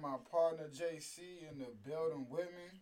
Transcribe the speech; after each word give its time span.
Got 0.00 0.10
my 0.10 0.16
partner 0.30 0.68
JC 0.68 1.50
in 1.50 1.58
the 1.58 1.66
building 1.84 2.26
with 2.30 2.46
me. 2.46 2.80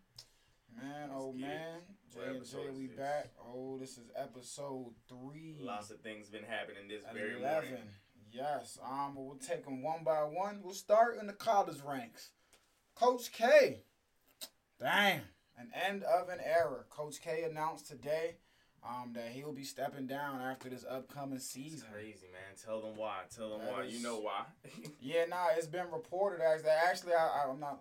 Man, 0.77 1.11
oh 1.15 1.33
man. 1.33 1.81
J 2.13 2.21
and 2.27 2.45
J, 2.45 2.59
we 2.77 2.87
this? 2.89 2.97
back. 2.97 3.31
Oh, 3.41 3.79
this 3.79 3.93
is 3.93 4.11
episode 4.17 4.93
three. 5.09 5.57
Lots 5.61 5.91
of 5.91 6.01
things 6.01 6.29
been 6.29 6.45
happening 6.45 6.89
this 6.89 7.05
at 7.05 7.15
very 7.15 7.39
11. 7.39 7.69
morning. 7.71 7.87
Yes. 8.31 8.79
Um, 8.85 9.15
we'll 9.17 9.37
take 9.37 9.65
them 9.65 9.83
one 9.83 10.05
by 10.05 10.21
one. 10.21 10.61
We'll 10.63 10.75
start 10.75 11.17
in 11.19 11.27
the 11.27 11.33
college 11.33 11.79
ranks. 11.87 12.31
Coach 12.95 13.33
K. 13.33 13.83
Damn. 14.79 15.23
An 15.59 15.71
end 15.89 16.03
of 16.03 16.29
an 16.29 16.41
era. 16.45 16.85
Coach 16.91 17.21
K 17.23 17.45
announced 17.49 17.87
today 17.87 18.37
um, 18.85 19.13
that 19.15 19.29
he'll 19.31 19.53
be 19.53 19.65
stepping 19.65 20.07
down 20.07 20.41
after 20.41 20.69
this 20.69 20.85
upcoming 20.89 21.39
season. 21.39 21.87
crazy, 21.93 22.27
man. 22.33 22.57
Tell 22.65 22.81
them 22.81 22.97
why. 22.97 23.23
Tell 23.35 23.51
them 23.51 23.61
That 23.67 23.73
why. 23.73 23.83
is- 23.85 23.95
You 23.95 24.03
know 24.03 24.19
why. 24.21 24.45
Yeah, 25.01 25.25
nah, 25.27 25.49
it's 25.57 25.67
been 25.67 25.91
reported 25.93 26.41
as 26.43 26.63
that 26.63 26.79
actually 26.89 27.15
I, 27.15 27.47
I'm 27.49 27.61
not 27.61 27.81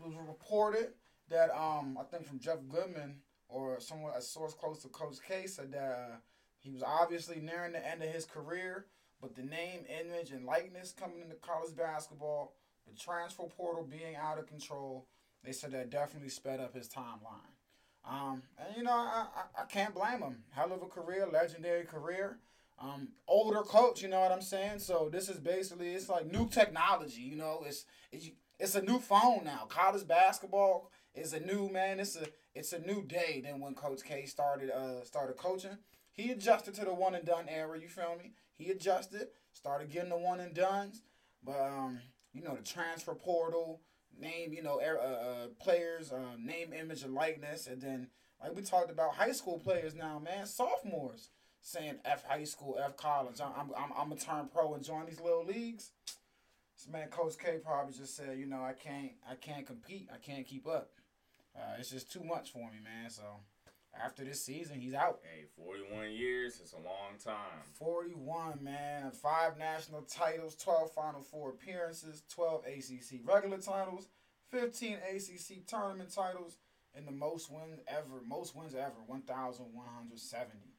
it 0.00 0.06
was 0.06 0.14
reported 0.26 0.92
that 1.30 1.50
um 1.50 1.98
I 2.00 2.04
think 2.04 2.26
from 2.26 2.38
Jeff 2.38 2.58
Goodman 2.68 3.16
or 3.48 3.80
someone 3.80 4.12
a 4.16 4.20
source 4.22 4.54
close 4.54 4.82
to 4.82 4.88
Coach 4.88 5.16
K 5.26 5.46
said 5.46 5.72
that 5.72 5.90
uh, 6.12 6.16
he 6.58 6.70
was 6.70 6.82
obviously 6.82 7.40
nearing 7.40 7.72
the 7.72 7.86
end 7.86 8.02
of 8.02 8.08
his 8.08 8.24
career, 8.24 8.86
but 9.20 9.36
the 9.36 9.42
name, 9.42 9.80
image, 9.88 10.32
and 10.32 10.44
likeness 10.44 10.92
coming 10.92 11.20
into 11.20 11.36
college 11.36 11.76
basketball, 11.76 12.54
the 12.88 12.98
transfer 12.98 13.44
portal 13.44 13.84
being 13.84 14.16
out 14.16 14.38
of 14.38 14.46
control, 14.48 15.06
they 15.44 15.52
said 15.52 15.70
that 15.72 15.90
definitely 15.90 16.28
sped 16.28 16.58
up 16.58 16.74
his 16.74 16.88
timeline. 16.88 17.54
Um, 18.08 18.42
and 18.58 18.76
you 18.76 18.82
know 18.82 18.92
I, 18.92 19.26
I 19.36 19.62
I 19.62 19.64
can't 19.66 19.94
blame 19.94 20.20
him. 20.20 20.44
Hell 20.50 20.72
of 20.72 20.82
a 20.82 20.86
career, 20.86 21.26
legendary 21.32 21.84
career 21.84 22.38
um, 22.78 23.08
older 23.26 23.62
coach. 23.62 24.02
You 24.02 24.08
know 24.08 24.20
what 24.20 24.32
I'm 24.32 24.42
saying? 24.42 24.80
So 24.80 25.08
this 25.10 25.28
is 25.28 25.38
basically 25.38 25.94
it's 25.94 26.08
like 26.08 26.30
new 26.30 26.48
technology. 26.48 27.22
You 27.22 27.36
know, 27.36 27.62
it's 27.66 27.84
it's, 28.12 28.30
it's 28.58 28.74
a 28.74 28.82
new 28.82 28.98
phone 28.98 29.44
now. 29.44 29.66
College 29.68 30.06
basketball 30.06 30.90
is 31.14 31.32
a 31.32 31.40
new 31.40 31.70
man. 31.70 32.00
It's 32.00 32.16
a 32.16 32.26
it's 32.54 32.72
a 32.72 32.80
new 32.80 33.02
day 33.02 33.42
than 33.44 33.60
when 33.60 33.74
Coach 33.74 34.02
K 34.04 34.26
started 34.26 34.70
uh 34.70 35.04
started 35.04 35.36
coaching. 35.36 35.78
He 36.12 36.30
adjusted 36.30 36.74
to 36.74 36.84
the 36.84 36.94
one 36.94 37.14
and 37.14 37.26
done 37.26 37.46
era. 37.48 37.78
You 37.78 37.88
feel 37.88 38.16
me? 38.18 38.32
He 38.56 38.70
adjusted, 38.70 39.28
started 39.52 39.90
getting 39.90 40.08
the 40.08 40.16
one 40.16 40.40
and 40.40 40.54
duns. 40.54 41.02
But 41.44 41.60
um, 41.60 42.00
you 42.32 42.42
know 42.42 42.54
the 42.54 42.62
transfer 42.62 43.14
portal 43.14 43.80
name. 44.20 44.52
You 44.52 44.62
know 44.62 44.80
er- 44.80 45.00
uh, 45.00 45.28
uh, 45.28 45.46
players 45.60 46.12
uh, 46.12 46.36
name, 46.38 46.72
image, 46.72 47.02
and 47.02 47.14
likeness, 47.14 47.66
and 47.66 47.80
then. 47.80 48.08
Like 48.38 48.54
we 48.54 48.60
talked 48.60 48.90
about 48.90 49.14
high 49.14 49.32
school 49.32 49.58
players 49.58 49.94
now, 49.94 50.18
man, 50.18 50.44
sophomores 50.44 51.30
saying 51.66 51.96
F 52.04 52.24
high 52.24 52.44
school, 52.44 52.78
F 52.82 52.96
college. 52.96 53.40
I'm 53.40 53.52
I'm 53.58 53.70
I'm, 53.76 54.12
I'm 54.12 54.18
turn 54.18 54.48
pro 54.52 54.74
and 54.74 54.84
join 54.84 55.06
these 55.06 55.20
little 55.20 55.44
leagues. 55.44 55.90
This 56.76 56.86
man, 56.88 57.08
Coach 57.08 57.38
K, 57.38 57.58
probably 57.64 57.94
just 57.94 58.14
said, 58.14 58.38
you 58.38 58.46
know, 58.46 58.62
I 58.62 58.72
can't 58.72 59.12
I 59.28 59.34
can't 59.34 59.66
compete. 59.66 60.08
I 60.12 60.18
can't 60.18 60.46
keep 60.46 60.66
up. 60.66 60.90
Uh, 61.56 61.76
it's 61.78 61.90
just 61.90 62.12
too 62.12 62.22
much 62.22 62.52
for 62.52 62.70
me, 62.70 62.78
man. 62.84 63.10
So 63.10 63.22
after 64.02 64.24
this 64.24 64.42
season, 64.44 64.80
he's 64.80 64.94
out. 64.94 65.20
hey, 65.22 65.44
41 65.56 66.12
years. 66.12 66.58
It's 66.60 66.72
a 66.72 66.76
long 66.76 67.18
time. 67.22 67.62
41, 67.78 68.62
man. 68.62 69.10
Five 69.10 69.58
national 69.58 70.02
titles, 70.02 70.54
12 70.56 70.92
Final 70.92 71.20
Four 71.20 71.50
appearances, 71.50 72.22
12 72.34 72.64
ACC 72.66 73.20
regular 73.24 73.58
titles, 73.58 74.08
15 74.50 74.98
ACC 75.14 75.66
tournament 75.66 76.12
titles, 76.14 76.56
and 76.94 77.06
the 77.06 77.12
most 77.12 77.50
wins 77.50 77.80
ever. 77.88 78.20
Most 78.26 78.54
wins 78.56 78.74
ever, 78.74 78.94
1,170. 79.06 80.74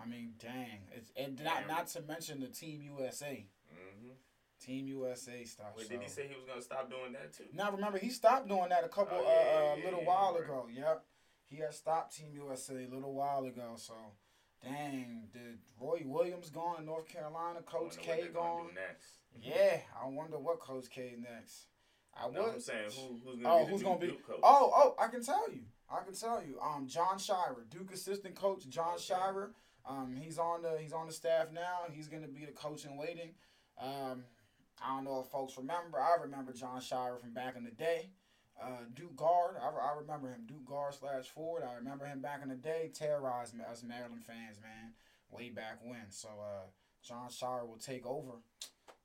I 0.00 0.06
mean, 0.06 0.34
dang. 0.38 0.80
It's, 0.92 1.10
and 1.16 1.42
not, 1.42 1.66
not 1.66 1.88
to 1.88 2.02
mention 2.02 2.40
the 2.40 2.46
Team 2.46 2.82
USA. 2.82 3.44
hmm 3.70 4.10
Team 4.64 4.88
USA 4.88 5.44
stuff. 5.44 5.66
Wait, 5.76 5.86
so. 5.86 5.92
did 5.92 6.02
he 6.02 6.08
say 6.08 6.22
he 6.28 6.34
was 6.34 6.44
gonna 6.44 6.60
stop 6.62 6.90
doing 6.90 7.12
that 7.12 7.32
too? 7.32 7.44
Now 7.54 7.70
remember, 7.70 7.96
he 7.98 8.10
stopped 8.10 8.48
doing 8.48 8.70
that 8.70 8.84
a 8.84 8.88
couple, 8.88 9.16
Oh, 9.16 9.22
yeah, 9.22 9.28
uh, 9.28 9.72
uh, 9.72 9.76
yeah, 9.76 9.84
little 9.84 10.00
yeah, 10.00 10.06
while 10.08 10.34
right. 10.34 10.42
ago. 10.42 10.66
Yep, 10.74 11.04
he 11.48 11.56
had 11.58 11.74
stopped 11.74 12.16
Team 12.16 12.30
USA 12.34 12.74
a 12.84 12.94
little 12.94 13.14
while 13.14 13.44
ago. 13.44 13.72
So, 13.76 13.94
dang, 14.62 15.28
did 15.32 15.58
Roy 15.80 16.02
Williams 16.04 16.50
gone 16.50 16.76
to 16.76 16.82
North 16.84 17.08
Carolina? 17.08 17.60
Coach 17.62 17.98
K 17.98 18.28
gone. 18.32 18.68
Yeah, 19.40 19.78
I 20.02 20.08
wonder 20.08 20.38
what 20.38 20.60
Coach 20.60 20.90
K 20.90 21.16
next. 21.18 21.66
I 22.14 22.28
No, 22.30 22.42
would. 22.44 22.54
I'm 22.54 22.60
saying 22.60 22.90
who, 22.96 23.18
who's 23.24 23.40
gonna 23.42 23.54
Oh, 23.54 23.64
be 23.64 23.70
who's 23.70 23.80
new 23.82 23.86
gonna 23.88 24.00
be? 24.00 24.06
Duke 24.08 24.26
coach? 24.26 24.40
Oh, 24.42 24.72
oh, 24.74 24.94
I 25.02 25.08
can 25.08 25.22
tell 25.22 25.50
you. 25.50 25.60
I 25.90 26.02
can 26.04 26.14
tell 26.14 26.42
you. 26.44 26.58
Um, 26.60 26.86
Jon 26.86 27.16
Scheyer, 27.18 27.68
Duke 27.70 27.92
assistant 27.92 28.34
coach 28.34 28.68
John 28.68 28.94
Okay. 28.94 29.14
Scheyer. 29.14 29.50
Um, 29.88 30.14
he's 30.20 30.38
on 30.38 30.62
the 30.62 30.76
he's 30.80 30.92
on 30.92 31.06
the 31.06 31.12
staff 31.12 31.52
now. 31.52 31.82
He's 31.90 32.08
gonna 32.08 32.28
be 32.28 32.44
the 32.44 32.52
coach 32.52 32.84
in 32.84 32.96
waiting. 32.96 33.30
Um, 33.80 34.24
I 34.82 34.94
don't 34.96 35.04
know 35.04 35.20
if 35.20 35.28
folks 35.30 35.56
remember. 35.56 35.98
I 36.00 36.16
remember 36.20 36.52
Jon 36.52 36.80
Scheyer 36.80 37.18
from 37.20 37.32
back 37.32 37.56
in 37.56 37.64
the 37.64 37.70
day. 37.70 38.10
Uh, 38.60 38.84
Duke 38.94 39.16
guard. 39.16 39.56
I, 39.62 39.68
I 39.68 39.98
remember 40.00 40.28
him. 40.28 40.42
Duke 40.46 40.66
guard 40.66 40.94
slash 40.94 41.26
forward. 41.26 41.62
I 41.62 41.74
remember 41.74 42.06
him 42.06 42.20
back 42.20 42.40
in 42.42 42.48
the 42.48 42.56
day. 42.56 42.90
Terrorized 42.92 43.54
me- 43.54 43.64
us 43.70 43.82
Maryland 43.82 44.24
fans, 44.24 44.58
man, 44.60 44.92
way 45.30 45.50
back 45.50 45.78
when. 45.84 46.10
So 46.10 46.28
uh, 46.28 46.66
Jon 47.06 47.28
Scheyer 47.28 47.66
will 47.66 47.78
take 47.78 48.04
over. 48.04 48.32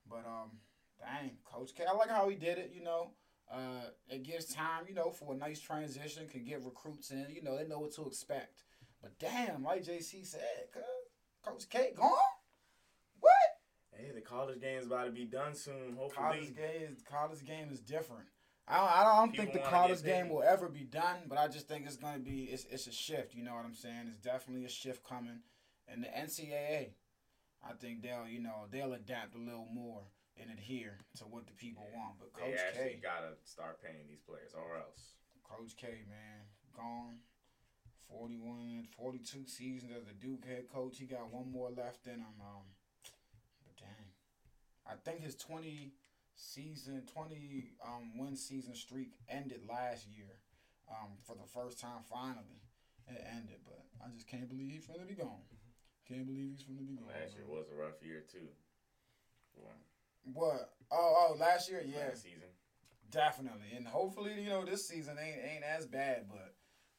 But 0.09 0.25
um, 0.25 0.51
dang, 0.99 1.37
Coach 1.45 1.75
K. 1.75 1.83
I 1.87 1.93
like 1.93 2.09
how 2.09 2.29
he 2.29 2.35
did 2.35 2.57
it. 2.57 2.71
You 2.75 2.83
know. 2.83 3.11
Uh, 3.51 3.89
it 4.09 4.23
gives 4.23 4.45
time, 4.45 4.85
you 4.87 4.95
know, 4.95 5.11
for 5.11 5.33
a 5.33 5.37
nice 5.37 5.59
transition. 5.59 6.27
Can 6.27 6.43
get 6.43 6.63
recruits 6.63 7.11
in, 7.11 7.27
you 7.29 7.43
know, 7.43 7.55
they 7.55 7.67
know 7.67 7.77
what 7.79 7.91
to 7.95 8.07
expect. 8.07 8.63
But 9.01 9.19
damn, 9.19 9.63
like 9.63 9.83
JC 9.83 10.25
said, 10.25 10.39
Coach 11.45 11.69
K 11.69 11.91
gone. 11.95 12.09
What? 13.19 13.33
Hey, 13.91 14.11
the 14.15 14.21
college 14.21 14.59
game's 14.59 14.87
about 14.87 15.05
to 15.05 15.11
be 15.11 15.25
done 15.25 15.53
soon. 15.53 15.95
Hopefully, 15.97 16.25
College 16.25 16.55
game 16.55 16.97
college 17.07 17.45
game 17.45 17.67
is 17.71 17.79
different. 17.79 18.25
I 18.67 18.77
don't, 18.77 18.89
I 18.91 19.03
don't 19.17 19.35
think 19.35 19.51
the 19.51 19.59
People 19.59 19.71
college 19.71 20.03
game 20.03 20.29
will 20.29 20.43
ever 20.43 20.69
be 20.69 20.83
done, 20.85 21.17
but 21.27 21.37
I 21.37 21.47
just 21.47 21.67
think 21.67 21.85
it's 21.85 21.97
gonna 21.97 22.19
be 22.19 22.43
it's 22.45 22.65
it's 22.71 22.87
a 22.87 22.91
shift. 22.91 23.35
You 23.35 23.43
know 23.43 23.53
what 23.55 23.65
I'm 23.65 23.75
saying? 23.75 24.05
It's 24.07 24.17
definitely 24.17 24.65
a 24.65 24.69
shift 24.69 25.03
coming, 25.03 25.39
and 25.87 26.01
the 26.03 26.07
NCAA, 26.07 26.91
I 27.61 27.73
think 27.79 28.01
they'll 28.01 28.27
you 28.27 28.39
know 28.39 28.67
they'll 28.71 28.93
adapt 28.93 29.35
a 29.35 29.39
little 29.39 29.67
more 29.73 30.03
and 30.39 30.49
adhere 30.49 30.97
to 31.17 31.25
what 31.25 31.45
the 31.45 31.53
people 31.53 31.85
Yeah. 31.91 31.97
want. 31.99 32.19
But 32.19 32.33
they 32.35 32.51
Coach 32.51 32.59
actually 32.67 32.89
K, 32.95 32.99
gotta 33.03 33.33
start 33.43 33.81
paying 33.83 34.07
these 34.07 34.21
players, 34.21 34.53
or 34.55 34.77
else. 34.77 35.13
Coach 35.43 35.75
K, 35.75 35.87
man, 36.07 36.47
gone. 36.75 37.19
41, 38.09 38.87
42 38.95 39.47
seasons 39.47 39.91
as 39.91 40.07
a 40.07 40.13
Duke 40.13 40.45
head 40.45 40.67
coach. 40.71 40.97
He 40.99 41.05
got 41.05 41.33
one 41.33 41.51
more 41.51 41.69
left 41.71 42.05
in 42.05 42.13
him. 42.19 42.35
Um, 42.39 42.61
but 43.65 43.75
dang, 43.77 44.11
I 44.85 44.95
think 45.03 45.21
his 45.23 45.35
20 45.35 45.93
season, 46.35 47.03
20 47.13 47.71
um, 47.85 48.17
win 48.17 48.35
season 48.35 48.75
streak 48.75 49.13
ended 49.29 49.61
last 49.67 50.07
year. 50.07 50.39
Um, 50.89 51.17
for 51.23 51.35
the 51.35 51.47
first 51.47 51.79
time, 51.79 52.03
finally, 52.09 52.61
it 53.07 53.23
ended. 53.35 53.59
But 53.65 53.83
I 54.03 54.09
just 54.13 54.27
can't 54.27 54.49
believe 54.49 54.71
he's 54.71 54.85
finna 54.85 55.07
be 55.07 55.15
gone. 55.15 55.47
Can't 56.07 56.25
believe 56.25 56.49
he's 56.51 56.63
finna 56.63 56.87
be 56.87 56.95
gone. 56.95 57.07
Last 57.07 57.35
year 57.35 57.45
was 57.47 57.65
a 57.71 57.75
rough 57.75 58.01
year 58.01 58.23
too. 58.31 58.47
What? 60.33 60.73
Oh, 60.91 61.29
oh, 61.31 61.35
last 61.39 61.69
year, 61.69 61.83
yeah. 61.85 62.07
last 62.07 62.23
season. 62.23 62.49
Definitely, 63.11 63.75
and 63.75 63.87
hopefully, 63.87 64.41
you 64.41 64.49
know, 64.49 64.65
this 64.65 64.87
season 64.87 65.17
ain't 65.19 65.37
ain't 65.37 65.63
as 65.63 65.85
bad. 65.85 66.25
But 66.29 66.55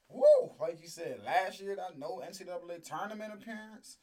whoa 0.06 0.44
like 0.60 0.80
you 0.80 0.88
said, 0.88 1.20
last 1.24 1.60
year 1.60 1.76
that 1.76 1.98
no 1.98 2.22
NCAA 2.24 2.82
tournament 2.82 3.32
appearance, 3.34 3.98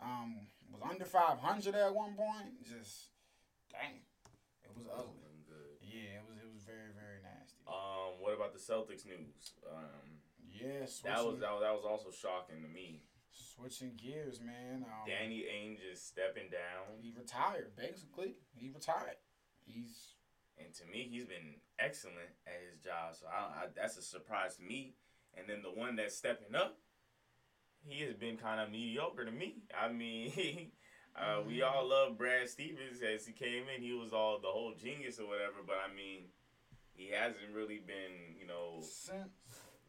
um, 0.00 0.46
was 0.70 0.82
under 0.88 1.04
five 1.04 1.38
hundred 1.38 1.74
at 1.74 1.94
one 1.94 2.14
point. 2.14 2.62
Just 2.64 3.10
dang, 3.70 4.00
it 4.74 4.78
was 4.78 4.90
ugly. 4.90 5.22
Yeah, 5.80 6.18
it 6.18 6.24
was 6.26 6.36
it 6.42 6.50
was 6.50 6.62
very 6.66 6.90
very 6.92 7.22
nasty. 7.22 7.62
Um, 7.70 8.18
what 8.18 8.34
about 8.34 8.52
the 8.52 8.58
Celtics 8.60 9.06
news? 9.06 9.54
Um, 9.62 10.18
Yeah, 10.50 10.86
that 11.06 11.22
was 11.24 11.38
that 11.40 11.52
was 11.54 11.62
that 11.62 11.74
was 11.74 11.84
also 11.86 12.10
shocking 12.10 12.62
to 12.62 12.68
me. 12.68 13.02
switching 13.30 13.94
gears, 13.96 14.40
man. 14.40 14.84
Um, 14.84 15.06
Danny 15.06 15.44
Ainge 15.46 15.80
is 15.92 16.02
stepping 16.02 16.50
down, 16.50 16.98
he 17.00 17.12
retired 17.16 17.76
basically. 17.76 18.36
He 18.54 18.70
retired. 18.70 19.16
He's 19.64 20.14
and 20.58 20.72
to 20.74 20.86
me, 20.86 21.08
he's 21.10 21.24
been 21.26 21.58
excellent 21.78 22.30
at 22.46 22.60
his 22.70 22.78
job. 22.78 23.14
So 23.14 23.26
I, 23.26 23.64
I, 23.64 23.66
that's 23.74 23.96
a 23.96 24.02
surprise 24.02 24.56
to 24.56 24.62
me. 24.62 24.94
And 25.36 25.48
then 25.48 25.62
the 25.62 25.70
one 25.70 25.96
that's 25.96 26.14
stepping 26.16 26.54
up, 26.54 26.78
he 27.84 28.02
has 28.04 28.14
been 28.14 28.36
kind 28.36 28.60
of 28.60 28.70
mediocre 28.70 29.24
to 29.24 29.32
me. 29.32 29.64
I 29.76 29.90
mean, 29.90 30.30
uh, 31.16 31.40
we 31.46 31.62
all 31.62 31.88
love 31.88 32.18
Brad 32.18 32.48
Stevens 32.48 33.00
as 33.02 33.26
he 33.26 33.32
came 33.32 33.64
in. 33.74 33.82
He 33.82 33.92
was 33.92 34.12
all 34.12 34.38
the 34.40 34.48
whole 34.48 34.74
genius 34.80 35.18
or 35.20 35.26
whatever. 35.28 35.62
But 35.66 35.76
I 35.88 35.94
mean, 35.94 36.24
he 36.92 37.10
hasn't 37.10 37.54
really 37.54 37.80
been, 37.86 38.36
you 38.40 38.46
know, 38.46 38.78
Since 38.82 39.28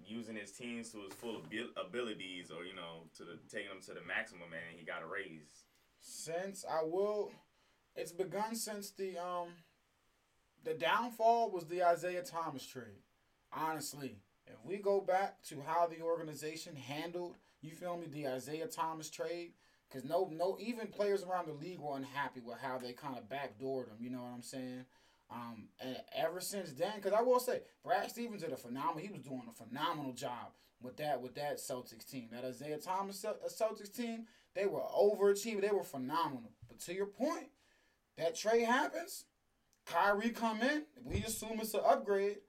using 0.06 0.36
his 0.36 0.51
teams 0.51 0.92
to 0.92 1.00
his 1.04 1.13
full 1.13 1.42
abil- 1.45 1.74
abilities 1.83 2.51
or 2.51 2.63
you 2.63 2.75
know 2.75 3.04
to 3.18 3.24
the 3.24 3.39
taking 3.50 3.69
them 3.69 3.81
to 3.81 3.94
the 3.94 4.01
maximum. 4.06 4.50
And 4.54 4.77
he 4.80 4.86
got 4.86 5.01
a 5.01 5.07
raise. 5.07 5.63
since 6.00 6.63
I 6.69 6.83
will, 6.83 7.31
it's 7.95 8.12
begun 8.12 8.56
since 8.56 8.92
the 8.92 9.18
um, 9.18 9.50
the 10.63 10.74
downfall 10.74 11.51
was 11.51 11.66
the 11.66 11.83
Isaiah 11.83 12.24
Thomas 12.24 12.66
trade. 12.66 13.01
Honestly, 13.51 14.18
if 14.48 14.63
we 14.63 14.77
go 14.77 15.00
back 15.01 15.42
to 15.44 15.62
how 15.66 15.88
the 15.88 16.01
organization 16.01 16.75
handled, 16.75 17.36
you 17.62 17.72
feel 17.72 17.98
me, 17.98 18.07
the 18.07 18.27
Isaiah 18.27 18.68
Thomas 18.68 19.10
trade, 19.10 19.54
because 19.95 20.09
no, 20.09 20.30
no, 20.33 20.57
even 20.59 20.88
players 20.88 21.24
around 21.24 21.47
the 21.47 21.53
league 21.53 21.80
were 21.80 21.95
unhappy 21.95 22.42
with 22.42 22.57
how 22.57 22.77
they 22.77 22.92
kind 22.92 23.18
of 23.18 23.30
backdoored 23.30 23.88
him. 23.88 23.95
You 24.01 24.09
know 24.09 24.24
what 24.24 24.33
I'm 24.33 24.42
saying? 24.42 24.83
Um, 25.31 25.69
ever 26.13 26.42
since 26.42 26.74
then, 26.74 26.97
because 26.97 27.13
I 27.13 27.21
will 27.21 27.39
say, 27.39 27.62
Brad 27.81 28.09
Stevens 28.09 28.42
did 28.42 28.51
a 28.51 28.57
phenomenal. 28.57 28.97
He 28.97 29.09
was 29.09 29.21
doing 29.21 29.44
a 29.50 29.53
phenomenal 29.53 30.12
job 30.12 30.51
with 30.81 30.97
that 30.97 31.21
with 31.21 31.36
that 31.36 31.59
Celtics 31.59 32.06
team. 32.06 32.27
That 32.33 32.44
Isaiah 32.44 32.77
Thomas 32.77 33.24
uh, 33.24 33.33
Celtics 33.47 33.95
team, 33.95 34.25
they 34.53 34.65
were 34.65 34.81
overachieving. 34.81 35.62
They 35.62 35.69
were 35.69 35.83
phenomenal. 35.83 36.51
But 36.68 36.81
to 36.81 36.94
your 36.94 37.06
point, 37.06 37.48
that 38.18 38.36
trade 38.36 38.65
happens. 38.65 39.24
Kyrie 39.86 40.31
come 40.31 40.62
in. 40.62 40.83
We 41.06 41.24
assume 41.24 41.59
it's 41.62 41.74
an 41.74 41.81
upgrade. 41.88 42.39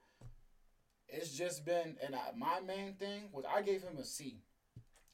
It's 1.07 1.31
just 1.31 1.63
been, 1.65 1.95
and 2.05 2.13
I, 2.13 2.31
my 2.35 2.59
main 2.59 2.95
thing 2.95 3.29
was 3.31 3.45
I 3.49 3.61
gave 3.61 3.83
him 3.83 3.97
a 3.97 4.03
C 4.03 4.41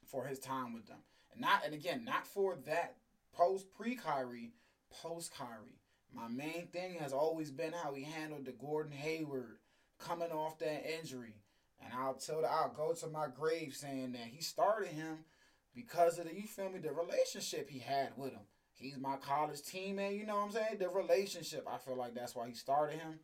for 0.07 0.25
his 0.25 0.39
time 0.39 0.73
with 0.73 0.87
them, 0.87 0.97
not, 1.39 1.65
and 1.65 1.73
again, 1.73 2.03
not 2.05 2.27
for 2.27 2.57
that 2.65 2.95
post 3.33 3.71
pre 3.73 3.95
Kyrie, 3.95 4.53
post 5.01 5.33
Kyrie. 5.35 5.79
My 6.15 6.27
main 6.27 6.67
thing 6.67 6.95
has 6.99 7.13
always 7.13 7.49
been 7.49 7.73
how 7.73 7.93
he 7.93 8.03
handled 8.03 8.45
the 8.45 8.51
Gordon 8.51 8.91
Hayward 8.91 9.57
coming 9.99 10.31
off 10.31 10.59
that 10.59 10.85
injury, 10.99 11.35
and 11.83 11.91
I'll 11.93 12.13
tell, 12.13 12.41
the, 12.41 12.51
I'll 12.51 12.73
go 12.75 12.93
to 12.93 13.07
my 13.07 13.27
grave 13.27 13.73
saying 13.75 14.11
that 14.11 14.27
he 14.27 14.41
started 14.41 14.89
him 14.89 15.25
because 15.73 16.19
of 16.19 16.25
the, 16.25 16.35
you 16.35 16.43
feel 16.43 16.69
me, 16.69 16.79
the 16.79 16.91
relationship 16.91 17.69
he 17.69 17.79
had 17.79 18.09
with 18.15 18.31
him. 18.31 18.45
He's 18.75 18.97
my 18.97 19.15
college 19.17 19.61
teammate, 19.61 20.17
you 20.17 20.25
know 20.25 20.35
what 20.35 20.45
I'm 20.45 20.51
saying? 20.51 20.77
The 20.79 20.89
relationship, 20.89 21.67
I 21.71 21.77
feel 21.77 21.95
like 21.95 22.13
that's 22.13 22.35
why 22.35 22.47
he 22.47 22.53
started 22.53 22.99
him. 22.99 23.19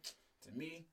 To 0.48 0.58
me, 0.58 0.86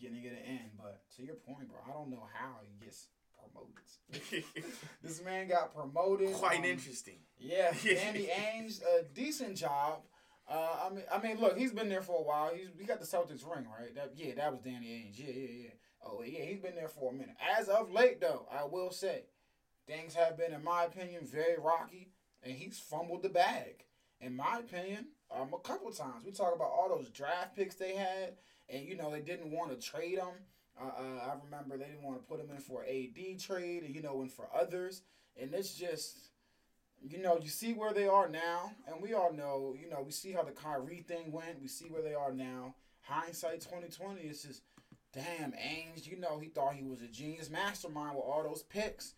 beginning 0.00 0.26
of 0.26 0.32
the 0.32 0.46
end. 0.46 0.70
But 0.76 1.02
to 1.16 1.22
your 1.24 1.36
point, 1.36 1.68
bro, 1.68 1.78
I 1.88 1.92
don't 1.92 2.10
know 2.10 2.26
how 2.32 2.56
he 2.64 2.84
gets 2.84 3.08
promoted. 3.52 4.44
this 5.02 5.22
man 5.24 5.48
got 5.48 5.74
promoted. 5.74 6.32
Quite 6.34 6.58
um, 6.58 6.64
interesting. 6.64 7.18
Yeah, 7.38 7.72
Danny 7.84 8.28
Ainge, 8.28 8.80
a 8.82 9.02
decent 9.14 9.56
job. 9.56 10.02
Uh, 10.48 10.86
I 10.86 10.90
mean, 10.90 11.04
I 11.12 11.20
mean, 11.20 11.40
look, 11.40 11.56
he's 11.56 11.72
been 11.72 11.88
there 11.88 12.02
for 12.02 12.20
a 12.20 12.24
while. 12.24 12.50
He's 12.54 12.68
he 12.78 12.84
got 12.84 13.00
the 13.00 13.06
Celtics 13.06 13.44
ring, 13.48 13.66
right? 13.66 13.94
That 13.94 14.12
yeah, 14.16 14.34
that 14.36 14.50
was 14.50 14.60
Danny 14.60 14.86
Ainge. 14.86 15.18
Yeah, 15.18 15.32
yeah, 15.32 15.62
yeah. 15.62 15.70
Oh 16.04 16.22
yeah, 16.22 16.44
he's 16.44 16.60
been 16.60 16.74
there 16.74 16.88
for 16.88 17.12
a 17.12 17.14
minute. 17.14 17.36
As 17.58 17.68
of 17.68 17.92
late, 17.92 18.20
though, 18.20 18.46
I 18.50 18.64
will 18.64 18.90
say, 18.90 19.24
things 19.86 20.14
have 20.14 20.36
been, 20.36 20.52
in 20.52 20.64
my 20.64 20.84
opinion, 20.84 21.24
very 21.24 21.56
rocky, 21.58 22.10
and 22.42 22.54
he's 22.54 22.78
fumbled 22.78 23.22
the 23.22 23.28
bag. 23.28 23.84
In 24.20 24.36
my 24.36 24.58
opinion, 24.58 25.06
um, 25.30 25.54
a 25.54 25.58
couple 25.58 25.90
times 25.92 26.24
we 26.24 26.32
talk 26.32 26.54
about 26.54 26.70
all 26.70 26.88
those 26.88 27.10
draft 27.10 27.56
picks 27.56 27.76
they 27.76 27.94
had, 27.94 28.34
and 28.68 28.84
you 28.84 28.96
know 28.96 29.10
they 29.10 29.20
didn't 29.20 29.52
want 29.52 29.70
to 29.70 29.76
trade 29.86 30.18
them. 30.18 30.34
Uh, 30.80 31.30
I 31.30 31.34
remember 31.44 31.76
they 31.76 31.84
didn't 31.84 32.02
want 32.02 32.18
to 32.18 32.26
put 32.26 32.40
him 32.40 32.50
in 32.50 32.60
for 32.60 32.84
AD 32.84 33.38
trade, 33.40 33.84
you 33.88 34.02
know, 34.02 34.22
and 34.22 34.32
for 34.32 34.48
others, 34.54 35.02
and 35.40 35.52
it's 35.52 35.74
just 35.74 36.30
you 37.02 37.18
know, 37.18 37.38
you 37.42 37.48
see 37.48 37.72
where 37.72 37.92
they 37.92 38.06
are 38.06 38.28
now, 38.28 38.72
and 38.86 39.00
we 39.00 39.14
all 39.14 39.32
know, 39.32 39.74
you 39.80 39.88
know, 39.88 40.02
we 40.02 40.12
see 40.12 40.32
how 40.32 40.42
the 40.42 40.50
Kyrie 40.50 41.04
thing 41.06 41.32
went. 41.32 41.60
We 41.60 41.68
see 41.68 41.86
where 41.86 42.02
they 42.02 42.14
are 42.14 42.32
now. 42.32 42.74
Hindsight 43.02 43.62
twenty 43.62 43.88
twenty. 43.88 44.22
It's 44.22 44.42
just, 44.42 44.62
damn, 45.12 45.52
Ainge. 45.52 46.06
You 46.06 46.18
know, 46.18 46.38
he 46.38 46.48
thought 46.48 46.74
he 46.74 46.84
was 46.84 47.00
a 47.00 47.06
genius 47.06 47.50
mastermind 47.50 48.16
with 48.16 48.24
all 48.24 48.42
those 48.42 48.62
picks. 48.62 49.14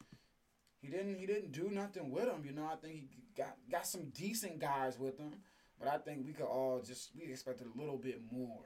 He 0.80 0.88
didn't. 0.88 1.16
He 1.18 1.26
didn't 1.26 1.52
do 1.52 1.70
nothing 1.70 2.10
with 2.10 2.26
them. 2.26 2.42
You 2.46 2.52
know, 2.52 2.68
I 2.72 2.76
think 2.76 2.94
he 2.94 3.08
got 3.36 3.56
got 3.70 3.86
some 3.86 4.10
decent 4.10 4.60
guys 4.60 4.98
with 4.98 5.18
him, 5.18 5.32
but 5.78 5.88
I 5.88 5.98
think 5.98 6.24
we 6.24 6.32
could 6.32 6.46
all 6.46 6.80
just 6.80 7.10
we 7.18 7.30
expected 7.30 7.66
a 7.74 7.78
little 7.78 7.98
bit 7.98 8.20
more. 8.30 8.62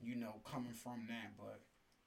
You 0.00 0.16
know, 0.16 0.36
coming 0.44 0.74
from 0.74 1.06
that. 1.08 1.32
But 1.38 1.60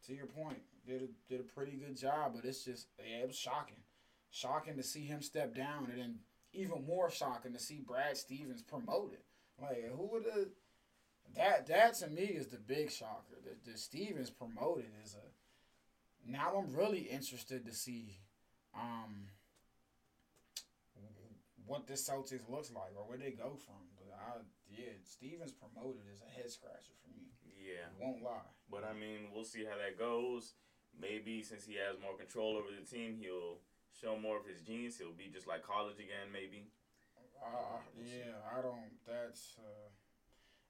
to 0.07 0.13
your 0.13 0.25
point, 0.25 0.59
did 0.85 1.01
a, 1.03 1.07
did 1.29 1.39
a 1.39 1.43
pretty 1.43 1.73
good 1.73 1.97
job. 1.97 2.33
But 2.35 2.45
it's 2.45 2.63
just, 2.63 2.87
yeah, 2.99 3.23
it 3.23 3.27
was 3.27 3.37
shocking, 3.37 3.83
shocking 4.29 4.77
to 4.77 4.83
see 4.83 5.05
him 5.05 5.21
step 5.21 5.55
down, 5.55 5.87
and 5.91 5.99
then 5.99 6.15
even 6.53 6.85
more 6.85 7.09
shocking 7.09 7.53
to 7.53 7.59
see 7.59 7.79
Brad 7.85 8.17
Stevens 8.17 8.61
promoted. 8.61 9.19
Like 9.61 9.91
who 9.95 10.09
would 10.11 10.25
have 10.25 10.47
that 11.35 11.67
that 11.67 11.93
to 11.95 12.07
me 12.07 12.23
is 12.23 12.47
the 12.47 12.57
big 12.57 12.91
shocker. 12.91 13.37
The 13.43 13.71
the 13.71 13.77
Stevens 13.77 14.29
promoted 14.29 14.87
is 15.03 15.15
a 15.15 16.29
now 16.29 16.55
I'm 16.57 16.75
really 16.75 17.01
interested 17.01 17.65
to 17.65 17.73
see 17.73 18.17
um 18.75 19.27
what 21.65 21.87
the 21.87 21.93
Celtics 21.93 22.49
looks 22.49 22.71
like 22.71 22.91
or 22.97 23.07
where 23.07 23.17
they 23.17 23.31
go 23.31 23.55
from. 23.55 23.81
But 23.97 24.17
I 24.17 24.39
yeah, 24.69 24.93
Stevens 25.03 25.51
promoted 25.51 26.01
is 26.11 26.21
a 26.21 26.31
head 26.31 26.49
scratcher. 26.49 26.93
Yeah. 27.61 27.87
Won't 27.99 28.23
lie. 28.23 28.45
But 28.69 28.83
I 28.83 28.93
mean, 28.93 29.29
we'll 29.33 29.43
see 29.43 29.63
how 29.65 29.77
that 29.77 29.97
goes. 29.99 30.53
Maybe 30.99 31.41
since 31.41 31.65
he 31.65 31.75
has 31.75 32.01
more 32.01 32.17
control 32.17 32.57
over 32.57 32.67
the 32.69 32.85
team, 32.85 33.15
he'll 33.19 33.59
show 33.99 34.17
more 34.17 34.37
of 34.37 34.45
his 34.45 34.61
genius. 34.61 34.97
He'll 34.97 35.13
be 35.13 35.29
just 35.31 35.47
like 35.47 35.63
college 35.63 35.95
again, 35.99 36.31
maybe. 36.33 36.67
Uh, 37.43 37.79
yeah, 38.03 38.33
I 38.57 38.61
don't. 38.61 38.91
That's. 39.07 39.55
Uh, 39.57 39.89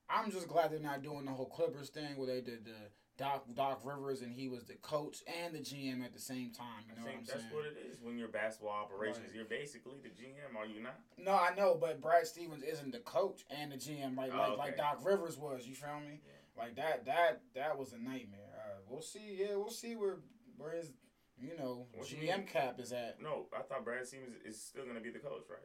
I'm 0.08 0.30
just 0.30 0.48
glad 0.48 0.70
they're 0.70 0.78
not 0.80 1.02
doing 1.02 1.24
the 1.24 1.32
whole 1.32 1.46
Clippers 1.46 1.88
thing 1.88 2.16
where 2.16 2.26
they 2.26 2.40
did 2.40 2.64
the 2.64 2.76
Doc 3.18 3.44
Doc 3.54 3.80
Rivers 3.84 4.22
and 4.22 4.32
he 4.32 4.48
was 4.48 4.64
the 4.64 4.74
coach 4.74 5.18
and 5.42 5.54
the 5.54 5.58
GM 5.60 6.04
at 6.04 6.12
the 6.12 6.20
same 6.20 6.50
time. 6.50 6.84
You 6.88 6.96
know 6.96 7.02
what 7.02 7.10
I'm 7.12 7.24
that's 7.24 7.40
saying? 7.42 7.52
what 7.54 7.64
it 7.66 7.76
is 7.90 7.98
when 8.02 8.18
you're 8.18 8.28
basketball 8.28 8.72
operations. 8.72 9.26
Right. 9.28 9.34
You're 9.36 9.44
basically 9.44 9.96
the 10.02 10.08
GM, 10.08 10.56
are 10.58 10.66
you 10.66 10.82
not? 10.82 10.98
No, 11.18 11.32
I 11.32 11.54
know, 11.54 11.76
but 11.80 12.00
Brad 12.00 12.26
Stevens 12.26 12.62
isn't 12.62 12.92
the 12.92 12.98
coach 13.00 13.44
and 13.50 13.72
the 13.72 13.76
GM 13.76 14.16
like 14.16 14.32
Oh, 14.34 14.38
like, 14.38 14.48
okay. 14.48 14.56
like 14.58 14.76
Doc 14.76 15.00
Rivers 15.04 15.36
was. 15.38 15.66
You 15.66 15.74
feel 15.74 16.00
me? 16.00 16.20
Yeah. 16.24 16.32
Like 16.56 16.76
that 16.76 17.06
that 17.06 17.40
that 17.54 17.78
was 17.78 17.92
a 17.92 17.98
nightmare. 17.98 18.40
Uh, 18.56 18.80
we'll 18.88 19.00
see. 19.02 19.36
Yeah, 19.40 19.56
we'll 19.56 19.70
see 19.70 19.96
where 19.96 20.18
where 20.56 20.72
his 20.76 20.90
you 21.38 21.56
know 21.58 21.86
What 21.94 22.06
GM 22.06 22.46
cap 22.46 22.78
is 22.78 22.92
at. 22.92 23.20
No, 23.22 23.46
I 23.58 23.62
thought 23.62 23.84
Brad 23.84 24.06
Stevens 24.06 24.36
is 24.44 24.62
still 24.62 24.84
going 24.84 24.96
to 24.96 25.00
be 25.02 25.10
the 25.10 25.18
coach, 25.18 25.44
right? 25.50 25.58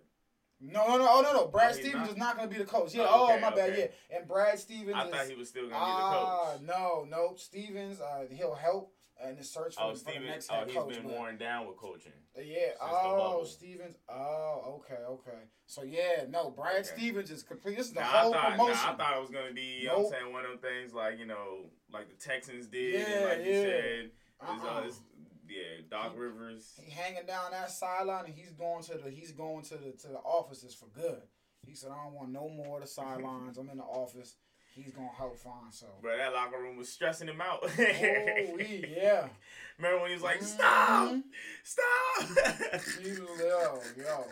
No, 0.59 0.87
no, 0.87 0.97
no, 0.97 1.07
oh 1.09 1.21
no, 1.21 1.33
no. 1.33 1.47
Brad 1.47 1.71
Oh, 1.71 1.75
he's 1.75 1.85
Stevens 1.85 2.01
not? 2.07 2.09
is 2.11 2.17
not 2.17 2.37
going 2.37 2.49
to 2.49 2.55
be 2.55 2.59
the 2.63 2.67
coach. 2.67 2.95
Yeah. 2.95 3.05
Oh, 3.07 3.27
Oh, 3.29 3.33
okay, 3.33 3.41
my 3.41 3.49
bad. 3.51 3.69
okay. 3.71 3.91
Yeah. 4.09 4.17
And 4.17 4.27
Brad 4.27 4.57
Stevens. 4.57 4.95
I 4.95 5.05
is, 5.05 5.11
thought 5.11 5.27
he 5.27 5.35
was 5.35 5.49
still 5.49 5.69
going 5.69 5.73
to 5.73 5.79
be 5.79 5.85
the 5.85 5.85
Ah, 5.85 6.51
coach. 6.53 6.61
no, 6.63 7.05
no. 7.07 7.33
Stevens, 7.35 7.99
uh, 8.01 8.25
he'll 8.31 8.55
help 8.55 8.91
in 9.25 9.35
the 9.35 9.43
search 9.43 9.75
for, 9.75 9.83
Oh, 9.83 9.93
the, 9.93 9.99
for 9.99 10.11
the 10.11 10.19
next 10.19 10.49
Oh, 10.51 10.55
head 10.55 10.67
he's 10.67 10.75
coach. 10.77 10.93
been 10.93 11.03
but- 11.03 11.11
worn 11.13 11.37
down 11.37 11.67
with 11.67 11.77
coaching. 11.77 12.11
yeah. 12.37 12.71
Oh. 12.81 13.43
Stevens. 13.43 13.95
Oh, 14.09 14.81
okay, 14.85 15.01
okay. 15.03 15.39
So 15.65 15.83
yeah, 15.83 16.25
no. 16.29 16.51
Brad 16.51 16.75
Okay. 16.75 16.83
Stevens 16.83 17.31
is 17.31 17.43
complete. 17.43 17.77
This 17.77 17.87
is 17.87 17.93
the 17.93 18.01
Now, 18.01 18.05
whole 18.07 18.33
I 18.33 18.37
thought, 18.37 18.51
promotion. 18.51 18.73
now, 18.75 18.93
I 18.93 18.95
thought 18.95 19.17
it 19.17 19.21
was 19.21 19.29
going 19.29 19.47
to 19.47 19.53
be, 19.53 19.61
you 19.81 19.87
know 19.87 19.99
what 19.99 20.05
I'm 20.05 20.11
saying, 20.21 20.33
one 20.33 20.45
of 20.45 20.51
them 20.51 20.59
things 20.59 20.93
like, 20.93 21.19
you 21.19 21.25
know, 21.25 21.65
like 21.91 22.09
the 22.09 22.15
Texans 22.15 22.67
did. 22.67 22.93
Yeah, 23.01 23.05
and 23.15 23.25
like 23.25 23.45
you 23.47 23.53
yeah. 23.53 23.61
said, 23.61 24.11
it's, 24.41 24.63
Uh-uh. 24.63 24.79
uh, 24.79 24.89
yeah, 25.49 25.63
Doc 25.89 26.13
He- 26.13 26.19
Rivers. 26.19 26.73
He 26.81 26.91
hanging 26.91 27.25
down 27.25 27.51
that 27.51 27.71
sideline, 27.71 28.25
and 28.25 28.33
he's 28.35 28.51
going 28.51 28.83
to 28.83 28.97
the 28.97 29.09
he's 29.09 29.31
going 29.31 29.63
to 29.65 29.77
the 29.77 29.91
to 29.93 30.07
the 30.09 30.19
offices 30.19 30.73
for 30.75 30.87
good. 30.87 31.21
He 31.65 31.73
said, 31.73 31.91
"I 31.91 32.03
don't 32.03 32.13
want 32.13 32.29
no 32.31 32.47
more 32.49 32.77
of 32.77 32.83
the 32.83 32.87
sidelines. 33.01 33.57
I'm 33.57 33.69
in 33.69 33.77
the 33.77 33.83
office. 33.83 34.35
He's 34.83 34.93
gonna 34.93 35.09
help 35.17 35.37
find 35.39 35.73
so." 35.73 35.87
But 36.01 36.17
that 36.17 36.33
locker 36.33 36.59
room 36.59 36.77
was 36.77 36.87
stressing 36.89 37.27
him 37.27 37.41
out. 37.41 37.59
Oh, 37.63 37.69
yeah. 38.59 39.27
Remember 39.77 39.99
when 40.01 40.09
he 40.09 40.13
was 40.15 40.23
like, 40.23 40.41
stop, 40.41 41.11
Mhm. 41.11 41.23
stop. 41.63 42.81
You, 43.01 43.27
yo, 43.39 43.81
yo. 43.97 44.25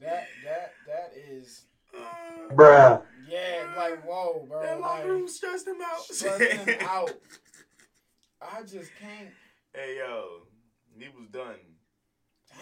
That 0.00 0.28
that 0.42 0.74
that 0.86 1.12
is 1.16 1.64
Uh, 1.94 2.48
Bruh. 2.52 3.02
yeah, 3.26 3.74
like 3.76 4.02
whoa, 4.04 4.46
bro. 4.48 4.62
that 4.62 4.80
locker 4.80 5.00
like, 5.02 5.06
room 5.08 5.28
stressed 5.28 5.66
him 5.66 5.80
out. 5.82 6.00
stressing 6.00 6.58
him 6.66 6.76
out. 6.80 7.10
I 8.40 8.62
just 8.62 8.94
can't. 8.96 9.30
Hey 9.74 9.96
yo, 9.98 10.46
he 10.98 11.08
was 11.08 11.28
done. 11.28 11.58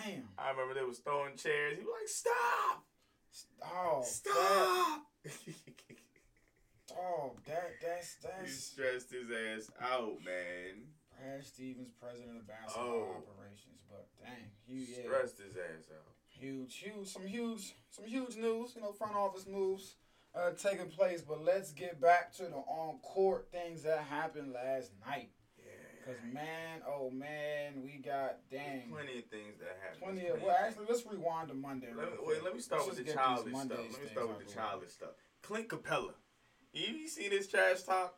Damn. 0.05 0.29
I 0.39 0.51
remember 0.51 0.75
they 0.75 0.83
was 0.85 0.99
throwing 0.99 1.37
chairs. 1.37 1.77
He 1.79 1.85
was 1.85 1.95
like, 2.01 2.09
"Stop, 2.09 2.85
Oh, 3.65 4.01
That, 4.01 4.07
stop!" 4.07 5.07
oh, 6.99 7.33
that 7.47 7.73
that's 7.83 8.17
he 8.21 8.29
that's 8.29 8.55
stressed 8.65 9.11
his 9.11 9.29
ass 9.31 9.71
out, 9.81 10.19
man. 10.25 10.89
Brad 11.19 11.45
Stevens, 11.45 11.91
president 12.01 12.39
of 12.39 12.47
basketball 12.49 12.87
Oh. 12.87 13.17
operations. 13.29 13.81
But 13.89 14.09
dang, 14.23 14.51
he 14.67 14.87
yeah. 14.91 15.03
Stressed 15.05 15.39
his 15.39 15.57
ass 15.57 15.91
out. 15.93 16.15
Huge, 16.29 16.75
huge, 16.77 17.09
some 17.09 17.27
huge, 17.27 17.75
some 17.91 18.07
huge 18.07 18.37
news. 18.37 18.73
You 18.75 18.83
know, 18.83 18.93
front 18.93 19.15
office 19.15 19.47
moves 19.47 19.97
uh, 20.35 20.53
taking 20.53 20.89
place. 20.89 21.21
But 21.23 21.45
let's 21.45 21.73
get 21.73 22.01
back 22.01 22.33
to 22.37 22.45
the 22.45 22.57
on 22.57 22.99
court 23.03 23.49
things 23.53 23.83
that 23.83 24.05
happened 24.05 24.53
last 24.53 24.93
night. 25.07 25.31
Yeah. 25.59 26.07
Cause 26.07 26.17
man, 26.33 26.81
oh 26.89 27.11
man, 27.11 27.83
we 27.85 27.99
got 28.03 28.39
dang 28.51 28.89
Plenty 28.91 29.19
of 29.19 29.27
things 29.27 29.59
that 29.59 29.77
happened. 29.83 30.03
plenty 30.03 30.21
There's 30.23 30.37
of. 30.37 30.43
Well, 30.43 30.57
actually, 30.59 30.87
let's 30.89 31.05
rewind 31.05 31.49
to 31.49 31.55
Monday. 31.55 31.89
Let 31.95 32.13
me, 32.13 32.19
wait, 32.23 32.43
let 32.43 32.55
me 32.55 32.61
start 32.61 32.87
Let's 32.87 32.97
with 32.97 33.07
the 33.07 33.13
childish 33.13 33.53
stuff. 33.55 33.69
Let 33.71 34.03
me 34.03 34.09
start 34.11 34.29
with 34.29 34.39
the 34.39 34.45
the 34.47 34.51
childish 34.53 34.91
stuff. 34.93 35.11
Clint 35.43 35.69
Capela. 35.69 36.15
You, 36.73 36.95
you 36.95 37.09
see 37.09 37.29
this 37.29 37.49
trash 37.49 37.83
talk? 37.83 38.15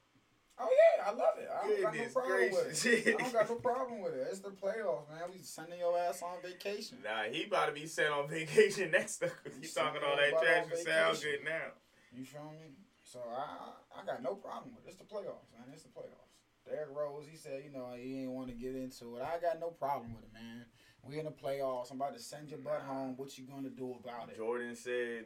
Oh 0.59 0.69
yeah, 0.69 1.09
I 1.09 1.11
love 1.13 1.39
it. 1.39 1.49
I, 1.51 1.65
I 1.65 1.83
got 1.83 1.97
no 1.97 2.05
problem 2.13 2.51
with 2.53 2.87
it. 2.87 3.15
I 3.15 3.19
don't 3.23 3.33
got 3.33 3.49
no 3.49 3.55
problem 3.57 4.01
with 4.03 4.15
it. 4.15 4.29
It's 4.31 4.41
the 4.41 4.51
playoffs, 4.51 5.09
man. 5.09 5.23
We 5.33 5.41
sending 5.43 5.79
your 5.79 5.99
ass 5.99 6.23
on 6.23 6.43
vacation. 6.43 6.99
Nah, 7.03 7.25
he 7.33 7.45
about 7.45 7.67
to 7.67 7.73
be 7.73 7.87
sent 7.87 8.13
on 8.13 8.29
vacation 8.31 8.91
next 8.91 9.19
time. 9.19 9.31
You 9.47 9.53
He 9.63 9.69
talking 9.69 10.03
all 10.07 10.17
that 10.17 10.31
trash 10.31 10.65
on 10.67 10.71
and 10.71 10.79
sound 10.79 11.17
vacation. 11.17 11.39
good 11.41 11.45
now. 11.49 11.69
You 12.15 12.25
feel 12.25 12.53
me? 12.53 12.77
So 13.03 13.21
I 13.35 14.01
I 14.01 14.05
got 14.05 14.23
no 14.23 14.35
problem 14.35 14.75
with 14.77 14.85
it. 14.87 14.91
It's 14.91 14.99
the 14.99 15.05
playoffs, 15.05 15.49
man. 15.57 15.73
It's 15.73 15.83
the 15.85 15.89
playoffs. 15.89 16.33
Derrick 16.65 16.91
Rose, 16.95 17.25
he 17.29 17.37
said, 17.37 17.63
you 17.65 17.73
know, 17.77 17.91
he 17.97 18.23
ain't 18.23 18.31
want 18.31 18.49
to 18.49 18.55
get 18.55 18.77
into 18.77 19.17
it. 19.17 19.23
I 19.23 19.41
got 19.41 19.59
no 19.59 19.71
problem 19.71 20.15
with 20.15 20.25
it, 20.25 20.33
man. 20.33 20.65
We 21.05 21.19
in 21.19 21.25
the 21.25 21.33
playoffs. 21.33 21.91
I'm 21.91 21.97
about 22.01 22.15
to 22.15 22.23
send 22.23 22.51
your 22.51 22.61
butt 22.61 22.83
home. 22.87 23.17
What 23.17 23.37
you 23.37 23.45
gonna 23.45 23.71
do 23.71 23.97
about 23.99 24.29
it? 24.29 24.37
Jordan 24.37 24.77
said 24.77 25.25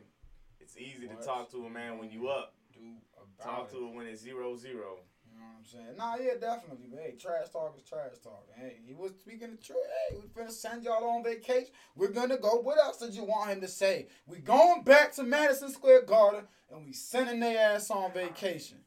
it's 0.60 0.76
easy 0.78 1.06
What 1.06 1.20
to 1.20 1.26
talk 1.26 1.50
to 1.50 1.66
a 1.66 1.70
man 1.70 1.98
when 1.98 2.10
you 2.10 2.28
up. 2.28 2.54
Do 2.76 2.96
about 3.16 3.44
Talk 3.56 3.68
it. 3.72 3.76
to 3.76 3.88
it 3.88 3.94
when 3.94 4.06
it's 4.06 4.22
zero 4.22 4.56
zero. 4.56 4.98
You 5.30 5.38
know 5.42 5.48
what 5.48 5.58
I'm 5.58 5.64
saying? 5.64 5.96
Nah, 5.98 6.16
yeah, 6.16 6.38
definitely. 6.40 6.86
But 6.90 7.00
hey, 7.00 7.14
trash 7.18 7.48
talk 7.50 7.74
is 7.76 7.82
trash 7.82 8.18
talk. 8.22 8.46
Hey, 8.56 8.76
he 8.86 8.94
was 8.94 9.12
speaking 9.20 9.50
the 9.50 9.56
truth. 9.56 9.78
Hey, 10.10 10.16
we 10.16 10.28
finna 10.28 10.50
send 10.50 10.84
y'all 10.84 11.04
on 11.04 11.24
vacation. 11.24 11.70
We're 11.94 12.08
gonna 12.12 12.38
go. 12.38 12.56
What 12.60 12.78
else 12.78 12.98
did 12.98 13.14
you 13.14 13.24
want 13.24 13.50
him 13.50 13.60
to 13.60 13.68
say? 13.68 14.08
We 14.26 14.38
going 14.38 14.82
back 14.82 15.12
to 15.16 15.22
Madison 15.24 15.70
Square 15.70 16.02
Garden 16.02 16.44
and 16.70 16.84
we 16.86 16.92
sending 16.92 17.40
their 17.40 17.74
ass 17.74 17.90
on 17.90 18.12
vacation. 18.12 18.78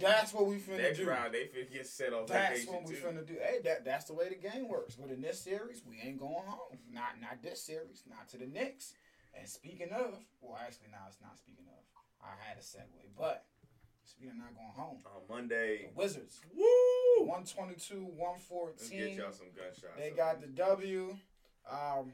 That's 0.00 0.32
what 0.34 0.46
we 0.46 0.56
finna 0.60 0.78
Next 0.82 0.98
do. 0.98 1.06
round 1.08 1.32
they 1.32 1.44
finna 1.44 1.72
get 1.72 1.86
set 1.86 2.12
on 2.12 2.26
That's 2.26 2.66
what 2.66 2.84
we 2.86 2.94
too. 2.94 3.00
finna 3.00 3.26
do. 3.26 3.34
Hey, 3.42 3.60
that 3.64 3.84
that's 3.84 4.04
the 4.06 4.14
way 4.14 4.28
the 4.28 4.34
game 4.48 4.68
works. 4.68 4.96
But 4.96 5.10
in 5.10 5.20
this 5.22 5.40
series, 5.40 5.82
we 5.88 6.00
ain't 6.06 6.18
going 6.18 6.44
home. 6.46 6.78
Not 6.92 7.20
not 7.22 7.42
this 7.42 7.62
series. 7.62 8.02
Not 8.08 8.28
to 8.30 8.38
the 8.38 8.46
Knicks. 8.46 8.92
And 9.38 9.48
speaking 9.48 9.90
of, 9.92 10.18
well, 10.40 10.58
actually, 10.60 10.88
now 10.92 11.04
it's 11.08 11.18
not 11.22 11.36
speaking 11.38 11.64
of. 11.68 11.82
I 12.26 12.48
had 12.48 12.58
a 12.58 12.60
segue, 12.60 13.08
but 13.18 13.44
speaking 14.04 14.30
of 14.32 14.36
not 14.38 14.54
going 14.54 14.72
home, 14.74 14.98
On 15.06 15.22
Monday. 15.36 15.88
the 15.94 16.00
Wizards, 16.00 16.40
Woo! 16.54 17.26
122, 17.26 17.94
114. 18.16 18.74
Let's 18.76 18.90
get 18.90 19.12
y'all 19.16 19.32
some 19.32 19.46
gunshots. 19.56 19.96
They 19.96 20.10
up. 20.10 20.16
got 20.16 20.40
the 20.40 20.48
W. 20.48 21.16
Um, 21.70 22.12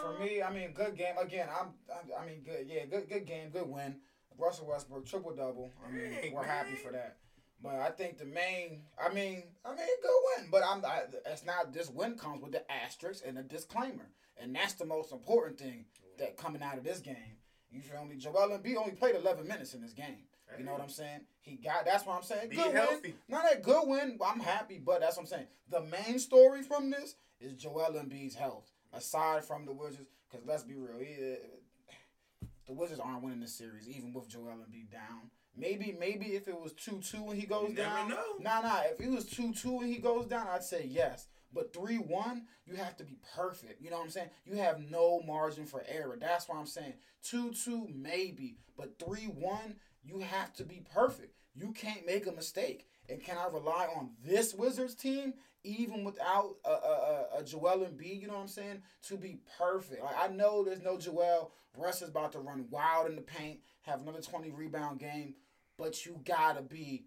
for 0.00 0.18
me, 0.20 0.42
I 0.42 0.50
mean, 0.52 0.72
good 0.72 0.96
game. 0.96 1.16
Again, 1.20 1.48
I'm, 1.58 1.68
I'm 1.90 2.22
I 2.22 2.26
mean, 2.26 2.42
good. 2.44 2.66
Yeah, 2.68 2.86
good, 2.86 3.08
good 3.08 3.26
game, 3.26 3.50
good 3.50 3.68
win. 3.68 3.96
Russell 4.38 4.66
Westbrook 4.68 5.06
triple 5.06 5.34
double. 5.34 5.70
I 5.86 5.90
mean, 5.90 6.10
Dang, 6.10 6.34
we're 6.34 6.44
happy 6.44 6.74
for 6.76 6.92
that. 6.92 7.16
But 7.62 7.76
I 7.76 7.90
think 7.90 8.18
the 8.18 8.26
main, 8.26 8.82
I 9.02 9.12
mean, 9.12 9.42
I 9.64 9.70
mean, 9.70 9.86
good 10.02 10.20
win. 10.36 10.48
But 10.50 10.62
I'm, 10.66 10.84
I, 10.84 11.02
it's 11.26 11.44
not. 11.44 11.72
This 11.72 11.90
win 11.90 12.16
comes 12.16 12.42
with 12.42 12.52
the 12.52 12.70
asterisk 12.70 13.24
and 13.26 13.38
a 13.38 13.42
disclaimer, 13.42 14.10
and 14.38 14.54
that's 14.54 14.74
the 14.74 14.84
most 14.84 15.10
important 15.12 15.58
thing 15.58 15.86
that 16.18 16.36
coming 16.36 16.62
out 16.62 16.78
of 16.78 16.84
this 16.84 17.00
game. 17.00 17.36
You 17.70 17.80
feel 17.80 18.04
me? 18.04 18.16
Joel 18.16 18.58
Embiid 18.58 18.76
only 18.76 18.92
played 18.92 19.16
11 19.16 19.46
minutes 19.46 19.74
in 19.74 19.82
this 19.82 19.92
game. 19.92 20.24
You 20.58 20.64
know 20.64 20.72
what 20.72 20.80
I'm 20.80 20.88
saying? 20.88 21.20
He 21.40 21.56
got. 21.56 21.84
That's 21.84 22.06
what 22.06 22.16
I'm 22.16 22.22
saying. 22.22 22.50
Be 22.50 22.56
good 22.56 22.72
healthy. 22.72 23.08
win. 23.08 23.14
Not 23.28 23.44
that 23.44 23.62
good 23.62 23.88
win. 23.88 24.18
I'm 24.24 24.40
happy, 24.40 24.78
but 24.78 25.00
that's 25.00 25.16
what 25.16 25.24
I'm 25.24 25.28
saying. 25.28 25.46
The 25.70 25.82
main 25.82 26.18
story 26.18 26.62
from 26.62 26.90
this 26.90 27.16
is 27.40 27.54
Joel 27.54 27.92
Embiid's 27.92 28.34
health. 28.34 28.70
Aside 28.92 29.44
from 29.44 29.66
the 29.66 29.72
Wizards, 29.72 30.08
because 30.30 30.46
let's 30.46 30.62
be 30.62 30.74
real, 30.74 30.98
he, 30.98 31.32
uh, 31.32 32.46
the 32.66 32.72
Wizards 32.72 33.00
aren't 33.00 33.22
winning 33.22 33.40
this 33.40 33.52
series, 33.52 33.88
even 33.88 34.12
with 34.12 34.28
Joel 34.28 34.54
Embiid 34.64 34.90
down. 34.90 35.30
Maybe, 35.54 35.94
maybe 35.98 36.36
if 36.36 36.48
it 36.48 36.58
was 36.58 36.72
two 36.72 37.00
two 37.00 37.30
and 37.30 37.38
he 37.38 37.46
goes 37.46 37.72
down, 37.74 38.10
know. 38.10 38.22
nah, 38.40 38.60
nah. 38.60 38.80
If 38.84 39.00
it 39.00 39.10
was 39.10 39.24
two 39.24 39.52
two 39.52 39.80
and 39.80 39.92
he 39.92 39.98
goes 39.98 40.26
down, 40.26 40.46
I'd 40.48 40.62
say 40.62 40.86
yes. 40.88 41.26
But 41.56 41.72
three 41.72 41.96
one, 41.96 42.42
you 42.66 42.76
have 42.76 42.98
to 42.98 43.04
be 43.04 43.16
perfect. 43.34 43.80
You 43.80 43.88
know 43.88 43.96
what 43.96 44.04
I'm 44.04 44.10
saying? 44.10 44.28
You 44.44 44.56
have 44.56 44.78
no 44.90 45.22
margin 45.26 45.64
for 45.64 45.82
error. 45.88 46.18
That's 46.20 46.46
why 46.46 46.58
I'm 46.58 46.66
saying 46.66 46.92
two 47.22 47.52
two 47.52 47.88
maybe, 47.92 48.58
but 48.76 48.98
three 48.98 49.24
one, 49.24 49.76
you 50.04 50.18
have 50.18 50.52
to 50.56 50.64
be 50.64 50.82
perfect. 50.94 51.34
You 51.54 51.72
can't 51.72 52.04
make 52.04 52.26
a 52.26 52.32
mistake. 52.32 52.86
And 53.08 53.24
can 53.24 53.38
I 53.38 53.46
rely 53.46 53.88
on 53.96 54.10
this 54.22 54.52
Wizards 54.52 54.94
team, 54.94 55.32
even 55.64 56.04
without 56.04 56.56
a, 56.66 56.70
a, 56.70 57.26
a, 57.38 57.44
Joel 57.44 57.86
Embiid, 57.86 58.20
you 58.20 58.26
know 58.26 58.34
what 58.34 58.40
I'm 58.40 58.48
saying, 58.48 58.82
to 59.04 59.16
be 59.16 59.38
perfect? 59.58 60.02
Like 60.02 60.16
I 60.18 60.28
know 60.28 60.62
there's 60.62 60.82
no 60.82 60.98
Joel. 60.98 61.52
Russ 61.78 62.02
is 62.02 62.10
about 62.10 62.32
to 62.32 62.40
run 62.40 62.66
wild 62.70 63.08
in 63.08 63.16
the 63.16 63.22
paint, 63.22 63.60
have 63.82 64.02
another 64.02 64.20
20 64.20 64.50
rebound 64.50 64.98
game, 64.98 65.36
but 65.78 66.04
you 66.04 66.20
gotta 66.26 66.60
be 66.60 67.06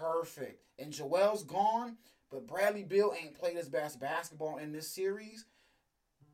perfect. 0.00 0.64
And 0.78 0.92
Joel's 0.92 1.44
gone, 1.44 1.98
but 2.30 2.46
Bradley 2.46 2.82
Beal 2.82 3.14
ain't 3.20 3.38
played 3.38 3.56
his 3.56 3.68
best 3.68 4.00
basketball 4.00 4.58
in 4.58 4.72
this 4.72 4.88
series. 4.88 5.44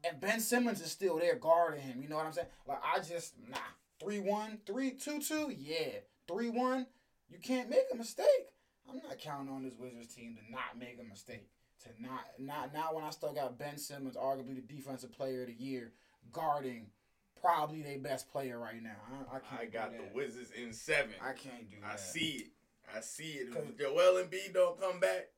And 0.09 0.21
Ben 0.21 0.41
Simmons 0.41 0.81
is 0.81 0.91
still 0.91 1.19
there 1.19 1.37
guarding 1.37 1.81
him. 1.81 2.03
You 2.03 2.09
know 2.09 2.17
what 2.17 2.27
I'm 2.27 2.33
saying? 2.33 2.49
Like 2.67 2.81
I 2.83 2.99
just 2.99 3.35
nah. 3.49 3.59
3-1, 4.03 4.59
3-2-2, 4.67 5.57
yeah. 5.59 6.01
3-1, 6.29 6.87
you 7.31 7.39
can't 7.39 7.71
make 7.71 7.85
a 7.93 7.97
mistake. 7.97 8.27
I'm 8.89 8.97
not 8.97 9.19
counting 9.19 9.53
on 9.53 9.63
this 9.63 9.75
Wizards 9.79 10.15
team 10.15 10.37
to 10.37 10.53
not 10.53 10.79
make 10.79 10.99
a 11.01 11.09
mistake. 11.09 11.49
To 11.85 11.89
not 12.01 12.21
not 12.39 12.73
now 12.73 12.95
when 12.95 13.03
I 13.03 13.11
still 13.11 13.33
got 13.33 13.59
Ben 13.59 13.77
Simmons, 13.77 14.17
arguably 14.17 14.55
the 14.55 14.75
defensive 14.75 15.13
player 15.13 15.43
of 15.43 15.49
the 15.49 15.55
year, 15.55 15.93
guarding 16.31 16.87
probably 17.41 17.83
their 17.83 17.99
best 17.99 18.31
player 18.31 18.59
right 18.59 18.81
now. 18.81 18.97
I, 19.33 19.37
I 19.37 19.41
can't. 19.41 19.63
I 19.63 19.65
got 19.67 19.93
the 19.93 20.05
Wizards 20.15 20.53
in 20.53 20.73
seven. 20.73 21.15
I 21.21 21.33
can't 21.33 21.69
do 21.69 21.77
that. 21.83 21.95
I 21.95 21.97
see 21.97 22.45
it. 22.45 22.47
I 22.97 23.01
see 23.01 23.33
it. 23.33 23.49
If 23.49 23.79
Joel 23.79 24.23
Embiid 24.23 24.55
don't 24.55 24.81
come 24.81 25.01
back, 25.01 25.31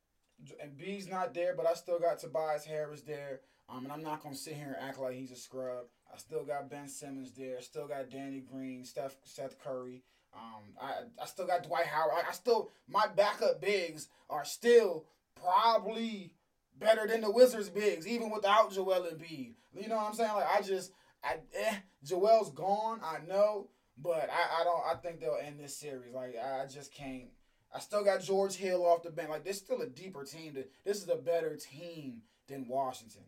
and 0.63 0.77
B's 0.77 1.09
not 1.09 1.35
there, 1.35 1.55
but 1.57 1.67
I 1.67 1.75
still 1.75 1.99
got 1.99 2.19
Tobias 2.19 2.65
Harris 2.65 3.03
there. 3.03 3.41
Um, 3.69 3.85
and 3.85 3.93
I'm 3.93 4.03
not 4.03 4.23
gonna 4.23 4.35
sit 4.35 4.55
here 4.55 4.77
and 4.79 4.89
act 4.89 4.99
like 4.99 5.15
he's 5.15 5.31
a 5.31 5.37
scrub. 5.37 5.87
I 6.13 6.19
still 6.19 6.45
got 6.45 6.71
Ben 6.71 6.89
Simmons 6.89 7.33
there. 7.33 7.61
Still 7.61 7.89
got 7.89 8.11
Danny 8.11 8.41
Green, 8.41 8.85
Steph, 8.85 9.17
Seth 9.25 9.59
Curry. 9.63 10.03
Um, 10.35 10.63
I 10.81 11.23
I 11.23 11.27
still 11.27 11.47
got 11.47 11.63
Dwight 11.63 11.87
Howard. 11.87 12.13
I, 12.15 12.29
I 12.29 12.33
still 12.33 12.71
my 12.89 13.07
backup 13.07 13.61
bigs 13.61 14.09
are 14.29 14.45
still 14.45 15.07
probably 15.41 16.35
better 16.79 17.07
than 17.07 17.21
the 17.21 17.31
Wizards 17.31 17.69
bigs, 17.69 18.07
even 18.07 18.31
without 18.31 18.73
Joel 18.73 19.07
Embiid. 19.13 19.55
You 19.75 19.89
know 19.89 19.97
what 19.97 20.09
I'm 20.09 20.15
saying? 20.15 20.33
Like 20.33 20.59
I 20.59 20.63
just 20.63 20.93
I 21.23 21.37
eh, 21.57 21.77
Joel's 22.05 22.53
gone. 22.53 23.01
I 23.03 23.19
know, 23.27 23.69
but 23.97 24.29
I, 24.31 24.61
I 24.61 24.65
don't. 24.65 24.83
I 24.87 24.95
think 24.97 25.21
they'll 25.21 25.39
end 25.43 25.59
this 25.59 25.77
series. 25.77 26.15
Like 26.15 26.37
I 26.37 26.67
just 26.67 26.93
can't. 26.93 27.29
I 27.75 27.81
still 27.81 28.05
got 28.05 28.23
George 28.23 28.55
Hill 28.55 28.87
off 28.87 29.03
the 29.03 29.11
bench. 29.11 29.31
Like 29.31 29.45
this, 29.45 29.59
still 29.59 29.81
a 29.83 29.87
deeper 29.87 30.25
team. 30.25 30.55
That 30.55 30.71
this 30.85 31.03
is 31.03 31.09
a 31.09 31.17
better 31.17 31.57
team 31.57 32.23
than 32.47 32.69
Washington, 32.69 33.25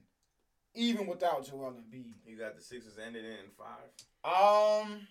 even 0.74 1.06
without 1.06 1.46
Joel 1.46 1.72
Embiid. 1.72 2.14
you 2.24 2.38
got 2.38 2.56
the 2.56 2.62
Sixers 2.62 2.98
ended 3.04 3.24
in 3.24 3.50
five. 3.58 3.90
Um. 4.24 5.08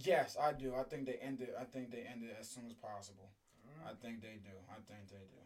Yes, 0.00 0.36
I 0.40 0.52
do. 0.52 0.74
I 0.74 0.82
think 0.82 1.06
they 1.06 1.18
ended. 1.22 1.50
I 1.58 1.64
think 1.64 1.90
they 1.90 2.04
ended 2.10 2.30
as 2.40 2.48
soon 2.48 2.64
as 2.66 2.72
possible. 2.72 3.30
I 3.86 3.92
think 4.02 4.20
they 4.20 4.38
do. 4.42 4.54
I 4.70 4.74
think 4.74 5.08
they 5.08 5.16
do. 5.16 5.42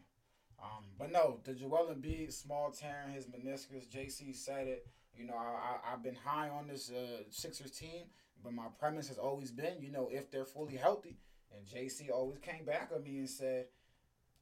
Um, 0.61 0.85
but 0.97 1.11
no, 1.11 1.39
the 1.43 1.53
Joel 1.53 1.93
Embiid 1.93 2.33
small 2.33 2.71
tearing 2.71 3.13
his 3.13 3.25
meniscus. 3.25 3.87
JC 3.87 4.35
said 4.35 4.67
it. 4.67 4.87
You 5.15 5.25
know, 5.25 5.35
I, 5.35 5.89
I 5.91 5.93
I've 5.93 6.03
been 6.03 6.15
high 6.15 6.49
on 6.49 6.67
this 6.67 6.91
uh, 6.91 7.23
Sixers 7.29 7.71
team, 7.71 8.05
but 8.43 8.53
my 8.53 8.67
premise 8.79 9.07
has 9.07 9.17
always 9.17 9.51
been, 9.51 9.81
you 9.81 9.91
know, 9.91 10.09
if 10.11 10.31
they're 10.31 10.45
fully 10.45 10.75
healthy. 10.75 11.17
And 11.57 11.65
JC 11.67 12.09
always 12.11 12.39
came 12.39 12.65
back 12.65 12.91
at 12.93 13.03
me 13.03 13.17
and 13.19 13.29
said, 13.29 13.65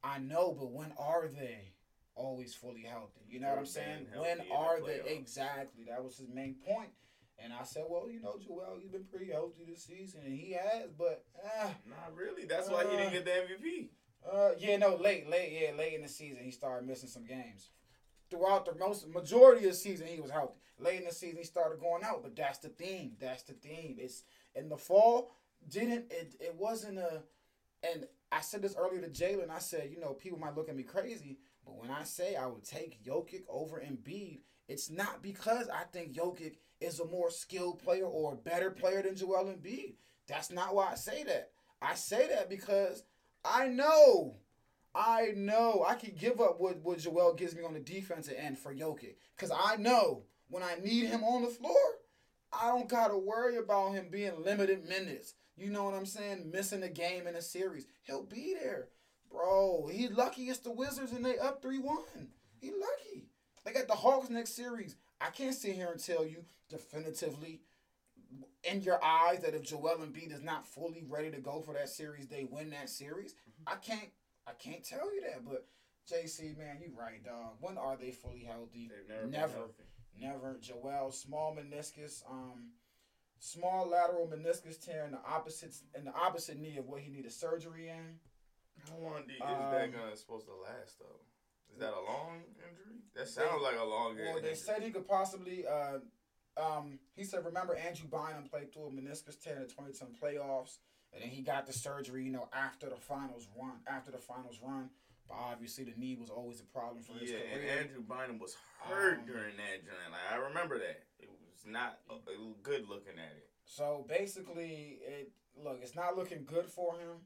"I 0.02 0.18
know, 0.18 0.52
but 0.58 0.70
when 0.70 0.92
are 0.98 1.28
they 1.28 1.72
always 2.14 2.54
fully 2.54 2.82
healthy? 2.82 3.20
You 3.28 3.40
know 3.40 3.50
what 3.50 3.58
I'm 3.60 3.66
saying? 3.66 4.06
When 4.14 4.40
in 4.40 4.48
the 4.48 4.54
are 4.54 4.80
they 4.80 5.00
exactly? 5.06 5.84
That 5.88 6.02
was 6.04 6.18
his 6.18 6.28
main 6.28 6.54
point." 6.54 6.90
And 7.38 7.52
I 7.52 7.64
said, 7.64 7.84
"Well, 7.88 8.10
you 8.10 8.20
know, 8.20 8.38
Joel, 8.38 8.78
he's 8.80 8.90
been 8.90 9.04
pretty 9.04 9.30
healthy 9.30 9.64
this 9.68 9.84
season, 9.84 10.22
and 10.24 10.34
he 10.34 10.52
has, 10.52 10.90
but." 10.96 11.24
Uh, 11.60 11.68
Not 11.86 12.14
really. 12.14 12.44
That's 12.46 12.68
why 12.70 12.84
he 12.84 12.96
didn't 12.96 13.12
get 13.12 13.24
the 13.24 13.30
MVP. 13.30 13.90
uh, 14.30 14.50
yeah, 14.58 14.76
no, 14.76 14.96
late, 14.96 15.28
late, 15.28 15.52
yeah, 15.52 15.76
late 15.76 15.94
in 15.94 16.02
the 16.02 16.08
season, 16.08 16.42
he 16.42 16.50
started 16.50 16.86
missing 16.86 17.08
some 17.08 17.24
games. 17.24 17.70
Throughout 18.30 18.64
the 18.66 18.74
most 18.74 19.06
majority 19.08 19.66
of 19.66 19.72
the 19.72 19.76
season, 19.76 20.06
he 20.06 20.18
was 20.20 20.30
healthy. 20.30 20.58
Late 20.78 20.98
in 21.00 21.04
the 21.06 21.14
season, 21.14 21.38
he 21.38 21.44
started 21.44 21.78
going 21.78 22.02
out. 22.02 22.22
But 22.22 22.34
that's 22.34 22.58
the 22.58 22.68
theme. 22.70 23.12
That's 23.20 23.42
the 23.44 23.52
theme. 23.52 23.96
It's 23.98 24.24
in 24.54 24.68
the 24.68 24.76
fall. 24.76 25.30
Didn't 25.68 26.10
it? 26.10 26.36
It 26.40 26.54
wasn't 26.56 26.98
a. 26.98 27.22
And 27.82 28.06
I 28.32 28.40
said 28.40 28.62
this 28.62 28.76
earlier 28.76 29.00
to 29.00 29.08
Jalen. 29.08 29.50
I 29.50 29.58
said, 29.58 29.90
you 29.92 30.00
know, 30.00 30.12
people 30.12 30.38
might 30.38 30.56
look 30.56 30.68
at 30.68 30.76
me 30.76 30.82
crazy, 30.82 31.38
but 31.64 31.76
when 31.76 31.90
I 31.90 32.04
say 32.04 32.36
I 32.36 32.46
would 32.46 32.64
take 32.64 33.02
Jokic 33.04 33.42
over 33.48 33.80
Embiid, 33.80 34.40
it's 34.68 34.90
not 34.90 35.22
because 35.22 35.68
I 35.68 35.84
think 35.92 36.12
Jokic 36.12 36.56
is 36.80 37.00
a 37.00 37.06
more 37.06 37.30
skilled 37.30 37.78
player 37.78 38.04
or 38.04 38.32
a 38.32 38.36
better 38.36 38.70
player 38.70 39.02
than 39.02 39.16
Joel 39.16 39.44
Embiid. 39.44 39.94
That's 40.26 40.50
not 40.50 40.74
why 40.74 40.90
I 40.92 40.94
say 40.94 41.22
that. 41.24 41.50
I 41.80 41.94
say 41.94 42.28
that 42.28 42.50
because 42.50 43.04
I 43.44 43.68
know, 43.68 44.36
I 44.94 45.32
know 45.36 45.84
I 45.86 45.94
can 45.94 46.14
give 46.18 46.40
up 46.40 46.58
what, 46.58 46.78
what 46.82 46.98
Joel 46.98 47.34
gives 47.34 47.54
me 47.54 47.62
on 47.62 47.74
the 47.74 47.80
defensive 47.80 48.34
end 48.36 48.58
for 48.58 48.74
Jokic. 48.74 49.16
Because 49.36 49.52
I 49.56 49.76
know 49.76 50.24
when 50.48 50.62
I 50.62 50.76
need 50.82 51.06
him 51.06 51.22
on 51.22 51.42
the 51.42 51.48
floor, 51.48 51.76
I 52.52 52.68
don't 52.68 52.88
got 52.88 53.08
to 53.08 53.18
worry 53.18 53.56
about 53.56 53.92
him 53.92 54.08
being 54.10 54.42
limited 54.42 54.88
minutes. 54.88 55.34
You 55.56 55.70
know 55.70 55.84
what 55.84 55.94
I'm 55.94 56.06
saying? 56.06 56.50
Missing 56.52 56.82
a 56.82 56.88
game 56.88 57.26
in 57.26 57.34
a 57.34 57.42
series. 57.42 57.86
He'll 58.02 58.24
be 58.24 58.54
there. 58.60 58.88
Bro, 59.30 59.88
he 59.92 60.08
lucky 60.08 60.44
it's 60.44 60.60
the 60.60 60.70
Wizards 60.70 61.12
and 61.12 61.24
they 61.24 61.38
up 61.38 61.62
3 61.62 61.78
1. 61.78 61.96
He 62.60 62.70
lucky. 62.70 63.28
They 63.64 63.72
got 63.72 63.88
the 63.88 63.94
Hawks 63.94 64.30
next 64.30 64.54
series. 64.54 64.96
I 65.20 65.30
can't 65.30 65.54
sit 65.54 65.74
here 65.74 65.88
and 65.90 66.02
tell 66.02 66.24
you 66.26 66.44
definitively 66.68 67.62
in 68.64 68.82
your 68.82 69.02
eyes 69.02 69.40
that 69.40 69.54
if 69.54 69.62
Joel 69.62 69.98
Embiid 69.98 70.32
is 70.32 70.42
not 70.42 70.66
fully 70.66 71.04
ready 71.08 71.30
to 71.30 71.38
go 71.38 71.60
for 71.60 71.74
that 71.74 71.88
series, 71.88 72.28
they 72.28 72.44
win 72.44 72.70
that 72.70 72.90
series. 72.90 73.32
Mm-hmm. 73.32 73.72
I 73.72 73.76
can't 73.76 74.10
I 74.46 74.52
can't 74.52 74.84
tell 74.84 75.12
you 75.12 75.22
that, 75.22 75.44
but 75.44 75.66
JC, 76.10 76.56
man, 76.56 76.78
you 76.80 76.92
right, 76.96 77.24
dog. 77.24 77.54
When 77.60 77.76
are 77.76 77.96
they 77.96 78.12
fully 78.12 78.44
healthy? 78.46 78.88
They've 78.88 79.08
never, 79.08 79.26
Never. 79.26 79.52
healthy. 79.52 79.84
Never. 80.20 80.56
Joel, 80.60 81.10
small 81.10 81.56
meniscus, 81.56 82.22
um, 82.30 82.70
small 83.40 83.88
lateral 83.88 84.26
meniscus 84.26 84.78
tear 84.84 85.04
in 85.04 85.12
the 85.12 85.20
opposite 85.26 85.74
in 85.94 86.04
the 86.04 86.14
opposite 86.14 86.58
knee 86.58 86.76
of 86.78 86.86
what 86.86 87.00
he 87.00 87.10
needed 87.10 87.32
surgery 87.32 87.88
in. 87.88 88.18
How 88.90 88.98
long 88.98 89.22
do 89.26 89.32
you, 89.32 89.38
is 89.38 89.42
Um, 89.50 89.70
that 89.72 89.92
gonna 89.92 90.16
supposed 90.16 90.46
to 90.46 90.54
last 90.54 90.98
though? 90.98 91.20
Is 91.72 91.78
that 91.80 91.92
a 91.92 92.00
long 92.00 92.42
injury? 92.56 93.00
That 93.14 93.28
sounds 93.28 93.62
like 93.62 93.76
a 93.78 93.84
long 93.84 94.16
Well, 94.16 94.36
injury. 94.36 94.42
they 94.50 94.54
said 94.54 94.82
he 94.82 94.90
could 94.90 95.06
possibly. 95.06 95.66
Uh, 95.66 95.98
um, 96.56 96.98
he 97.14 97.22
said, 97.24 97.44
remember 97.44 97.74
Andrew 97.76 98.08
Bynum 98.08 98.48
played 98.48 98.72
through 98.72 98.86
a 98.86 98.90
meniscus 98.90 99.38
tear 99.38 99.56
in 99.56 99.62
the 99.62 99.68
2010 99.68 100.14
playoffs, 100.20 100.78
and 101.12 101.22
then 101.22 101.28
he 101.28 101.42
got 101.42 101.66
the 101.66 101.72
surgery. 101.72 102.24
You 102.24 102.32
know, 102.32 102.48
after 102.52 102.88
the 102.88 102.96
finals 102.96 103.46
run, 103.58 103.80
after 103.86 104.10
the 104.10 104.18
finals 104.18 104.60
run. 104.62 104.88
But 105.28 105.38
obviously, 105.38 105.84
the 105.84 105.94
knee 105.96 106.16
was 106.16 106.30
always 106.30 106.60
a 106.60 106.64
problem 106.64 107.02
for 107.02 107.14
his 107.14 107.30
yeah, 107.30 107.38
and 107.52 107.60
career. 107.62 107.78
Andrew 107.80 108.02
Bynum 108.02 108.38
was 108.38 108.56
hurt 108.80 109.18
Um, 109.20 109.26
during 109.26 109.56
that 109.56 109.84
joint. 109.84 110.10
Like 110.12 110.32
I 110.32 110.36
remember 110.36 110.78
that. 110.78 111.02
It 111.18 111.28
was 111.30 111.64
not 111.66 111.98
uh, 112.10 112.14
it 112.30 112.38
was 112.38 112.54
good 112.62 112.88
looking 112.88 113.18
at 113.18 113.32
it. 113.36 113.48
So 113.64 114.04
basically, 114.08 114.98
it 115.02 115.32
look, 115.62 115.80
it's 115.82 115.96
not 115.96 116.16
looking 116.16 116.44
good 116.44 116.66
for 116.66 116.94
him. 116.98 117.18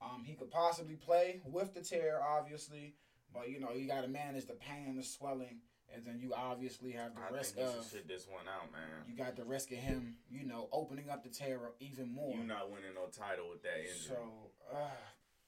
Um, 0.00 0.24
he 0.24 0.34
could 0.34 0.50
possibly 0.50 0.96
play 0.96 1.42
with 1.44 1.74
the 1.74 1.80
tear, 1.80 2.20
obviously, 2.22 2.94
but 3.32 3.48
you 3.50 3.60
know 3.60 3.72
you 3.72 3.86
got 3.86 4.02
to 4.02 4.08
manage 4.08 4.46
the 4.46 4.54
pain 4.54 4.86
and 4.88 4.98
the 4.98 5.02
swelling, 5.04 5.60
and 5.94 6.04
then 6.06 6.18
you 6.18 6.32
obviously 6.34 6.92
have 6.92 7.14
the 7.14 7.20
I 7.20 7.36
risk 7.36 7.54
think 7.54 7.68
of 7.68 7.84
sit 7.84 8.08
this 8.08 8.26
one 8.26 8.48
out, 8.48 8.72
man. 8.72 9.04
you 9.06 9.14
got 9.14 9.36
the 9.36 9.44
risk 9.44 9.70
of 9.72 9.78
him, 9.78 10.16
you 10.30 10.44
know, 10.46 10.68
opening 10.72 11.10
up 11.10 11.22
the 11.22 11.28
tear 11.28 11.60
even 11.80 12.10
more. 12.12 12.34
You're 12.34 12.44
not 12.46 12.70
winning 12.70 12.94
no 12.94 13.06
title 13.12 13.50
with 13.50 13.62
that 13.62 13.78
injury. 13.78 14.16
so, 14.16 14.16
uh, 14.74 14.88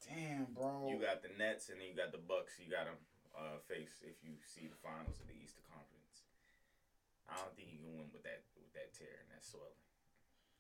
damn, 0.09 0.53
bro. 0.53 0.89
You 0.89 1.01
got 1.01 1.23
the 1.25 1.33
Nets 1.39 1.69
and 1.69 1.81
then 1.81 1.89
you 1.89 1.97
got 1.97 2.13
the 2.13 2.21
Bucks. 2.23 2.57
You 2.61 2.71
got 2.71 2.87
them 2.87 3.01
uh, 3.35 3.59
face 3.67 4.01
if 4.05 4.21
you 4.23 4.37
see 4.45 4.69
the 4.69 4.79
finals 4.79 5.19
of 5.21 5.27
the 5.27 5.37
Eastern 5.37 5.65
Conference. 5.69 6.29
I 7.29 7.41
don't 7.41 7.55
think 7.57 7.73
you 7.73 7.81
can 7.81 7.93
win 7.97 8.09
with 8.13 8.23
that 8.29 8.45
with 8.61 8.73
that 8.77 8.93
tear 8.93 9.17
and 9.25 9.29
that 9.33 9.43
swelling. 9.45 9.75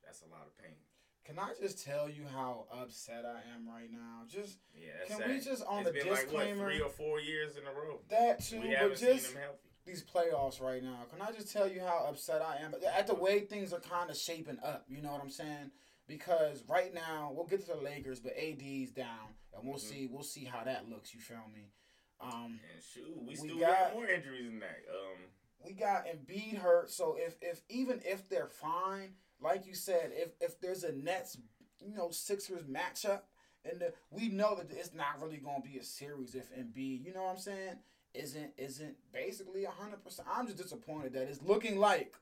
That's 0.03 0.23
a 0.25 0.29
lot 0.33 0.49
of 0.49 0.57
pain. 0.57 0.77
Can 1.25 1.39
I 1.39 1.53
just 1.61 1.83
tell 1.83 2.09
you 2.09 2.25
how 2.29 2.67
upset 2.73 3.25
I 3.25 3.41
am 3.55 3.69
right 3.69 3.91
now? 3.91 4.25
Just 4.29 4.59
Yeah, 4.77 4.93
can 5.09 5.19
sad. 5.19 5.29
we 5.31 5.41
just 5.41 5.65
on 5.65 5.81
it's 5.81 5.89
the 5.89 5.95
been 5.95 6.09
like 6.13 6.25
disclaimer 6.29 6.65
what 6.65 6.73
three 6.73 6.81
or 6.83 6.91
four 6.91 7.21
years 7.21 7.57
in 7.57 7.65
a 7.67 7.73
row. 7.73 8.01
that 8.11 8.45
too, 8.45 8.61
we 8.61 8.77
but 8.79 8.91
just 8.91 9.01
seen 9.01 9.35
them 9.35 9.43
healthy. 9.43 9.69
these 9.87 10.05
playoffs 10.05 10.61
right 10.61 10.83
now. 10.83 11.07
Can 11.11 11.23
I 11.23 11.33
just 11.33 11.51
tell 11.53 11.67
you 11.69 11.81
how 11.81 12.07
upset 12.09 12.43
I 12.43 12.57
am 12.63 12.75
at 12.97 13.07
the 13.07 13.15
way 13.15 13.41
things 13.41 13.73
are 13.73 13.81
kind 13.81 14.11
of 14.11 14.17
shaping 14.17 14.59
up? 14.63 14.85
You 14.89 15.01
know 15.01 15.13
what 15.13 15.23
I'm 15.23 15.31
saying? 15.31 15.71
Because 16.07 16.63
right 16.69 16.93
now 16.93 17.33
we'll 17.35 17.47
get 17.47 17.61
to 17.63 17.67
the 17.73 17.77
Lakers, 17.81 18.21
but 18.21 18.35
AD's 18.37 18.91
down, 18.91 19.35
and 19.55 19.67
we'll 19.67 19.79
Mhm. 19.79 19.89
see 19.91 20.07
we'll 20.07 20.23
see 20.23 20.45
how 20.45 20.63
that 20.65 20.89
looks. 20.89 21.15
You 21.15 21.21
feel 21.21 21.49
me? 21.53 21.73
Um, 22.21 22.61
And 22.73 22.83
shoot, 22.83 23.17
we, 23.17 23.29
We 23.29 23.35
still 23.37 23.59
got- 23.59 23.95
more 23.95 24.07
injuries 24.07 24.45
than 24.47 24.59
that. 24.61 24.85
Um, 24.89 25.19
we 25.65 25.73
got 25.73 26.07
Embiid 26.07 26.55
hurt, 26.59 26.91
so 26.91 27.17
if 27.17 27.37
if 27.43 27.63
even 27.71 28.03
if 28.05 28.29
they're 28.29 28.49
fine, 28.49 29.17
like 29.41 29.65
you 29.67 29.75
said, 29.75 30.13
if 30.13 30.35
if 30.41 30.61
there's 30.61 30.85
a 30.85 30.93
Nets, 30.93 31.39
you 31.81 31.95
know, 31.95 32.11
Sixers 32.11 32.65
matchup, 32.65 33.23
and 33.65 33.81
the, 33.81 33.95
we 34.11 34.29
know 34.29 34.55
that 34.57 34.71
it's 34.71 34.93
not 34.93 35.21
really 35.23 35.39
gonna 35.39 35.63
be 35.63 35.79
a 35.79 35.83
series 35.85 36.35
if 36.35 36.51
Embiid, 36.53 37.03
you 37.03 37.13
know 37.15 37.25
what 37.25 37.31
I'm 37.33 37.39
saying, 37.39 37.83
isn't 38.13 38.53
isn't 38.59 39.11
basically 39.11 39.65
hundred 39.65 40.05
percent. 40.05 40.29
I'm 40.31 40.47
just 40.47 40.59
disappointed 40.59 41.15
that 41.15 41.29
it's 41.29 41.41
looking 41.43 41.79
like 41.79 42.15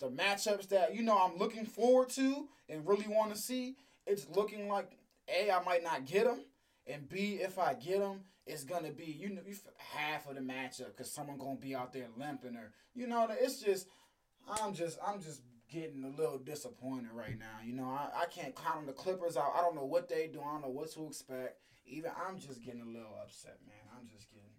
the 0.00 0.10
matchups 0.10 0.68
that 0.68 0.94
you 0.94 1.02
know 1.02 1.16
I'm 1.16 1.38
looking 1.38 1.66
forward 1.66 2.10
to 2.10 2.48
and 2.68 2.86
really 2.86 3.06
want 3.08 3.34
to 3.34 3.40
see. 3.40 3.76
It's 4.06 4.26
looking 4.34 4.68
like 4.68 4.96
a 5.28 5.50
I 5.50 5.62
might 5.62 5.84
not 5.84 6.06
get 6.06 6.24
them, 6.24 6.40
and 6.86 7.08
B 7.08 7.38
if 7.40 7.58
I 7.58 7.74
get 7.74 8.00
them, 8.00 8.20
it's 8.46 8.64
gonna 8.64 8.90
be 8.90 9.04
you 9.04 9.30
know 9.30 9.42
half 9.78 10.28
of 10.28 10.34
the 10.34 10.40
matchup 10.40 10.96
because 10.96 11.12
someone 11.12 11.38
gonna 11.38 11.56
be 11.56 11.74
out 11.74 11.92
there 11.92 12.08
limping 12.16 12.56
or 12.56 12.72
you 12.94 13.06
know 13.06 13.28
it's 13.30 13.62
just 13.62 13.86
I'm 14.48 14.74
just 14.74 14.98
I'm 15.06 15.20
just 15.20 15.42
getting 15.70 16.04
a 16.04 16.20
little 16.20 16.38
disappointed 16.38 17.12
right 17.12 17.38
now. 17.38 17.64
You 17.64 17.74
know 17.74 17.84
I, 17.84 18.22
I 18.22 18.26
can't 18.26 18.56
count 18.56 18.78
on 18.78 18.86
the 18.86 18.92
Clippers 18.92 19.36
out. 19.36 19.52
I 19.56 19.60
don't 19.60 19.76
know 19.76 19.84
what 19.84 20.08
they 20.08 20.26
do. 20.26 20.40
I 20.40 20.52
don't 20.52 20.62
know 20.62 20.68
what 20.68 20.90
to 20.92 21.06
expect. 21.06 21.58
Even 21.86 22.10
I'm 22.26 22.38
just 22.38 22.64
getting 22.64 22.82
a 22.82 22.86
little 22.86 23.16
upset, 23.22 23.58
man. 23.66 23.84
I'm 23.96 24.08
just 24.08 24.28
getting 24.30 24.50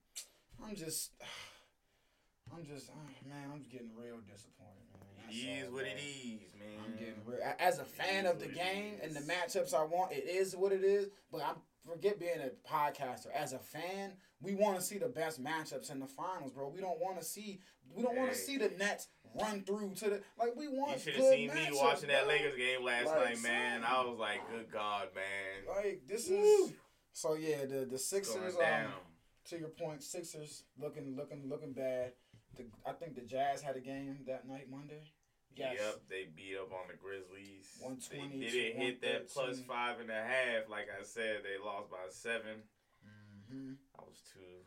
I'm 0.64 0.76
just 0.76 1.12
I'm 2.54 2.66
just 2.66 2.90
uh, 2.90 3.30
man 3.30 3.50
I'm 3.52 3.64
getting 3.72 3.92
real 3.96 4.20
disappointed, 4.24 4.81
it 5.32 5.66
is 5.66 5.72
what 5.72 5.86
it 5.86 5.98
is, 5.98 6.54
man. 6.60 6.86
I'm 6.86 6.92
getting 6.98 7.22
real. 7.26 7.40
As 7.60 7.80
a 7.80 7.86
fan 7.86 8.26
of 8.26 8.40
the 8.40 8.48
game 8.48 8.96
and 9.04 9.14
the 9.16 9.22
matchups 9.22 9.74
I 9.74 9.84
want, 9.84 10.12
it 10.12 10.26
is 10.28 10.56
what 10.56 10.72
it 10.72 10.84
is. 10.84 11.08
But 11.32 11.42
I 11.42 11.52
forget 11.88 12.20
being 12.20 12.40
a 12.40 12.50
podcaster. 12.72 13.28
As 13.34 13.54
a 13.54 13.60
fan, 13.60 14.14
we 14.42 14.54
want 14.56 14.78
to 14.78 14.82
see 14.82 14.98
the 14.98 15.08
best 15.08 15.44
matchups 15.44 15.92
in 15.92 16.00
the 16.00 16.08
finals, 16.08 16.52
bro. 16.52 16.70
We 16.70 16.82
don't 16.82 17.00
want 17.00 17.20
to 17.20 17.26
see. 17.26 17.62
We 17.94 18.04
don't 18.04 18.16
want 18.16 18.32
to 18.32 18.38
see 18.38 18.58
the 18.58 18.70
Nets 18.78 19.08
run 19.40 19.64
through 19.64 19.94
to 19.96 20.10
the 20.10 20.22
like. 20.38 20.56
We 20.56 20.68
want. 20.68 20.94
You 20.94 21.00
should 21.00 21.16
have 21.16 21.26
seen 21.26 21.54
me 21.54 21.70
watching 21.72 22.10
that 22.10 22.26
bro. 22.26 22.34
Lakers 22.34 22.58
game 22.58 22.84
last 22.84 23.08
Like, 23.08 23.36
night, 23.36 23.44
man. 23.44 23.82
I 23.84 24.02
was 24.04 24.18
like, 24.20 24.40
good 24.50 24.72
God, 24.72 25.08
man. 25.16 25.76
Like 25.76 26.02
this 26.08 26.30
Woo. 26.30 26.36
is. 26.66 26.74
So 27.14 27.34
yeah, 27.36 27.66
the 27.66 27.86
the 27.90 27.98
Sixers. 27.98 28.56
Um, 28.56 28.92
to 29.50 29.58
your 29.58 29.70
point, 29.70 30.04
Sixers 30.04 30.64
looking 30.80 31.16
looking 31.18 31.50
looking 31.50 31.74
bad. 31.74 32.14
The, 32.56 32.66
I 32.86 32.92
think 32.94 33.16
the 33.16 33.22
Jazz 33.22 33.62
had 33.62 33.76
a 33.76 33.80
game 33.80 34.20
that 34.28 34.48
night 34.48 34.68
Monday. 34.70 35.04
Yes. 35.56 35.76
Yep, 35.80 36.02
they 36.10 36.28
beat 36.36 36.58
up 36.58 36.72
on 36.72 36.88
the 36.88 36.96
Grizzlies. 36.96 37.68
120 37.80 38.40
They 38.40 38.52
didn't 38.52 38.82
hit 38.82 39.02
that 39.02 39.30
plus 39.30 39.60
five 39.68 40.00
and 40.00 40.10
a 40.10 40.24
half. 40.24 40.70
Like 40.70 40.88
I 40.88 41.04
said, 41.04 41.42
they 41.44 41.60
lost 41.64 41.92
by 41.92 42.08
seven. 42.10 42.64
Mm-hmm. 43.04 43.74
I 44.00 44.02
was 44.04 44.22
too. 44.34 44.64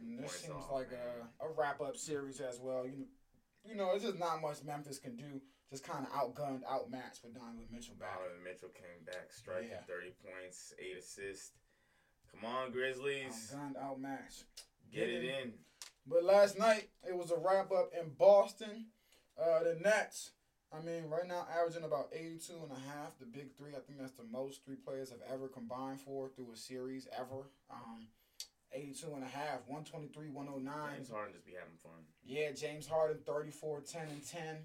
And 0.00 0.22
this 0.24 0.32
seems 0.32 0.52
off, 0.52 0.72
like 0.72 0.90
man. 0.90 1.00
a, 1.40 1.46
a 1.46 1.48
wrap 1.56 1.80
up 1.80 1.96
series 1.96 2.40
as 2.40 2.58
well. 2.60 2.84
You 2.86 2.98
know, 2.98 3.06
you 3.64 3.74
know, 3.76 3.92
it's 3.94 4.04
just 4.04 4.18
not 4.18 4.42
much 4.42 4.62
Memphis 4.64 4.98
can 4.98 5.16
do. 5.16 5.40
Just 5.70 5.84
kind 5.84 6.06
of 6.06 6.12
outgunned, 6.12 6.62
outmatched 6.70 7.24
with 7.24 7.34
Donovan 7.34 7.66
Mitchell 7.72 7.94
back. 7.98 8.14
Donovan 8.14 8.42
Mitchell 8.44 8.68
came 8.74 9.04
back 9.04 9.32
striking 9.32 9.70
Yeah. 9.70 9.82
30 9.88 10.12
points, 10.22 10.72
8 10.78 10.98
assists. 10.98 11.52
Come 12.30 12.44
on, 12.48 12.70
Grizzlies. 12.70 13.52
Outgunned, 13.54 13.76
outmatched. 13.82 14.44
Get 14.92 15.08
it 15.08 15.24
in. 15.24 15.54
But 16.06 16.22
last 16.22 16.58
night 16.58 16.90
it 17.08 17.16
was 17.16 17.30
a 17.32 17.36
wrap 17.38 17.72
up 17.72 17.90
in 18.00 18.10
Boston. 18.10 18.86
Uh, 19.40 19.62
the 19.62 19.78
Nets. 19.82 20.30
I 20.72 20.80
mean, 20.84 21.04
right 21.08 21.26
now 21.26 21.46
averaging 21.56 21.84
about 21.84 22.08
82 22.12 22.52
and 22.52 22.72
a 22.72 22.90
half. 22.90 23.18
The 23.18 23.26
big 23.26 23.54
three. 23.56 23.70
I 23.70 23.80
think 23.80 23.98
that's 24.00 24.12
the 24.12 24.24
most 24.30 24.64
three 24.64 24.76
players 24.76 25.10
have 25.10 25.22
ever 25.32 25.48
combined 25.48 26.00
for 26.00 26.28
through 26.28 26.52
a 26.52 26.56
series 26.56 27.06
ever. 27.16 27.48
Um, 27.70 28.08
82 28.72 29.06
and 29.14 29.22
a 29.22 29.28
half, 29.28 29.60
123, 29.66 30.28
109. 30.28 30.94
James 30.96 31.10
Harden 31.10 31.32
just 31.32 31.46
be 31.46 31.52
having 31.52 31.78
fun. 31.80 32.04
Yeah, 32.24 32.50
James 32.52 32.86
Harden 32.86 33.18
34, 33.24 33.80
10 33.80 34.02
and 34.08 34.26
10. 34.26 34.56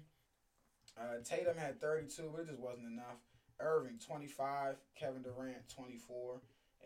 Uh, 0.98 1.02
Tatum 1.24 1.56
had 1.56 1.80
32, 1.80 2.30
but 2.34 2.42
it 2.42 2.48
just 2.48 2.60
wasn't 2.60 2.86
enough. 2.86 3.22
Irving 3.60 3.98
25, 4.04 4.74
Kevin 4.98 5.22
Durant 5.22 5.68
24, 5.68 6.40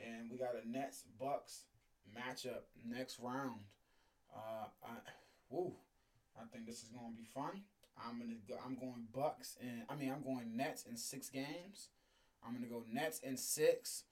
and 0.04 0.30
we 0.30 0.36
got 0.36 0.50
a 0.62 0.68
Nets 0.68 1.04
Bucks 1.18 1.62
matchup 2.14 2.68
next 2.84 3.18
round. 3.18 3.60
Uh, 4.34 4.66
I, 4.84 4.90
woo, 5.48 5.72
I 6.38 6.44
think 6.52 6.66
this 6.66 6.82
is 6.82 6.90
gonna 6.90 7.14
be 7.16 7.24
fun. 7.24 7.62
I'm 7.98 8.18
gonna 8.18 8.34
go, 8.48 8.54
I'm 8.64 8.74
going 8.76 9.06
Bucks 9.14 9.56
and 9.60 9.82
I 9.88 9.94
mean 9.94 10.12
I'm 10.12 10.22
going 10.22 10.56
Nets 10.56 10.84
in 10.88 10.96
six 10.96 11.28
games. 11.28 11.88
I'm 12.46 12.54
gonna 12.54 12.66
go 12.66 12.84
Nets 12.92 13.20
in 13.20 13.36
six. 13.36 14.04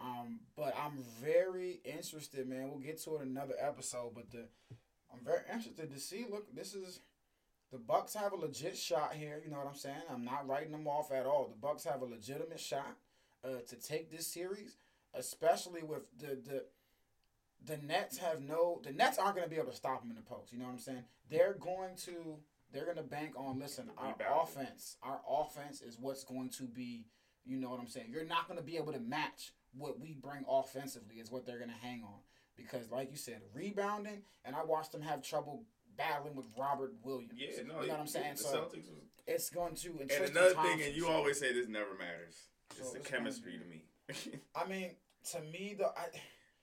Um, 0.00 0.40
but 0.56 0.74
I'm 0.76 1.04
very 1.22 1.80
interested, 1.84 2.48
man. 2.48 2.70
We'll 2.70 2.80
get 2.80 3.00
to 3.02 3.16
it 3.16 3.22
another 3.22 3.54
episode, 3.60 4.12
but 4.14 4.30
the 4.30 4.46
I'm 5.12 5.24
very 5.24 5.42
interested 5.52 5.92
to 5.92 6.00
see. 6.00 6.26
Look, 6.30 6.54
this 6.54 6.74
is 6.74 7.00
the 7.70 7.78
Bucks 7.78 8.14
have 8.14 8.32
a 8.32 8.36
legit 8.36 8.76
shot 8.76 9.14
here. 9.14 9.40
You 9.44 9.50
know 9.50 9.58
what 9.58 9.66
I'm 9.66 9.74
saying? 9.74 10.02
I'm 10.10 10.24
not 10.24 10.48
writing 10.48 10.72
them 10.72 10.86
off 10.86 11.12
at 11.12 11.26
all. 11.26 11.48
The 11.48 11.60
Bucks 11.60 11.84
have 11.84 12.02
a 12.02 12.06
legitimate 12.06 12.60
shot 12.60 12.96
uh, 13.44 13.60
to 13.68 13.76
take 13.76 14.10
this 14.10 14.26
series, 14.26 14.76
especially 15.14 15.82
with 15.82 16.02
the 16.18 16.36
the 16.36 16.64
the 17.64 17.76
Nets 17.78 18.18
have 18.18 18.40
no. 18.42 18.80
The 18.82 18.92
Nets 18.92 19.18
aren't 19.18 19.36
going 19.36 19.48
to 19.48 19.50
be 19.50 19.60
able 19.60 19.70
to 19.70 19.76
stop 19.76 20.02
them 20.02 20.10
in 20.10 20.16
the 20.16 20.22
post. 20.22 20.52
You 20.52 20.58
know 20.58 20.66
what 20.66 20.72
I'm 20.72 20.78
saying? 20.78 21.04
They're 21.30 21.56
going 21.58 21.96
to. 22.04 22.36
They're 22.72 22.84
going 22.84 22.96
to 22.96 23.02
bank 23.02 23.34
on. 23.36 23.58
Listen, 23.58 23.90
our 23.98 24.14
offense. 24.42 24.96
Our 25.02 25.20
offense 25.28 25.82
is 25.82 25.98
what's 26.00 26.24
going 26.24 26.50
to 26.58 26.64
be. 26.64 27.06
You 27.44 27.56
know 27.58 27.70
what 27.70 27.80
I'm 27.80 27.88
saying? 27.88 28.06
You're 28.10 28.24
not 28.24 28.46
going 28.46 28.58
to 28.58 28.64
be 28.64 28.76
able 28.76 28.92
to 28.92 29.00
match 29.00 29.52
what 29.76 29.98
we 30.00 30.14
bring 30.14 30.44
offensively. 30.48 31.16
Is 31.16 31.30
what 31.30 31.44
they're 31.44 31.58
going 31.58 31.70
to 31.70 31.86
hang 31.86 32.02
on 32.04 32.20
because, 32.56 32.90
like 32.90 33.10
you 33.10 33.16
said, 33.16 33.40
rebounding. 33.54 34.22
And 34.44 34.54
I 34.56 34.64
watched 34.64 34.92
them 34.92 35.02
have 35.02 35.22
trouble 35.22 35.64
battling 35.96 36.34
with 36.36 36.46
Robert 36.58 36.94
Williams. 37.02 37.32
Yeah, 37.36 37.48
no, 37.66 37.80
you 37.82 37.88
know 37.88 37.94
what 37.94 38.00
I'm 38.00 38.06
saying? 38.06 38.34
The 38.36 38.42
So 38.42 38.56
Celtics 38.56 38.90
was. 38.90 39.02
it's 39.26 39.50
going 39.50 39.74
to. 39.76 39.88
And 40.00 40.10
another 40.10 40.54
Thompson, 40.54 40.78
thing, 40.78 40.86
and 40.88 40.96
you 40.96 41.08
always 41.08 41.38
say 41.38 41.52
this 41.52 41.68
never 41.68 41.94
matters. 41.98 42.36
So 42.74 42.78
It's 42.80 42.90
the 42.92 42.98
it's 43.00 43.08
chemistry 43.08 43.58
to 43.58 43.64
me. 43.66 43.84
I 44.56 44.66
mean, 44.66 44.90
to 45.32 45.40
me, 45.40 45.74
though, 45.78 45.92
I. 45.96 46.06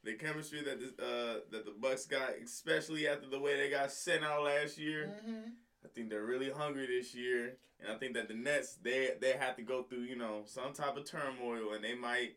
the 0.04 0.13
chemistry 0.13 0.62
that 0.63 0.80
the 0.80 1.04
uh, 1.04 1.39
that 1.52 1.65
the 1.65 1.74
Bucks 1.80 2.06
got, 2.06 2.32
especially 2.43 3.08
after 3.08 3.28
the 3.28 3.39
way 3.39 3.58
they 3.58 3.69
got 3.69 3.91
sent 3.91 4.24
out 4.24 4.43
last 4.43 4.78
year. 4.78 5.12
hmm 5.26 5.50
I 5.83 5.87
think 5.89 6.09
they're 6.09 6.25
really 6.25 6.49
hungry 6.51 6.87
this 6.87 7.15
year, 7.15 7.55
and 7.81 7.91
I 7.91 7.95
think 7.97 8.13
that 8.15 8.27
the 8.27 8.33
Nets 8.33 8.75
they 8.81 9.11
they 9.19 9.33
have 9.33 9.55
to 9.57 9.61
go 9.61 9.83
through 9.83 10.01
you 10.03 10.15
know 10.15 10.41
some 10.45 10.73
type 10.73 10.97
of 10.97 11.05
turmoil, 11.05 11.73
and 11.73 11.83
they 11.83 11.95
might. 11.95 12.35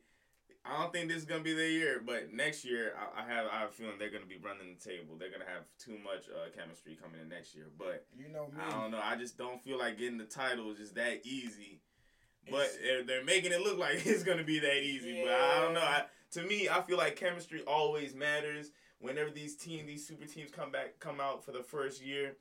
I 0.65 0.81
don't 0.81 0.93
think 0.93 1.09
this 1.09 1.17
is 1.19 1.25
gonna 1.25 1.43
be 1.43 1.55
their 1.55 1.69
year, 1.69 2.01
but 2.07 2.33
next 2.33 2.65
year 2.65 2.95
I, 2.97 3.23
I 3.23 3.27
have 3.27 3.47
I 3.53 3.59
have 3.61 3.71
a 3.71 3.73
feeling 3.73 3.95
they're 3.99 4.11
gonna 4.11 4.27
be 4.27 4.39
running 4.39 4.77
the 4.79 4.91
table. 4.91 5.17
They're 5.19 5.31
gonna 5.33 5.51
have 5.53 5.65
too 5.77 5.99
much 6.05 6.29
uh, 6.29 6.51
chemistry 6.57 6.97
coming 7.03 7.21
in 7.21 7.29
next 7.29 7.53
year, 7.57 7.67
but 7.77 8.07
You 8.17 8.29
know 8.29 8.47
me. 8.47 8.63
I 8.65 8.71
don't 8.71 8.93
know. 8.93 9.01
I 9.03 9.17
just 9.17 9.37
don't 9.37 9.61
feel 9.65 9.77
like 9.79 9.99
getting 9.99 10.19
the 10.19 10.25
title 10.25 10.71
is 10.71 10.79
just 10.79 10.95
that 10.95 11.27
easy. 11.27 11.81
But 12.49 12.61
It's- 12.67 12.79
they're, 12.81 13.03
they're 13.03 13.25
making 13.25 13.51
it 13.51 13.61
look 13.61 13.77
like 13.77 13.95
it's 14.07 14.23
gonna 14.23 14.45
be 14.45 14.61
that 14.61 14.83
easy. 14.85 15.23
But 15.25 15.33
I 15.33 15.61
don't 15.63 15.75
know. 15.75 15.81
I, 15.81 16.05
to 16.33 16.43
me, 16.43 16.69
I 16.69 16.81
feel 16.83 16.97
like 16.97 17.17
chemistry 17.17 17.63
always 17.67 18.15
matters. 18.15 18.71
Whenever 19.01 19.31
these 19.31 19.57
team, 19.57 19.87
these 19.87 20.07
super 20.07 20.27
teams 20.27 20.53
come 20.53 20.71
back, 20.71 21.01
come 21.01 21.21
out 21.21 21.45
for 21.45 21.51
the 21.51 21.65
first 21.65 22.01
year, 22.01 22.37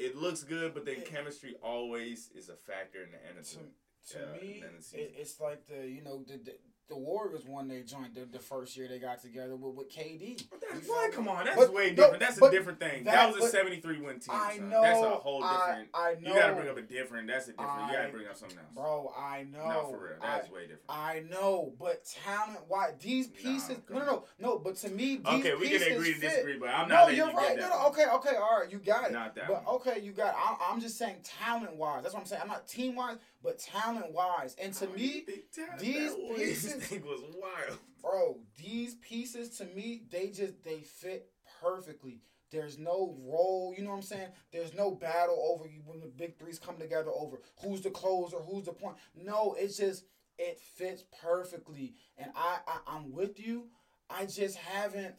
it 0.00 0.16
looks 0.16 0.42
good. 0.44 0.74
But 0.74 0.84
then 0.86 0.96
It- 1.02 1.06
chemistry 1.06 1.54
always 1.62 2.30
is 2.34 2.48
a 2.48 2.56
factor 2.56 3.02
in 3.04 3.10
the 3.12 3.22
end 3.28 3.38
of 3.38 3.46
to, 3.50 3.58
the. 3.58 3.64
to 4.12 4.18
Yeah, 4.18 4.24
uh, 4.24 4.42
me, 4.42 4.62
and 4.66 4.78
the 4.78 4.82
season. 4.82 5.00
it, 5.00 5.14
it's 5.16 5.38
like 5.40 5.66
the 5.66 5.86
you 5.86 6.02
know 6.02 6.24
the, 6.26 6.38
the 6.38 6.54
the 6.90 6.96
Warriors 6.98 7.46
won 7.46 7.68
their 7.68 7.82
joint 7.82 8.14
the, 8.14 8.26
the 8.30 8.38
first 8.40 8.76
year 8.76 8.88
they 8.88 8.98
got 8.98 9.22
together 9.22 9.56
with, 9.56 9.74
with 9.74 9.90
KD. 9.90 10.44
But 10.50 10.60
that's 10.60 10.86
why, 10.86 11.08
come 11.12 11.28
on, 11.28 11.44
that's 11.44 11.56
But- 11.56 11.72
way 11.72 11.90
no, 11.90 11.94
different. 11.96 12.20
That's 12.20 12.42
a 12.42 12.50
different 12.50 12.80
thing. 12.80 13.04
That, 13.04 13.12
that- 13.12 13.34
was 13.34 13.44
a 13.44 13.48
seventy-three 13.48 14.00
win 14.00 14.20
team. 14.20 14.34
I 14.34 14.56
son. 14.56 14.68
know. 14.68 14.82
That's 14.82 15.00
a 15.00 15.10
whole 15.10 15.40
different. 15.40 15.88
I 15.94 16.14
know. 16.20 16.28
You 16.28 16.34
gotta 16.34 16.54
bring 16.54 16.68
up 16.68 16.76
a 16.76 16.82
different. 16.82 17.28
That's 17.28 17.48
a 17.48 17.52
different. 17.52 17.86
you 17.90 17.96
gotta 17.96 18.08
bring 18.12 18.26
up 18.26 18.36
something 18.36 18.58
else. 18.58 18.68
Bro, 18.74 19.14
I 19.16 19.44
know. 19.44 19.68
no, 19.68 19.88
for 19.90 20.04
real. 20.04 20.16
I, 20.20 20.26
That's 20.26 20.50
way 20.50 20.62
different. 20.62 20.82
I 20.88 21.22
know, 21.30 21.72
but 21.78 22.04
talent 22.04 22.60
why 22.68 22.90
these 23.00 23.28
pieces 23.28 23.78
come 23.86 23.98
no 23.98 24.04
no 24.04 24.06
no 24.06 24.24
no 24.40 24.58
but 24.58 24.76
to 24.76 24.90
me 24.90 25.16
these 25.16 25.26
Okay, 25.26 25.54
we 25.54 25.68
pieces 25.68 25.86
can 25.86 25.96
agree 25.96 26.14
to 26.14 26.20
disagree, 26.20 26.58
but 26.58 26.68
I'm 26.70 26.88
no, 26.88 26.94
not 26.96 27.02
letting 27.04 27.16
you're 27.18 27.30
you 27.30 27.36
right. 27.36 27.56
No, 27.56 27.68
no, 27.68 27.86
okay, 27.88 28.04
okay, 28.14 28.36
all 28.36 28.60
right, 28.60 28.70
you 28.70 28.78
got 28.78 29.06
it. 29.08 29.12
Not 29.12 29.34
that 29.36 29.46
but 29.48 29.64
one. 29.64 29.74
okay, 29.76 30.00
you 30.00 30.12
got. 30.12 30.30
It. 30.30 30.34
I, 30.38 30.56
I'm 30.72 30.80
just 30.80 30.98
saying 30.98 31.16
talent 31.22 31.76
wise. 31.76 32.02
That's 32.02 32.14
what 32.14 32.20
I'm 32.20 32.26
saying. 32.26 32.42
I'm 32.42 32.48
not 32.48 32.66
team 32.66 32.96
wise, 32.96 33.16
but 33.42 33.58
talent 33.58 34.12
wise. 34.12 34.54
And 34.60 34.72
to 34.74 34.86
Oh, 34.88 34.92
me, 34.92 35.02
you 35.02 35.20
think 35.22 35.50
talent- 35.52 35.78
these 35.80 36.14
pieces- 36.36 36.84
thing 36.86 37.02
was 37.04 37.20
wild. 37.34 37.78
bro, 38.00 38.38
these 38.56 38.94
pieces 38.96 39.50
to 39.58 39.64
me, 39.66 40.02
they 40.10 40.28
just 40.28 40.62
they 40.64 40.80
fit 40.80 41.30
perfectly. 41.60 42.22
There's 42.50 42.78
no 42.78 43.16
role, 43.20 43.72
you 43.76 43.84
know 43.84 43.90
what 43.90 43.96
I'm 43.96 44.02
saying? 44.02 44.28
There's 44.52 44.74
no 44.74 44.90
battle 44.90 45.38
over 45.54 45.68
you 45.68 45.82
when 45.84 46.00
the 46.00 46.06
big 46.08 46.36
threes 46.36 46.58
come 46.58 46.78
together 46.78 47.10
over 47.14 47.38
who's 47.62 47.80
the 47.80 47.90
closer, 47.90 48.38
who's 48.38 48.64
the 48.64 48.72
point. 48.72 48.96
No, 49.14 49.54
it's 49.58 49.76
just 49.76 50.04
it 50.38 50.58
fits 50.58 51.04
perfectly. 51.22 51.94
And 52.18 52.30
I, 52.34 52.58
I 52.66 52.78
I'm 52.88 53.12
with 53.12 53.38
you. 53.38 53.68
I 54.08 54.26
just 54.26 54.56
haven't 54.56 55.14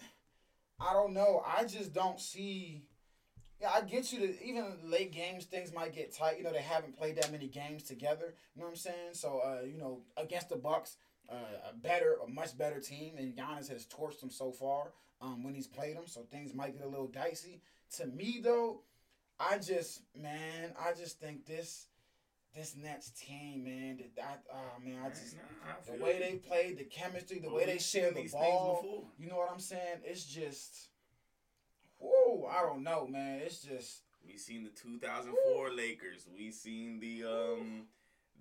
I 0.80 0.94
don't 0.94 1.14
know. 1.14 1.42
I 1.46 1.64
just 1.66 1.94
don't 1.94 2.20
see 2.20 2.84
yeah, 3.62 3.72
I 3.74 3.82
get 3.82 4.12
you 4.12 4.20
to 4.20 4.44
even 4.44 4.78
late 4.84 5.12
games 5.12 5.46
things 5.46 5.74
might 5.74 5.94
get 5.94 6.14
tight. 6.16 6.38
You 6.38 6.44
know, 6.44 6.52
they 6.52 6.62
haven't 6.62 6.98
played 6.98 7.18
that 7.18 7.32
many 7.32 7.48
games 7.48 7.84
together. 7.84 8.34
You 8.56 8.62
know 8.62 8.68
what 8.68 8.72
I'm 8.72 8.78
saying? 8.78 9.14
So 9.14 9.42
uh, 9.46 9.66
you 9.66 9.78
know, 9.78 10.02
against 10.18 10.50
the 10.50 10.56
Bucks, 10.56 10.98
uh, 11.30 11.70
a 11.70 11.74
better, 11.76 12.18
a 12.26 12.30
much 12.30 12.58
better 12.58 12.80
team, 12.80 13.16
and 13.18 13.36
Giannis 13.36 13.70
has 13.70 13.86
torched 13.86 14.20
them 14.20 14.30
so 14.30 14.52
far 14.52 14.94
um, 15.22 15.44
when 15.44 15.54
he's 15.54 15.68
played 15.68 15.96
them. 15.96 16.08
So 16.08 16.22
things 16.32 16.54
might 16.54 16.74
get 16.74 16.86
a 16.86 16.90
little 16.90 17.08
dicey. 17.08 17.62
To 17.98 18.08
me, 18.08 18.40
though, 18.44 18.82
I 19.40 19.58
just 19.58 20.02
man, 20.20 20.74
I 20.80 20.94
just 20.94 21.20
think 21.20 21.46
this 21.46 21.88
this 22.56 22.76
Nets 22.76 23.12
team, 23.12 23.64
man, 23.64 24.00
that 24.18 24.44
oh 24.54 24.80
man, 24.84 25.00
I 25.06 25.10
just 25.10 25.36
Nah, 25.36 25.72
I 25.72 25.98
the 25.98 26.04
way 26.04 26.20
they 26.20 26.36
played, 26.36 26.78
the 26.78 26.84
chemistry, 26.84 27.40
the 27.40 27.48
But 27.48 27.56
way 27.56 27.66
they 27.66 27.78
share 27.78 28.12
the 28.12 28.22
these 28.22 28.34
ball. 28.34 29.08
You 29.18 29.30
know 29.30 29.38
what 29.38 29.50
I'm 29.52 29.60
saying? 29.60 30.00
It's 30.04 30.26
just, 30.26 30.90
I 32.48 32.62
don't 32.62 32.84
know, 32.84 33.08
man. 33.08 33.40
It's 33.44 33.60
just. 33.64 34.02
We 34.28 34.38
seen 34.38 34.64
the 34.64 34.70
2004 34.70 35.72
Lakers. 35.72 36.28
We 36.38 36.52
seen 36.52 37.00
the 37.00 37.24
um 37.26 37.88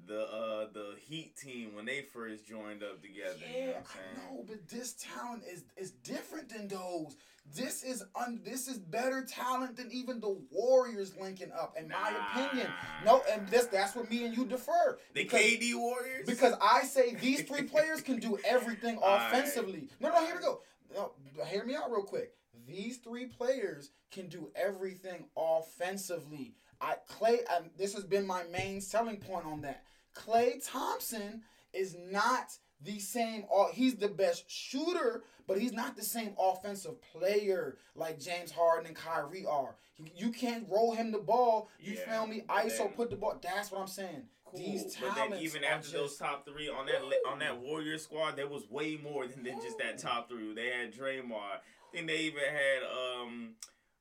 the 0.06 0.20
uh 0.22 0.66
the 0.72 0.94
Heat 1.00 1.36
team 1.36 1.74
when 1.74 1.86
they 1.86 2.02
first 2.02 2.46
joined 2.46 2.82
up 2.82 3.00
together. 3.02 3.36
you 3.50 3.66
know 3.66 3.72
Yeah, 3.72 3.76
what 3.78 3.86
I'm 4.16 4.26
I 4.30 4.34
know, 4.36 4.44
but 4.46 4.68
this 4.68 4.92
talent 4.94 5.42
is 5.50 5.64
is 5.76 5.90
different 5.92 6.50
than 6.50 6.68
those. 6.68 7.16
This 7.56 7.82
is 7.82 8.04
un, 8.14 8.40
this 8.44 8.68
is 8.68 8.78
better 8.78 9.24
talent 9.24 9.76
than 9.76 9.90
even 9.90 10.20
the 10.20 10.38
Warriors 10.52 11.16
linking 11.18 11.50
up, 11.50 11.74
in 11.78 11.88
my 11.88 12.10
Nah. 12.10 12.42
opinion. 12.44 12.70
No, 13.04 13.22
and 13.32 13.48
this 13.48 13.64
that's 13.66 13.96
what 13.96 14.08
me 14.10 14.26
and 14.26 14.36
you 14.36 14.44
defer. 14.44 14.98
The 15.14 15.22
because, 15.24 15.40
KD 15.40 15.74
Warriors. 15.74 16.26
because 16.26 16.54
I 16.62 16.82
say 16.82 17.14
these 17.14 17.42
three 17.42 17.62
players 17.74 18.02
can 18.02 18.20
do 18.20 18.38
everything 18.44 18.98
offensively. 19.02 19.88
No, 19.98 20.10
no, 20.10 20.24
here 20.26 20.34
we 20.36 20.40
go. 20.42 20.60
No, 20.94 21.12
hear 21.46 21.64
me 21.64 21.74
out 21.74 21.90
real 21.90 22.02
quick. 22.04 22.34
These 22.70 22.98
three 22.98 23.26
players 23.26 23.90
can 24.10 24.28
do 24.28 24.50
everything 24.54 25.26
offensively. 25.36 26.54
I 26.80 26.94
Klay, 27.10 27.38
and 27.54 27.64
um, 27.66 27.70
this 27.76 27.94
has 27.94 28.04
been 28.04 28.26
my 28.26 28.44
main 28.44 28.80
selling 28.80 29.18
point 29.18 29.44
on 29.44 29.60
that. 29.62 29.82
Klay 30.14 30.64
Thompson 30.66 31.42
is 31.72 31.96
not 32.10 32.56
the 32.82 32.98
same. 32.98 33.44
He's 33.72 33.96
the 33.96 34.08
best 34.08 34.50
shooter, 34.50 35.22
but 35.46 35.58
he's 35.58 35.72
not 35.72 35.96
the 35.96 36.04
same 36.04 36.34
offensive 36.38 37.00
player 37.02 37.76
like 37.94 38.18
James 38.18 38.50
Harden 38.50 38.86
and 38.86 38.96
Kyrie 38.96 39.44
are. 39.44 39.76
You- 40.16 40.30
can't 40.30 40.66
roll 40.70 40.92
him 40.92 41.12
the 41.12 41.18
ball. 41.18 41.68
You 41.78 41.94
Yeah, 41.94 42.10
feel 42.10 42.26
me? 42.26 42.42
ISO 42.48 42.78
then- 42.78 42.92
put 42.94 43.10
the 43.10 43.16
ball. 43.16 43.38
That's 43.42 43.70
what 43.70 43.82
I'm 43.82 43.86
saying. 43.86 44.28
These 44.54 44.96
but 44.96 45.14
then 45.14 45.34
even 45.34 45.62
after 45.62 45.92
those 45.92 46.16
top 46.16 46.44
three 46.44 46.68
on 46.68 46.86
that 46.86 47.02
on 47.28 47.38
that 47.38 47.60
Warrior 47.60 47.98
squad, 47.98 48.36
there 48.36 48.48
was 48.48 48.68
way 48.68 48.96
more 48.96 49.26
than, 49.26 49.44
than 49.44 49.60
just 49.60 49.78
that 49.78 49.98
top 49.98 50.28
three. 50.28 50.52
They 50.54 50.70
had 50.70 50.92
Draymond. 50.92 51.60
Think 51.92 52.06
they 52.06 52.18
even 52.18 52.40
had 52.40 52.82
um 52.84 53.50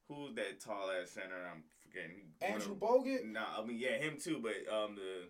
who's 0.08 0.34
that 0.36 0.60
tall 0.60 0.90
ass 0.92 1.12
center? 1.12 1.36
I'm 1.52 1.64
forgetting. 1.82 2.22
Andrew 2.42 2.76
Bogut. 2.76 3.26
Nah, 3.32 3.62
I 3.62 3.66
mean 3.66 3.78
yeah, 3.80 3.98
him 3.98 4.18
too. 4.22 4.40
But 4.42 4.72
um 4.74 4.96
the 4.96 5.28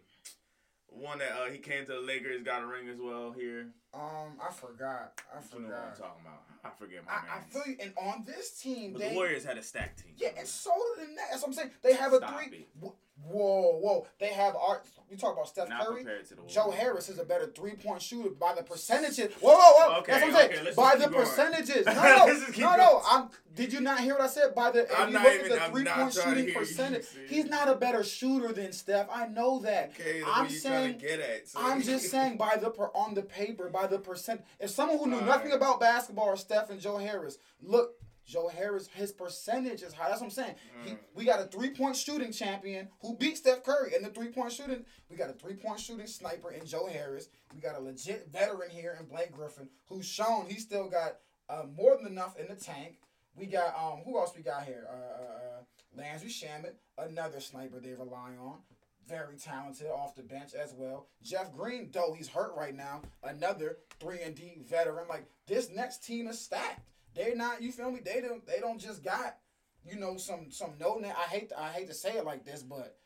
one 0.92 1.20
that 1.20 1.32
uh, 1.32 1.50
he 1.52 1.60
came 1.60 1.86
to 1.86 1.94
the 1.94 2.00
Lakers 2.02 2.44
got 2.44 2.64
a 2.64 2.66
ring 2.68 2.90
as 2.90 2.98
well 3.00 3.32
here. 3.32 3.68
Um, 3.94 4.38
I 4.42 4.52
forgot. 4.52 5.22
I 5.36 5.40
forgot. 5.40 5.62
You 5.62 5.68
know 5.68 5.70
what 5.70 5.84
I'm 5.92 5.98
talking 5.98 6.26
about. 6.26 6.44
I 6.64 6.70
forget 6.78 7.06
my 7.06 7.12
I, 7.12 7.38
I 7.38 7.42
feel 7.42 7.62
you. 7.68 7.78
And 7.82 7.94
on 7.98 8.24
this 8.26 8.60
team, 8.60 8.94
But 8.94 9.02
they 9.02 9.10
the 9.10 9.16
Warriors 9.16 9.46
had 9.46 9.58
a 9.58 9.64
stacked 9.64 10.00
team. 10.04 10.14
yeah, 10.18 10.30
and 10.38 10.48
so 10.48 10.72
did 10.98 11.10
the 11.10 11.14
Nets. 11.14 11.28
That's 11.32 11.42
what 11.42 11.48
I'm 11.50 11.54
saying. 11.54 11.72
They 11.82 11.94
have 11.94 12.14
a 12.14 12.20
three. 12.20 12.68
it. 12.82 12.92
Wh- 13.28 13.32
Whoa, 13.32 13.80
whoa. 13.80 14.08
They 14.20 14.28
have 14.28 14.56
art. 14.56 14.86
You 15.10 15.18
talk 15.18 15.34
about 15.34 15.48
Steph 15.48 15.70
Not 15.70 15.88
Curry. 15.88 16.06
Joe 16.48 16.70
Harris 16.70 17.10
is 17.10 17.18
a 17.20 17.24
better 17.24 17.48
three 17.48 17.72
point 17.74 18.02
shooter 18.02 18.30
by 18.30 18.54
the 18.54 18.62
percentages. 18.64 19.34
Whoa, 19.42 19.56
whoa, 19.56 19.88
whoa. 19.90 19.98
Okay, 20.00 20.12
That's 20.12 20.24
what 20.26 20.30
I'm 20.32 20.36
saying. 20.38 20.52
okay, 20.52 20.64
let's 20.64 20.76
by 20.76 20.96
the 20.96 21.08
going. 21.10 21.26
percentages. 21.26 21.86
No, 21.88 22.26
no, 22.28 22.48
no, 22.58 22.76
no. 22.78 23.02
I'm. 23.10 23.30
Did 23.56 23.74
you 23.74 23.82
not 23.82 24.00
hear 24.02 24.14
what 24.14 24.22
I 24.22 24.28
said? 24.28 24.54
By 24.56 24.70
the 24.72 24.88
I'm 24.98 25.08
you 25.08 25.14
not 25.16 25.24
look 25.24 25.34
even- 25.34 25.52
at 25.52 25.66
the 25.66 25.72
three 25.72 25.84
not 25.84 25.96
point 25.98 26.14
shooting 26.14 26.54
percentage, 26.54 27.06
he's 27.28 27.46
not 27.46 27.68
a 27.68 27.76
better 27.76 28.04
shooter 28.04 28.54
than 28.54 28.72
Steph. 28.72 29.08
I 29.12 29.26
know 29.28 29.60
that. 29.62 29.92
Okay, 30.00 30.22
I'm 30.26 30.48
saying. 30.50 31.00
trying 31.00 31.00
to 31.00 31.08
get 31.08 31.20
at? 31.20 31.48
son? 31.48 31.64
I'm 31.66 31.82
just 31.82 32.10
saying 32.12 32.38
by 32.38 32.58
the 32.62 32.70
per, 32.70 32.86
on 32.94 33.16
the 33.16 33.24
paper 33.24 33.70
by 33.70 33.88
the 33.88 33.98
percent. 34.00 34.42
If 34.60 34.70
someone 34.70 35.00
who 35.00 35.08
knew 35.08 35.14
Alright. 35.16 35.28
nothing 35.28 35.52
about 35.54 35.80
basketball 35.80 36.26
or 36.28 36.38
Steph 36.38 36.70
and 36.70 36.80
Joe 36.80 36.98
Harris, 36.98 37.38
look, 37.62 37.94
Joe 38.30 38.48
Harris, 38.48 38.88
his 38.88 39.12
percentage 39.12 39.82
is 39.82 39.92
high. 39.92 40.10
That's 40.10 40.22
what 40.22 40.28
I'm 40.28 40.32
saying. 40.32 40.56
He, 40.84 40.92
Mm. 40.92 41.00
we 41.16 41.26
got 41.26 41.40
a 41.40 41.46
three 41.46 41.72
point 41.72 41.96
shooting 41.96 42.32
champion 42.32 42.88
who 43.02 43.16
beat 43.18 43.38
Steph 43.38 43.64
Curry 43.64 43.96
in 43.96 44.04
the 44.04 44.10
three 44.10 44.30
point 44.30 44.52
shooting. 44.52 44.86
We 45.10 45.18
got 45.18 45.32
a 45.32 45.34
three 45.34 45.56
point 45.56 45.80
shooting 45.80 46.06
sniper 46.06 46.52
in 46.52 46.64
Joe 46.66 46.86
Harris. 46.86 47.30
We 47.56 47.60
got 47.60 47.76
a 47.76 47.80
legit 47.80 48.30
veteran 48.32 48.70
here 48.70 48.96
in 49.00 49.08
Blake 49.08 49.32
Griffin 49.32 49.68
who's 49.88 50.06
shown 50.06 50.46
he 50.46 50.60
still 50.60 50.88
got 50.88 51.18
uh, 51.50 51.64
more 51.76 51.98
than 51.98 52.06
enough 52.06 52.38
in 52.38 52.48
the 52.48 52.56
tank. 52.56 53.00
We 53.36 53.48
got 53.48 53.76
um 53.76 54.02
who 54.06 54.20
else 54.20 54.34
we 54.36 54.44
got 54.44 54.64
here? 54.66 54.86
Uh, 54.88 54.94
uh, 54.94 55.26
uh 55.26 55.64
Landry 55.98 56.30
Shamet, 56.30 56.76
another 57.00 57.40
sniper 57.40 57.80
they 57.80 57.94
rely 57.94 58.34
on 58.40 58.60
very 59.08 59.38
talented 59.38 59.88
off 59.88 60.14
the 60.14 60.22
bench 60.22 60.54
as 60.54 60.72
well. 60.78 61.08
Jeff 61.24 61.52
Green, 61.52 61.90
though 61.92 62.14
he's 62.16 62.28
hurt 62.28 62.54
right 62.56 62.76
now, 62.76 63.02
another 63.24 63.78
three 64.00 64.22
and 64.22 64.36
D 64.36 64.60
veteran. 64.70 65.08
Like 65.10 65.26
this 65.48 65.72
next 65.72 66.06
team 66.06 66.28
is 66.28 66.40
stacked. 66.40 66.86
They're 67.16 67.36
not, 67.36 67.62
you 67.62 67.72
feel 67.72 67.92
me? 67.92 68.00
They 68.04 68.22
don't, 68.22 68.46
they 68.46 68.60
don't 68.60 68.80
just 68.80 69.04
got, 69.04 69.38
you 69.86 70.00
know, 70.00 70.18
some 70.18 70.52
some 70.52 70.74
no 70.80 70.98
name. 70.98 71.14
I 71.18 71.24
hate, 71.24 71.52
I 71.58 71.70
hate 71.70 71.88
to 71.88 71.94
say 71.94 72.14
it 72.14 72.26
like 72.26 72.46
this, 72.46 72.64
but 72.64 72.98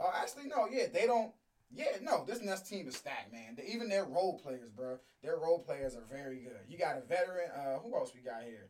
uh, 0.00 0.10
actually 0.14 0.46
no, 0.46 0.66
yeah, 0.70 0.86
they 0.92 1.06
don't. 1.06 1.32
Yeah, 1.74 1.96
no, 2.00 2.24
this 2.24 2.42
next 2.42 2.68
team 2.68 2.86
is 2.86 2.96
stacked, 2.96 3.32
man. 3.32 3.56
They, 3.56 3.64
even 3.74 3.88
their 3.88 4.04
role 4.04 4.38
players, 4.38 4.70
bro. 4.70 4.98
Their 5.22 5.36
role 5.36 5.58
players 5.58 5.96
are 5.96 6.04
very 6.10 6.36
good. 6.36 6.60
You 6.68 6.78
got 6.78 6.96
a 6.96 7.00
veteran. 7.00 7.50
Uh, 7.54 7.78
who 7.80 7.94
else 7.96 8.12
we 8.14 8.20
got 8.20 8.44
here? 8.44 8.68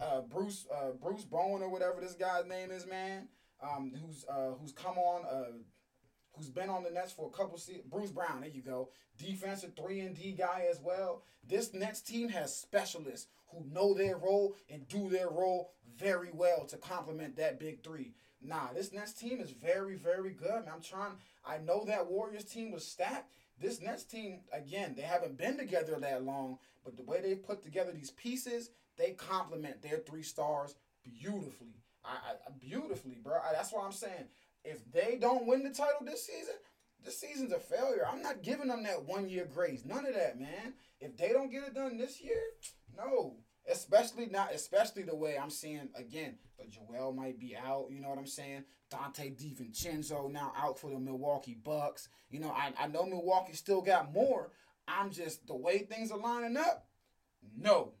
Uh, 0.00 0.22
Bruce, 0.22 0.66
uh, 0.74 0.92
Bruce 0.92 1.24
Bowen 1.24 1.62
or 1.62 1.68
whatever 1.68 2.00
this 2.00 2.14
guy's 2.14 2.46
name 2.46 2.70
is, 2.70 2.86
man. 2.86 3.28
Um, 3.62 3.92
who's 4.00 4.24
uh, 4.30 4.52
who's 4.60 4.72
come 4.72 4.96
on 4.98 5.24
uh 5.24 5.52
who's 6.38 6.48
been 6.48 6.70
on 6.70 6.84
the 6.84 6.90
Nets 6.90 7.12
for 7.12 7.26
a 7.26 7.36
couple 7.36 7.58
seasons. 7.58 7.84
Bruce 7.90 8.10
Brown, 8.10 8.40
there 8.40 8.50
you 8.50 8.62
go. 8.62 8.88
Defensive 9.18 9.72
three 9.76 10.00
and 10.00 10.16
D 10.16 10.32
guy 10.32 10.66
as 10.70 10.80
well. 10.80 11.22
This 11.46 11.74
next 11.74 12.02
team 12.02 12.28
has 12.28 12.56
specialists 12.56 13.26
who 13.48 13.64
know 13.72 13.92
their 13.92 14.16
role 14.16 14.54
and 14.70 14.86
do 14.88 15.08
their 15.08 15.28
role 15.28 15.72
very 15.98 16.30
well 16.32 16.64
to 16.66 16.76
complement 16.76 17.36
that 17.36 17.58
big 17.58 17.82
three. 17.82 18.12
Nah, 18.40 18.72
this 18.74 18.92
next 18.92 19.18
team 19.18 19.40
is 19.40 19.50
very, 19.50 19.96
very 19.96 20.30
good. 20.30 20.64
Man, 20.64 20.74
I'm 20.74 20.82
trying. 20.82 21.12
I 21.44 21.58
know 21.58 21.84
that 21.86 22.08
Warriors 22.08 22.44
team 22.44 22.70
was 22.70 22.86
stacked. 22.86 23.32
This 23.60 23.80
next 23.80 24.04
team, 24.04 24.40
again, 24.52 24.94
they 24.96 25.02
haven't 25.02 25.36
been 25.36 25.56
together 25.56 25.96
that 25.98 26.24
long, 26.24 26.58
but 26.84 26.96
the 26.96 27.02
way 27.02 27.20
they 27.20 27.34
put 27.34 27.64
together 27.64 27.90
these 27.90 28.12
pieces, 28.12 28.70
they 28.96 29.10
complement 29.10 29.82
their 29.82 29.98
three 29.98 30.22
stars 30.22 30.76
beautifully. 31.02 31.74
I, 32.04 32.34
I 32.46 32.50
beautifully, 32.60 33.16
bro. 33.20 33.38
I, 33.38 33.52
that's 33.52 33.72
what 33.72 33.84
I'm 33.84 33.92
saying. 33.92 34.26
If 34.68 34.92
they 34.92 35.16
don't 35.18 35.46
win 35.46 35.62
the 35.62 35.70
title 35.70 36.04
this 36.04 36.26
season, 36.26 36.54
this 37.02 37.18
season's 37.18 37.52
a 37.52 37.58
failure. 37.58 38.06
I'm 38.06 38.22
not 38.22 38.42
giving 38.42 38.68
them 38.68 38.82
that 38.82 39.04
one 39.04 39.30
year 39.30 39.48
grace. 39.52 39.84
None 39.86 40.04
of 40.04 40.14
that, 40.14 40.38
man. 40.38 40.74
If 41.00 41.16
they 41.16 41.30
don't 41.30 41.50
get 41.50 41.62
it 41.62 41.74
done 41.74 41.96
this 41.96 42.20
year, 42.20 42.40
no. 42.94 43.36
Especially 43.70 44.26
not, 44.26 44.54
especially 44.54 45.04
the 45.04 45.14
way 45.14 45.38
I'm 45.38 45.50
seeing 45.50 45.88
again. 45.94 46.36
The 46.58 46.66
Joel 46.66 47.12
might 47.12 47.38
be 47.38 47.56
out. 47.56 47.86
You 47.90 48.00
know 48.00 48.10
what 48.10 48.18
I'm 48.18 48.26
saying? 48.26 48.64
Donte 48.90 49.36
DiVincenzo 49.36 50.30
now 50.30 50.52
out 50.56 50.78
for 50.78 50.90
the 50.90 50.98
Milwaukee 50.98 51.56
Bucks. 51.62 52.08
You 52.30 52.40
know, 52.40 52.50
I, 52.50 52.72
I 52.78 52.88
know 52.88 53.06
Milwaukee 53.06 53.54
still 53.54 53.80
got 53.80 54.12
more. 54.12 54.50
I'm 54.86 55.10
just 55.10 55.46
the 55.46 55.56
way 55.56 55.78
things 55.78 56.10
are 56.10 56.18
lining 56.18 56.56
up. 56.56 56.88
No, 57.56 57.92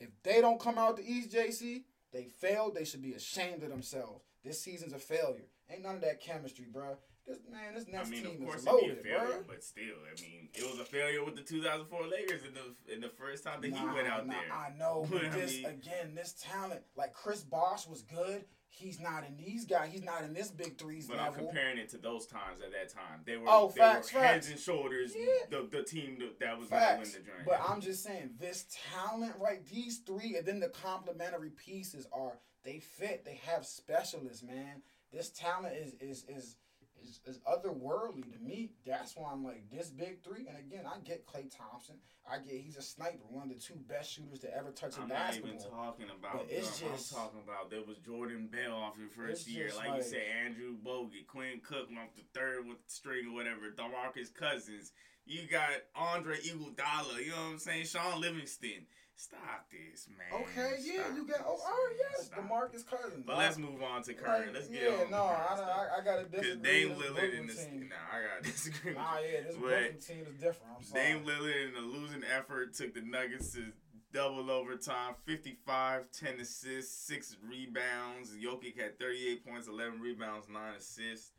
if 0.00 0.10
they 0.22 0.40
don't 0.40 0.60
come 0.60 0.78
out 0.78 0.96
the 0.96 1.08
East, 1.08 1.30
JC, 1.30 1.84
they 2.12 2.24
failed. 2.24 2.74
They 2.74 2.84
should 2.84 3.02
be 3.02 3.14
ashamed 3.14 3.62
of 3.62 3.70
themselves. 3.70 4.24
This 4.44 4.60
season's 4.60 4.92
a 4.92 4.98
failure. 4.98 5.46
Ain't 5.70 5.82
none 5.82 5.96
of 5.96 6.00
that 6.02 6.20
chemistry, 6.20 6.66
bro. 6.72 6.96
This 7.26 7.38
man, 7.50 7.74
this 7.74 7.86
next 7.88 8.06
I 8.06 8.10
mean, 8.12 8.22
team 8.22 8.36
of 8.42 8.46
course, 8.46 8.60
is 8.60 8.66
loaded, 8.66 8.98
a 8.98 9.02
failure, 9.02 9.26
bro. 9.26 9.44
but 9.48 9.64
still, 9.64 9.96
I 10.06 10.20
mean, 10.22 10.48
it 10.54 10.62
was 10.70 10.78
a 10.78 10.84
failure 10.84 11.24
with 11.24 11.34
the 11.34 11.42
2004 11.42 12.06
Lakers 12.06 12.42
in 12.44 12.54
the 12.54 12.94
in 12.94 13.00
the 13.00 13.08
first 13.08 13.42
time 13.42 13.60
that 13.62 13.72
he 13.72 13.84
went 13.84 14.06
out 14.06 14.26
Nah, 14.28 14.34
there. 14.34 14.52
I 14.52 14.72
know, 14.78 15.06
but 15.10 15.24
I 15.26 15.28
this 15.30 15.56
mean- 15.56 15.66
again, 15.66 16.14
this 16.14 16.34
talent, 16.40 16.82
like 16.96 17.12
Chris 17.14 17.42
Bosh 17.42 17.88
was 17.88 18.02
good. 18.02 18.44
He's 18.68 19.00
not 19.00 19.24
in 19.26 19.36
these 19.38 19.64
guys. 19.64 19.88
He's 19.90 20.04
not 20.04 20.22
in 20.22 20.34
this 20.34 20.50
big 20.50 20.76
threes 20.78 21.08
But 21.08 21.18
I'm 21.18 21.32
level. 21.32 21.46
comparing 21.46 21.78
it 21.78 21.88
to 21.90 21.98
those 21.98 22.26
times 22.26 22.60
at 22.60 22.72
that 22.72 22.92
time. 22.92 23.22
They 23.24 23.38
were, 23.38 23.46
Oh, 23.48 23.68
they 23.74 23.80
facts, 23.80 24.12
were 24.12 24.20
facts. 24.20 24.50
and 24.50 24.60
shoulders 24.60 25.14
Yeah. 25.16 25.24
the, 25.48 25.66
the 25.78 25.82
team 25.82 26.18
that, 26.38 26.58
was 26.58 26.68
going 26.68 26.82
to 26.82 26.94
win 26.98 27.04
the 27.10 27.18
joint. 27.20 27.46
But 27.46 27.58
I'm 27.66 27.80
just 27.80 28.04
saying, 28.04 28.32
this 28.38 28.66
talent, 28.92 29.32
right? 29.40 29.64
These 29.64 30.00
three, 30.06 30.36
and 30.36 30.44
then 30.46 30.60
the 30.60 30.68
complementary 30.68 31.48
pieces 31.50 32.06
are 32.12 32.34
they 32.66 32.80
fit. 32.80 33.24
They 33.24 33.40
have 33.46 33.64
specialists, 33.64 34.42
man. 34.42 34.82
This 35.12 35.30
talent 35.30 35.74
is 35.76 35.94
is 36.00 36.24
is 36.28 36.56
is, 37.02 37.20
is 37.26 37.38
otherworldly 37.46 38.32
to 38.32 38.38
me. 38.42 38.70
That's 38.84 39.16
why 39.16 39.30
I'm 39.30 39.44
like 39.44 39.70
this 39.70 39.88
big 39.90 40.24
three. 40.24 40.46
And 40.48 40.56
again, 40.58 40.84
I 40.86 40.98
get 41.04 41.26
Klay 41.26 41.54
Thompson. 41.54 41.96
I 42.28 42.38
get 42.38 42.54
he's 42.60 42.76
a 42.76 42.82
sniper, 42.82 43.18
one 43.28 43.44
of 43.44 43.48
the 43.50 43.54
two 43.60 43.76
best 43.86 44.10
shooters 44.12 44.40
to 44.40 44.54
ever 44.56 44.72
touch 44.72 44.96
a 44.96 45.02
I'm 45.02 45.08
not 45.08 45.16
basketball. 45.18 45.50
even 45.54 45.70
talking 45.70 46.06
about 46.18 46.32
But 46.32 46.46
it's 46.50 46.80
them. 46.80 46.90
just- 46.92 47.14
I'm 47.14 47.20
talking 47.20 47.40
about 47.44 47.70
there 47.70 47.82
was 47.86 47.98
Jordan 47.98 48.48
Bell 48.48 48.74
off 48.74 48.96
your 48.98 49.10
first 49.10 49.46
year. 49.46 49.70
Like, 49.76 49.88
like- 49.88 49.96
you 49.98 50.02
said, 50.02 50.22
Andrew 50.44 50.74
Bogut, 50.84 51.26
Quinn 51.28 51.60
Cook 51.62 51.88
off 52.02 52.14
the 52.16 52.24
third 52.34 52.66
with 52.66 52.78
string 52.88 53.28
or 53.28 53.34
whatever, 53.34 53.70
DeMarcus 53.70 54.34
Cousins. 54.34 54.90
You 55.24 55.46
got 55.48 55.70
Andre 55.94 56.38
Iguodala, 56.38 57.18
you 57.24 57.30
know 57.30 57.36
what 57.36 57.42
I'm 57.52 57.58
saying? 57.58 57.84
Shaun 57.86 58.20
Livingston. 58.20 58.86
Stop 59.18 59.70
this, 59.72 60.08
man. 60.12 60.42
Okay, 60.42 60.76
yeah, 60.84 61.14
you 61.14 61.26
got. 61.26 61.40
Oh, 61.46 61.54
this, 61.56 61.64
all 61.64 61.72
right, 61.72 61.96
man. 61.96 61.98
yes, 62.18 62.26
Stop. 62.26 62.38
Demarcus 62.44 62.86
Cousins. 62.86 63.24
But 63.26 63.38
let's 63.38 63.56
move 63.56 63.82
on 63.82 64.02
to 64.02 64.12
Curry. 64.14 64.46
Like, 64.46 64.54
let's 64.54 64.68
get 64.68 64.82
yeah, 64.82 65.04
on. 65.04 65.10
no, 65.10 65.24
I, 65.24 65.56
I, 65.58 66.00
I 66.00 66.04
gotta 66.04 66.24
Because 66.30 66.44
disagree. 66.46 66.62
Dame 66.84 66.90
Lillard 66.90 67.32
in 67.38 67.46
Brooklyn 67.46 67.46
this. 67.46 67.66
Nah, 67.72 67.96
I 68.12 68.22
gotta 68.28 68.42
disagree 68.52 68.94
Nah, 68.94 69.16
yeah, 69.18 69.40
this 69.46 69.56
Brooklyn 69.56 69.98
team 70.06 70.26
is 70.28 70.34
different. 70.40 70.72
I'm 70.76 70.84
sorry. 70.84 71.02
Dame 71.02 71.24
Lillard 71.24 71.68
in 71.70 71.76
a 71.82 71.86
losing 71.86 72.22
effort 72.24 72.74
took 72.74 72.92
the 72.94 73.00
Nuggets 73.00 73.52
to 73.54 73.72
double 74.12 74.50
overtime, 74.50 75.14
55, 75.24 76.10
10 76.12 76.40
assists, 76.40 77.06
6 77.06 77.36
rebounds. 77.48 78.32
Jokic 78.36 78.78
had 78.78 78.98
38 78.98 79.46
points, 79.46 79.66
11 79.66 79.98
rebounds, 80.00 80.46
9 80.50 80.60
assists. 80.76 81.32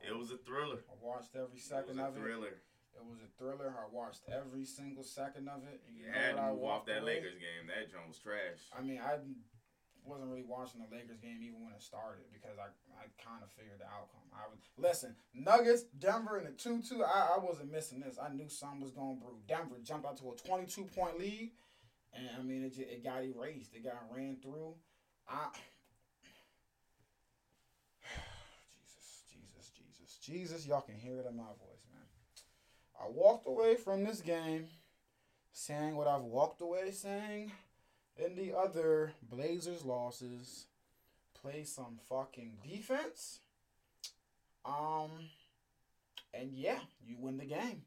It 0.00 0.16
was 0.16 0.30
a 0.30 0.36
thriller. 0.36 0.78
I 0.88 0.94
watched 1.04 1.34
every 1.34 1.58
second 1.58 1.98
It 1.98 2.02
was 2.02 2.04
a 2.04 2.06
of 2.06 2.16
it. 2.16 2.20
thriller. 2.20 2.62
It 2.98 3.06
was 3.06 3.22
a 3.22 3.30
thriller. 3.38 3.72
I 3.78 3.86
watched 3.94 4.22
every 4.26 4.64
single 4.64 5.04
second 5.04 5.48
of 5.48 5.62
it. 5.62 5.80
And 5.86 5.96
You 5.96 6.10
had 6.12 6.34
to 6.36 6.42
I 6.42 6.50
move 6.50 6.64
off 6.64 6.86
that 6.86 7.02
away? 7.02 7.22
Lakers 7.22 7.38
game. 7.38 7.70
That 7.70 7.90
joint 7.90 8.08
was 8.10 8.18
trash. 8.18 8.66
I 8.76 8.82
mean, 8.82 8.98
I 8.98 9.22
wasn't 10.04 10.30
really 10.30 10.42
watching 10.42 10.80
the 10.82 10.90
Lakers 10.90 11.20
game 11.20 11.38
even 11.42 11.62
when 11.62 11.72
it 11.74 11.82
started 11.82 12.24
because 12.32 12.58
I, 12.58 12.72
I 12.98 13.06
kind 13.22 13.42
of 13.42 13.50
figured 13.52 13.78
the 13.78 13.86
outcome. 13.86 14.26
I 14.32 14.48
was 14.50 14.58
listen 14.76 15.14
Nuggets 15.34 15.82
Denver 15.98 16.38
in 16.38 16.44
the 16.44 16.52
two 16.56 16.80
two. 16.82 17.04
I, 17.04 17.36
I 17.36 17.38
wasn't 17.38 17.70
missing 17.70 18.00
this. 18.00 18.18
I 18.18 18.32
knew 18.32 18.48
something 18.48 18.80
was 18.80 18.90
going 18.90 19.18
to 19.18 19.22
brew. 19.22 19.38
Denver 19.46 19.76
jumped 19.84 20.06
out 20.06 20.16
to 20.18 20.32
a 20.32 20.36
twenty 20.36 20.66
two 20.66 20.84
point 20.96 21.18
lead, 21.18 21.52
and 22.14 22.26
I 22.38 22.42
mean 22.42 22.64
it 22.64 22.74
just, 22.74 22.88
it 22.88 23.04
got 23.04 23.22
erased. 23.22 23.74
It 23.74 23.84
got 23.84 24.02
ran 24.10 24.38
through. 24.42 24.74
I. 25.28 25.52
Jesus, 28.72 29.28
Jesus, 29.28 29.70
Jesus, 29.76 30.16
Jesus! 30.24 30.66
Y'all 30.66 30.80
can 30.80 30.96
hear 30.96 31.20
it 31.20 31.26
in 31.28 31.36
my 31.36 31.52
voice, 31.60 31.84
man. 31.92 32.07
I 33.00 33.08
walked 33.08 33.46
away 33.46 33.76
from 33.76 34.04
this 34.04 34.20
game 34.20 34.66
saying 35.52 35.96
what 35.96 36.08
I've 36.08 36.22
walked 36.22 36.60
away 36.60 36.90
saying 36.90 37.52
in 38.16 38.34
the 38.34 38.56
other 38.56 39.12
Blazers 39.22 39.84
losses. 39.84 40.66
Play 41.40 41.62
some 41.64 41.98
fucking 42.08 42.58
defense. 42.68 43.40
Um, 44.64 45.10
and 46.34 46.52
yeah, 46.52 46.80
you 47.00 47.16
win 47.18 47.38
the 47.38 47.44
game. 47.44 47.82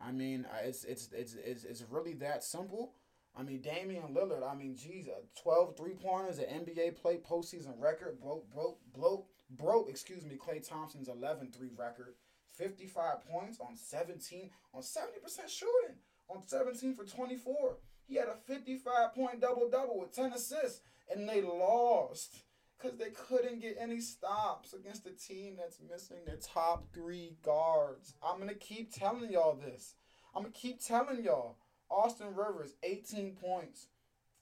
I 0.00 0.12
mean, 0.12 0.46
it's 0.64 0.84
it's 0.84 1.10
it's 1.12 1.34
it's, 1.34 1.64
it's 1.64 1.84
really 1.90 2.14
that 2.14 2.44
simple. 2.44 2.94
I 3.36 3.42
mean, 3.42 3.60
Damian 3.60 4.14
Lillard. 4.14 4.48
I 4.48 4.54
mean, 4.54 4.76
geez, 4.76 5.08
uh, 5.08 5.20
12 5.42 5.76
three 5.76 5.94
pointers, 5.94 6.38
an 6.38 6.44
NBA 6.44 6.96
play 7.00 7.16
postseason 7.16 7.80
record. 7.80 8.20
Broke 8.20 8.48
broke 8.52 8.78
broke 8.94 9.26
broke. 9.50 9.88
Excuse 9.88 10.24
me, 10.24 10.36
Klay 10.36 10.66
Thompson's 10.66 11.08
11 11.08 11.50
3 11.50 11.70
record. 11.76 12.14
55 12.56 13.26
points 13.30 13.58
on 13.60 13.76
17 13.76 14.50
on 14.74 14.82
70 14.82 15.18
percent 15.20 15.50
shooting 15.50 15.96
on 16.28 16.46
17 16.46 16.94
for 16.94 17.04
24. 17.04 17.76
He 18.06 18.16
had 18.16 18.28
a 18.28 18.36
55 18.46 19.14
point 19.14 19.40
double 19.40 19.68
double 19.70 19.98
with 20.00 20.14
10 20.14 20.32
assists, 20.32 20.80
and 21.10 21.28
they 21.28 21.40
lost 21.40 22.44
because 22.76 22.98
they 22.98 23.10
couldn't 23.10 23.60
get 23.60 23.76
any 23.78 24.00
stops 24.00 24.72
against 24.72 25.06
a 25.06 25.10
team 25.10 25.56
that's 25.56 25.78
missing 25.88 26.18
their 26.26 26.36
top 26.36 26.84
three 26.92 27.36
guards. 27.42 28.14
I'm 28.22 28.38
gonna 28.38 28.54
keep 28.54 28.92
telling 28.92 29.30
y'all 29.30 29.54
this. 29.56 29.94
I'm 30.34 30.42
gonna 30.42 30.54
keep 30.54 30.82
telling 30.82 31.24
y'all. 31.24 31.56
Austin 31.90 32.34
Rivers, 32.34 32.74
18 32.82 33.36
points, 33.36 33.88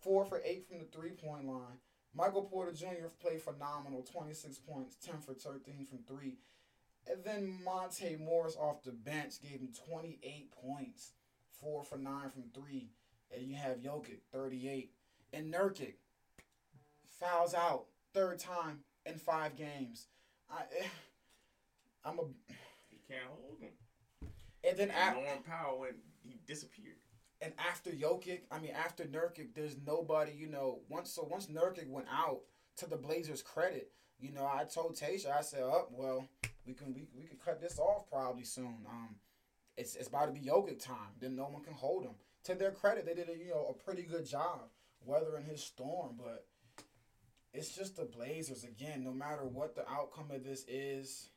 four 0.00 0.24
for 0.24 0.40
eight 0.44 0.68
from 0.68 0.78
the 0.78 0.84
three 0.84 1.10
point 1.10 1.46
line. 1.46 1.78
Michael 2.14 2.42
Porter 2.42 2.72
Jr. 2.72 3.08
played 3.20 3.42
phenomenal, 3.42 4.02
26 4.02 4.58
points, 4.58 4.96
10 5.04 5.20
for 5.20 5.34
13 5.34 5.86
from 5.86 6.00
three. 6.08 6.38
And 7.08 7.24
then 7.24 7.58
Monte 7.64 8.16
Morris 8.16 8.56
off 8.56 8.82
the 8.82 8.92
bench 8.92 9.40
gave 9.42 9.60
him 9.60 9.70
28 9.88 10.50
points, 10.52 11.12
four 11.60 11.82
for 11.82 11.98
nine 11.98 12.30
from 12.30 12.44
three. 12.54 12.90
And 13.34 13.46
you 13.48 13.56
have 13.56 13.78
Jokic, 13.78 14.20
38. 14.32 14.92
And 15.32 15.52
Nurkic 15.52 15.94
fouls 17.18 17.54
out 17.54 17.86
third 18.12 18.38
time 18.38 18.80
in 19.06 19.14
five 19.16 19.56
games. 19.56 20.06
I, 20.50 20.62
I'm 22.04 22.18
a, 22.18 22.22
He 22.88 22.98
can't 23.08 23.24
hold 23.28 23.58
him. 23.60 24.30
and 24.64 24.76
then 24.76 24.90
at, 24.90 25.14
Norman 25.14 25.42
Powell 25.46 25.80
went, 25.80 25.96
he 26.22 26.38
disappeared. 26.46 26.96
and 27.40 27.52
after 27.58 27.90
Jokic, 27.90 28.40
I 28.50 28.58
mean 28.58 28.72
after 28.72 29.04
Nurkic, 29.04 29.54
there's 29.54 29.76
nobody. 29.86 30.32
You 30.32 30.48
know, 30.48 30.80
once 30.88 31.10
so 31.12 31.26
once 31.30 31.46
Nurkic 31.46 31.88
went 31.88 32.08
out, 32.12 32.40
to 32.76 32.88
the 32.88 32.96
Blazers' 32.96 33.42
credit, 33.42 33.90
you 34.18 34.32
know, 34.32 34.44
I 34.46 34.64
told 34.64 34.96
Tasha, 34.96 35.36
I 35.36 35.42
said, 35.42 35.62
"Up, 35.62 35.90
well, 35.92 36.26
we 36.66 36.74
can 36.74 36.94
we, 36.94 37.06
we 37.16 37.24
can 37.24 37.38
cut 37.44 37.60
this 37.60 37.78
off 37.78 38.08
probably 38.10 38.44
soon. 38.44 38.76
Um, 38.88 39.16
it's 39.76 39.96
it's 39.96 40.08
about 40.08 40.26
to 40.26 40.32
be 40.32 40.46
Jokic 40.46 40.84
time. 40.84 41.14
Then 41.20 41.36
no 41.36 41.44
one 41.44 41.62
can 41.62 41.74
hold 41.74 42.04
him. 42.04 42.14
To 42.44 42.54
their 42.54 42.70
credit, 42.70 43.06
they 43.06 43.14
did 43.14 43.28
a 43.28 43.36
you 43.36 43.50
know 43.50 43.66
a 43.70 43.84
pretty 43.84 44.02
good 44.02 44.26
job 44.26 44.62
weathering 45.04 45.44
his 45.44 45.62
storm, 45.62 46.16
but 46.18 46.46
it's 47.52 47.74
just 47.74 47.96
the 47.96 48.04
Blazers 48.04 48.64
again. 48.64 49.02
No 49.04 49.12
matter 49.12 49.44
what 49.44 49.74
the 49.74 49.88
outcome 49.90 50.30
of 50.30 50.44
this 50.44 50.64
is, 50.68 51.30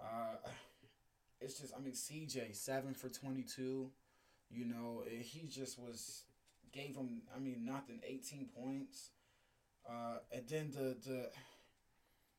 uh, 0.00 0.36
it's 1.40 1.60
just 1.60 1.74
I 1.76 1.80
mean 1.80 1.94
CJ 1.94 2.54
seven 2.54 2.94
for 2.94 3.08
twenty 3.08 3.42
two. 3.42 3.90
You 4.50 4.64
know, 4.64 5.02
he 5.08 5.46
just 5.46 5.78
was 5.78 6.24
gave 6.72 6.96
him. 6.96 7.22
I 7.34 7.38
mean, 7.38 7.64
nothing. 7.64 8.00
Eighteen 8.06 8.48
points. 8.56 9.10
Uh, 9.88 10.18
and 10.32 10.48
then 10.48 10.70
the 10.72 10.96
the 11.08 11.30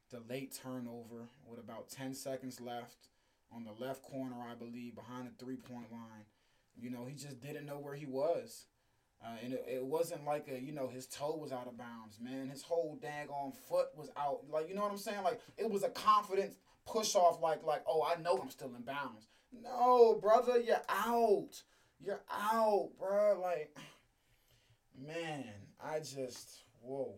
the 0.10 0.22
late 0.30 0.58
turnover 0.64 1.30
with 1.46 1.60
about 1.60 1.90
ten 1.90 2.14
seconds 2.14 2.60
left 2.62 3.10
on 3.52 3.64
the 3.64 3.72
left 3.84 4.04
corner, 4.04 4.36
I 4.50 4.56
believe, 4.56 4.96
behind 4.96 5.28
the 5.28 5.44
three 5.44 5.58
point 5.58 5.92
line. 5.92 6.26
You 6.80 6.90
know, 6.90 7.06
he 7.06 7.16
just 7.16 7.42
didn't 7.42 7.66
know 7.66 7.80
where 7.80 7.96
he 7.96 8.06
was. 8.06 8.66
Uh, 9.24 9.30
and 9.44 9.54
it, 9.54 9.66
it 9.68 9.84
wasn't 9.84 10.24
like 10.26 10.48
a, 10.48 10.62
you 10.62 10.72
know, 10.72 10.88
his 10.88 11.08
toe 11.08 11.36
was 11.36 11.52
out 11.52 11.68
of 11.68 11.78
bounds, 11.78 12.20
man. 12.22 12.50
His 12.50 12.62
whole 12.62 13.00
daggone 13.02 13.56
foot 13.68 13.88
was 13.96 14.10
out. 14.16 14.42
Like, 14.50 14.70
you 14.70 14.76
know 14.76 14.84
what 14.84 14.92
I'm 14.92 14.98
saying? 14.98 15.24
Like, 15.24 15.42
it 15.58 15.70
was 15.70 15.84
a 15.84 15.90
confidence 15.90 16.56
push 16.86 17.16
off, 17.16 17.42
like, 17.42 17.64
like, 17.64 17.82
oh, 17.88 18.04
I 18.04 18.22
know 18.22 18.40
I'm 18.42 18.52
still 18.52 18.74
in 18.76 18.84
bounds. 18.84 19.28
No, 19.52 20.20
brother, 20.22 20.60
you're 20.60 20.84
out. 20.88 21.62
You're 22.00 22.22
out, 22.32 22.92
bro. 23.00 23.40
Like, 23.42 23.76
man, 25.08 25.46
I 25.84 26.00
just, 26.00 26.64
whoa. 26.82 27.16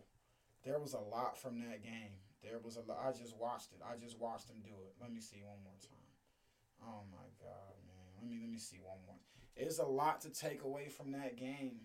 There 0.63 0.79
was 0.79 0.93
a 0.93 0.99
lot 0.99 1.37
from 1.37 1.59
that 1.59 1.83
game. 1.83 2.15
There 2.43 2.59
was 2.63 2.77
a 2.77 2.81
lot. 2.81 2.99
I 3.05 3.11
just 3.11 3.37
watched 3.37 3.73
it. 3.73 3.81
I 3.83 3.97
just 3.97 4.19
watched 4.19 4.49
him 4.49 4.57
do 4.63 4.71
it. 4.85 4.95
Let 5.01 5.11
me 5.11 5.19
see 5.19 5.41
one 5.43 5.63
more 5.63 5.79
time. 5.81 6.09
Oh 6.81 7.03
my 7.11 7.27
god, 7.39 7.75
man. 7.85 8.07
Let 8.17 8.29
me 8.29 8.39
let 8.41 8.49
me 8.49 8.57
see 8.57 8.79
one 8.83 8.99
more. 9.05 9.17
It's 9.55 9.79
a 9.79 9.85
lot 9.85 10.21
to 10.21 10.29
take 10.29 10.63
away 10.63 10.87
from 10.87 11.11
that 11.11 11.37
game. 11.37 11.81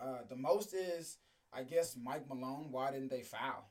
Uh, 0.00 0.20
the 0.28 0.36
most 0.36 0.72
is, 0.72 1.18
I 1.52 1.64
guess, 1.64 1.96
Mike 2.02 2.28
Malone. 2.28 2.68
Why 2.70 2.90
didn't 2.92 3.10
they 3.10 3.22
foul? 3.22 3.70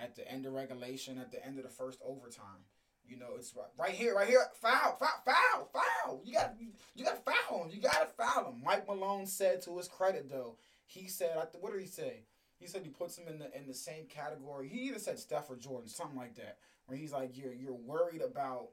at 0.00 0.16
the 0.16 0.30
end 0.30 0.46
of 0.46 0.52
regulation, 0.52 1.18
at 1.18 1.32
the 1.32 1.44
end 1.44 1.58
of 1.58 1.64
the 1.64 1.70
first 1.70 2.00
overtime. 2.04 2.64
You 3.06 3.16
know, 3.16 3.36
it's 3.36 3.54
right, 3.56 3.66
right 3.78 3.94
here, 3.94 4.14
right 4.14 4.28
here. 4.28 4.44
Foul, 4.60 4.96
foul, 4.98 5.22
foul, 5.24 5.70
foul. 5.72 6.20
You 6.24 6.34
got 6.34 6.54
you, 6.58 6.68
you 6.94 7.04
got 7.04 7.24
to 7.24 7.32
foul 7.32 7.64
him. 7.64 7.70
You 7.70 7.80
got 7.80 8.00
to 8.00 8.06
foul 8.06 8.50
him. 8.50 8.62
Mike 8.62 8.86
Malone 8.86 9.26
said 9.26 9.62
to 9.62 9.76
his 9.78 9.88
credit 9.88 10.28
though, 10.30 10.56
he 10.84 11.08
said, 11.08 11.30
what 11.60 11.72
did 11.72 11.80
he 11.80 11.86
say? 11.86 12.24
He 12.58 12.66
said 12.66 12.82
he 12.82 12.88
puts 12.90 13.16
him 13.16 13.28
in 13.28 13.38
the 13.38 13.56
in 13.56 13.66
the 13.66 13.74
same 13.74 14.06
category. 14.06 14.68
He 14.68 14.80
either 14.88 14.98
said 14.98 15.18
Steph 15.18 15.50
or 15.50 15.56
Jordan, 15.56 15.88
something 15.88 16.16
like 16.16 16.34
that, 16.36 16.58
where 16.86 16.98
he's 16.98 17.12
like, 17.12 17.36
you're 17.36 17.52
you're 17.52 17.72
worried 17.74 18.20
about, 18.22 18.68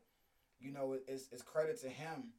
you 0.60 0.72
know, 0.72 0.98
it's 1.08 1.28
it's 1.32 1.44
credit 1.44 1.80
to 1.82 1.90
him, 1.90 2.32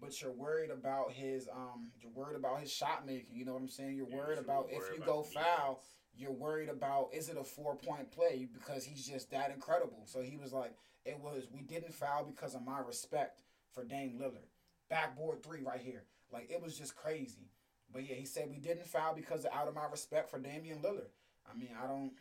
but 0.00 0.20
you're 0.22 0.32
worried 0.32 0.70
about 0.70 1.12
his 1.12 1.48
um, 1.52 1.88
you're 2.00 2.12
worried 2.12 2.36
about 2.36 2.60
his 2.60 2.72
shot 2.72 3.04
making. 3.06 3.34
You 3.34 3.44
know 3.44 3.52
what 3.54 3.62
I'm 3.62 3.68
saying? 3.68 3.96
You're 3.96 4.08
Yeah, 4.08 4.16
worried 4.16 4.38
about 4.38 4.66
if 4.70 4.82
you 4.90 4.96
about 5.02 5.06
go 5.06 5.22
foul, 5.22 5.74
defense. 5.74 5.94
you're 6.16 6.30
worried 6.32 6.68
about 6.68 7.08
is 7.12 7.28
it 7.28 7.36
a 7.36 7.44
four 7.44 7.74
point 7.76 8.10
play 8.12 8.46
because 8.52 8.84
he's 8.84 9.06
just 9.06 9.30
that 9.32 9.50
incredible. 9.50 10.02
So 10.04 10.20
he 10.22 10.36
was 10.36 10.52
like, 10.52 10.72
it 11.04 11.18
was 11.18 11.48
we 11.52 11.62
didn't 11.62 11.94
foul 11.94 12.24
because 12.24 12.54
of 12.54 12.64
my 12.64 12.78
respect 12.78 13.42
for 13.72 13.84
Dame 13.84 14.18
Lillard. 14.20 14.46
Backboard 14.88 15.42
three 15.42 15.62
right 15.62 15.80
here. 15.80 16.04
Like 16.32 16.48
it 16.50 16.62
was 16.62 16.78
just 16.78 16.94
crazy. 16.94 17.50
But 17.92 18.08
yeah, 18.08 18.16
he 18.16 18.24
said 18.24 18.48
we 18.50 18.58
didn't 18.58 18.86
foul 18.86 19.14
because 19.14 19.44
of 19.44 19.52
out 19.52 19.68
of 19.68 19.74
my 19.74 19.86
respect 19.90 20.30
for 20.30 20.38
Damian 20.38 20.78
Lillard. 20.78 21.10
I 21.50 21.56
mean, 21.56 21.70
I 21.82 21.86
don't. 21.86 22.12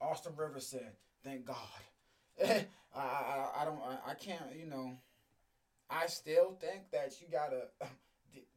Austin 0.00 0.32
Rivers 0.36 0.66
said, 0.66 0.92
"Thank 1.24 1.46
God." 1.46 1.56
I, 2.44 2.66
I 2.94 3.48
I 3.60 3.64
don't 3.64 3.80
I, 3.80 4.10
I 4.10 4.14
can't 4.14 4.56
you 4.58 4.66
know. 4.66 4.92
I 5.88 6.06
still 6.06 6.56
think 6.60 6.90
that 6.92 7.20
you 7.20 7.28
gotta. 7.30 7.68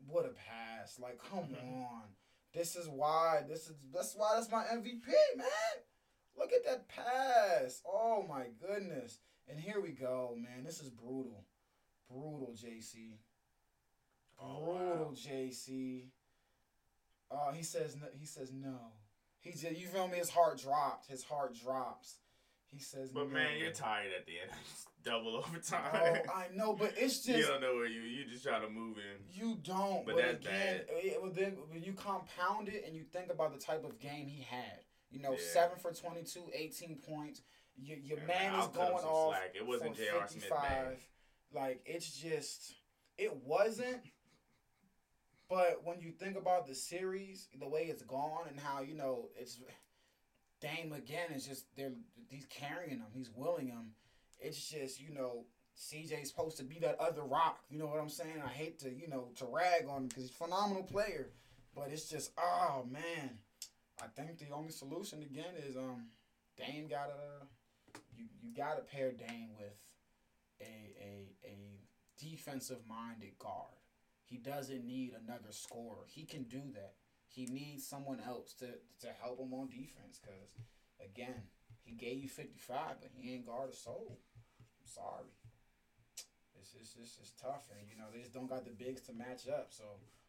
What 0.08 0.24
a 0.26 0.30
pass! 0.30 1.00
Like, 1.00 1.20
come 1.30 1.40
mm-hmm. 1.40 1.82
on. 1.82 2.04
This 2.54 2.78
is 2.78 2.88
why. 2.88 3.42
This 3.46 3.68
is 3.68 3.76
that's 3.94 4.16
why 4.16 4.32
that's 4.36 4.50
my 4.50 4.64
MVP, 4.64 5.12
man. 5.36 5.48
Look 6.38 6.52
at 6.54 6.64
that 6.66 6.88
pass. 6.88 7.82
Oh 7.86 8.26
my 8.28 8.46
goodness. 8.66 9.20
And 9.50 9.60
here 9.60 9.82
we 9.82 9.90
go, 9.90 10.38
man. 10.38 10.64
This 10.64 10.80
is 10.80 10.90
brutal. 10.90 11.44
Brutal, 12.10 12.56
JC. 12.56 13.18
Oh, 14.42 14.64
Brutal, 14.66 15.06
wow. 15.06 15.12
JC. 15.16 16.06
Uh, 17.32 17.52
he 17.54 17.64
says 17.64 17.96
no, 18.00 18.08
he 18.18 18.26
says 18.26 18.52
no. 18.54 18.78
He 19.40 19.52
just 19.52 19.78
you 19.78 19.88
feel 19.88 20.08
me? 20.08 20.18
His 20.18 20.30
heart 20.30 20.60
dropped. 20.60 21.08
His 21.10 21.24
heart 21.24 21.56
drops. 21.56 22.16
He 22.68 22.80
says 22.80 23.12
But 23.12 23.28
no. 23.28 23.34
man, 23.34 23.58
you're 23.60 23.72
tired 23.72 24.12
at 24.18 24.26
the 24.26 24.34
end. 24.42 24.52
Double 25.04 25.38
overtime. 25.38 25.82
Oh, 25.94 26.32
I 26.34 26.48
know, 26.56 26.74
but 26.74 26.94
it's 26.98 27.20
just 27.26 27.38
you 27.38 27.46
don't 27.46 27.62
know 27.62 27.76
where 27.76 27.86
you. 27.88 28.02
You 28.02 28.26
just 28.26 28.44
try 28.44 28.60
to 28.60 28.70
move 28.70 28.98
in. 28.98 29.24
You 29.32 29.56
don't, 29.62 30.06
But 30.06 30.16
but, 30.16 30.24
that's 30.26 30.46
again, 30.46 30.78
bad. 30.78 30.86
it, 30.90 31.20
well, 31.22 31.32
then 31.32 31.54
when 31.70 31.84
you 31.84 31.94
compound 31.94 32.68
it 32.70 32.84
and 32.88 32.96
you 32.96 33.04
think 33.04 33.32
about 33.32 33.54
the 33.54 33.60
type 33.64 33.84
of 33.86 34.00
game 34.00 34.28
he 34.28 34.42
had, 34.44 34.80
you 35.12 35.20
know, 35.22 35.32
Yeah. 35.34 35.38
seven 35.54 35.78
for 35.78 35.92
22, 35.94 36.40
18 36.54 36.98
points. 37.08 37.42
Your, 37.78 37.98
your 38.00 38.18
man 38.20 38.28
man, 38.28 38.54
is 38.56 38.60
I'll 38.62 38.68
cut 38.70 38.82
him 38.88 38.92
going 38.94 39.06
off. 39.06 39.34
slack. 39.34 39.52
It 39.56 39.68
wasn't 39.68 39.96
J.R. 39.98 40.28
Smith 40.28 40.50
bad. 40.50 40.98
Like 41.54 41.82
it's 41.86 42.10
just, 42.20 42.74
it 43.18 43.36
wasn't. 43.44 43.98
But 45.50 45.82
when 45.84 46.00
you 46.02 46.12
think 46.12 46.38
about 46.38 46.66
the 46.68 46.74
series, 46.74 47.48
the 47.60 47.68
way 47.68 47.84
it's 47.84 48.04
gone, 48.04 48.48
and 48.50 48.60
how 48.60 48.82
you 48.82 48.96
know 48.96 49.30
it's 49.38 49.60
Dame 50.62 50.94
again 50.94 51.32
is 51.36 51.46
just 51.46 51.66
they're 51.76 51.92
he's 52.28 52.46
carrying 52.46 53.00
him, 53.00 53.06
he's 53.14 53.30
willing 53.30 53.68
him. 53.68 53.92
It's 54.40 54.70
just 54.70 55.00
you 55.00 55.14
know 55.14 55.46
CJ's 55.78 56.30
supposed 56.30 56.58
to 56.58 56.64
be 56.64 56.80
that 56.80 57.00
other 57.00 57.24
rock. 57.24 57.60
You 57.70 57.78
know 57.78 57.88
what 57.88 58.00
I'm 58.00 58.10
saying? 58.10 58.42
I 58.44 58.50
hate 58.50 58.80
to 58.80 58.90
you 58.90 59.08
know 59.08 59.30
to 59.36 59.46
rag 59.46 59.88
on 59.88 60.04
him 60.04 60.08
because 60.08 60.24
he's 60.24 60.32
a 60.32 60.44
phenomenal 60.44 60.84
player, 60.84 61.30
but 61.76 61.90
it's 61.92 62.10
just 62.10 62.32
oh 62.38 62.86
man. 62.90 63.38
I 64.02 64.08
think 64.08 64.38
the 64.40 64.54
only 64.54 64.72
solution 64.72 65.22
again 65.22 65.54
is 65.68 65.78
um 65.78 66.08
Dame 66.58 66.88
gotta 66.90 67.46
you 68.18 68.26
you 68.42 68.50
gotta 68.56 68.82
pair 68.82 69.12
Dame 69.12 69.50
with 69.58 69.78
a 70.62 70.96
a 71.00 71.30
a 71.46 71.80
defensive 72.18 72.80
minded 72.88 73.38
guard. 73.38 73.85
He 74.26 74.38
doesn't 74.38 74.86
need 74.86 75.14
another 75.14 75.52
scorer. 75.52 76.06
He 76.08 76.26
can 76.26 76.44
do 76.44 76.62
that. 76.74 76.96
He 77.28 77.46
needs 77.46 77.86
someone 77.86 78.20
else 78.26 78.54
to 78.60 78.68
to 79.02 79.14
help 79.22 79.40
him 79.40 79.54
on 79.54 79.70
defense 79.70 80.20
because 80.22 80.50
again 81.04 81.44
he 81.84 81.94
gave 81.94 82.24
you 82.24 82.30
55 82.30 83.02
but 83.02 83.12
he 83.14 83.34
ain't 83.34 83.46
guard 83.46 83.70
a 83.70 83.76
soul. 83.76 84.18
I'm 84.82 84.88
sorry. 84.88 85.30
It's 86.60 86.74
it's 86.80 86.96
it's, 87.00 87.18
it's 87.22 87.34
tough 87.42 87.70
and 87.78 87.88
you 87.90 87.98
know 87.98 88.10
they 88.12 88.20
just 88.20 88.34
don't 88.34 88.50
got 88.50 88.66
the 88.66 88.72
bigs 88.72 89.02
to 89.02 89.14
match 89.14 89.48
up. 89.48 89.68
So 89.70 89.84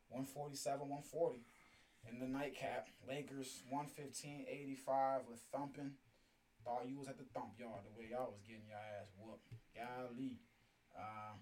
147 0.08 0.80
140 0.80 1.40
in 2.10 2.18
the 2.18 2.26
nightcap. 2.26 2.88
Lakers 3.08 3.62
115 3.70 4.44
85 4.48 5.20
with 5.28 5.40
thumping. 5.52 5.92
Thought 6.64 6.88
you 6.90 6.98
was 6.98 7.08
at 7.08 7.16
the 7.16 7.24
thump 7.32 7.54
yard 7.58 7.86
the 7.86 7.96
way 7.96 8.10
y'all 8.10 8.34
was 8.34 8.42
getting 8.42 8.66
your 8.66 8.82
ass 8.98 9.08
whooped. 9.16 9.54
Golly. 9.72 10.42
Uh, 10.90 11.38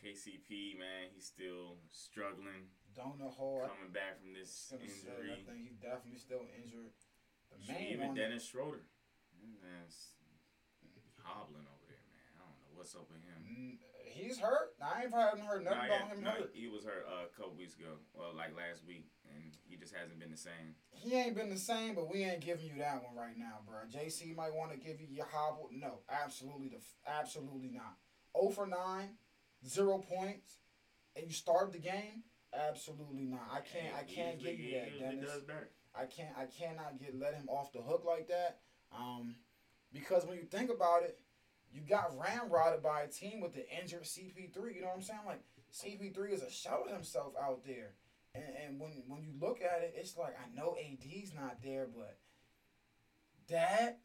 KCP 0.00 0.78
man, 0.80 1.12
he's 1.14 1.26
still 1.28 1.76
struggling, 1.92 2.72
don't 2.96 3.18
know 3.20 3.28
how. 3.30 3.68
coming 3.68 3.92
back 3.92 4.16
from 4.20 4.32
this 4.32 4.72
I, 4.72 4.80
gonna 4.80 4.88
say, 4.88 5.28
I 5.28 5.44
think 5.44 5.60
he's 5.68 5.76
definitely 5.76 6.18
still 6.18 6.44
injured. 6.56 6.92
The 7.52 7.60
main 7.72 7.92
even 8.00 8.14
Dennis 8.14 8.46
Schroeder, 8.48 8.86
man's 9.60 10.16
hobbling 11.20 11.68
over 11.68 11.84
there, 11.84 12.00
man. 12.08 12.32
I 12.40 12.48
don't 12.48 12.56
know 12.64 12.72
what's 12.80 12.94
up 12.94 13.06
with 13.12 13.20
him. 13.22 13.44
He's 14.10 14.38
hurt. 14.38 14.74
I 14.82 15.04
ain't 15.04 15.14
haven't 15.14 15.44
heard 15.46 15.64
nothing 15.64 15.78
Nah, 15.78 15.86
about 15.86 16.08
yeah, 16.08 16.14
him 16.16 16.24
nah, 16.24 16.30
hurt. 16.32 16.50
he 16.52 16.66
was 16.66 16.84
hurt 16.84 17.06
uh, 17.08 17.24
a 17.30 17.32
couple 17.36 17.54
weeks 17.56 17.76
ago, 17.76 18.00
well, 18.12 18.32
like 18.36 18.56
last 18.56 18.84
week, 18.86 19.06
and 19.30 19.52
he 19.68 19.76
just 19.76 19.94
hasn't 19.94 20.18
been 20.18 20.30
the 20.30 20.36
same. 20.36 20.74
He 20.90 21.14
ain't 21.14 21.36
been 21.36 21.48
the 21.48 21.56
same, 21.60 21.94
but 21.94 22.10
we 22.10 22.24
ain't 22.24 22.40
giving 22.40 22.66
you 22.66 22.78
that 22.78 23.02
one 23.04 23.14
right 23.14 23.36
now, 23.38 23.60
bro. 23.66 23.86
JC 23.88 24.34
might 24.34 24.52
want 24.52 24.72
to 24.72 24.78
give 24.78 25.00
you 25.00 25.06
your 25.10 25.26
hobble. 25.30 25.68
No, 25.72 26.00
absolutely, 26.10 26.68
the 26.68 26.80
absolutely 27.06 27.70
not. 27.70 27.96
0 28.38 28.50
for 28.50 28.66
9, 28.66 28.76
zero 29.66 29.98
points, 29.98 30.58
and 31.16 31.26
you 31.26 31.32
started 31.32 31.72
the 31.72 31.78
game. 31.78 32.24
Absolutely 32.52 33.24
not. 33.24 33.48
I 33.52 33.60
can't. 33.60 33.94
I 33.94 34.02
can't 34.02 34.36
usually- 34.40 34.56
give 34.56 34.64
you 34.64 34.72
that, 34.72 34.98
Dennis. 34.98 35.30
I 35.94 36.06
can't 36.06 36.30
I 36.38 36.46
cannot 36.46 37.00
get 37.00 37.18
let 37.18 37.34
him 37.34 37.48
off 37.48 37.72
the 37.72 37.80
hook 37.82 38.04
like 38.06 38.28
that. 38.28 38.60
Um, 38.96 39.34
because 39.92 40.24
when 40.24 40.36
you 40.36 40.44
think 40.44 40.70
about 40.70 41.02
it, 41.02 41.18
you 41.72 41.82
got 41.82 42.16
ramrodded 42.16 42.82
by 42.82 43.02
a 43.02 43.08
team 43.08 43.40
with 43.40 43.54
the 43.54 43.68
injured 43.76 44.04
CP3. 44.04 44.74
You 44.74 44.82
know 44.82 44.88
what 44.88 44.96
I'm 44.96 45.02
saying? 45.02 45.20
Like 45.26 45.42
CP3 45.72 46.32
is 46.32 46.42
a 46.42 46.50
shell 46.50 46.84
of 46.86 46.92
himself 46.92 47.34
out 47.40 47.64
there. 47.64 47.94
And, 48.34 48.44
and 48.64 48.80
when 48.80 48.90
when 49.08 49.22
you 49.22 49.32
look 49.40 49.60
at 49.60 49.82
it, 49.82 49.94
it's 49.96 50.16
like 50.16 50.36
I 50.38 50.56
know 50.56 50.76
AD's 50.78 51.34
not 51.34 51.62
there, 51.62 51.88
but 51.92 52.18
that 53.48 53.98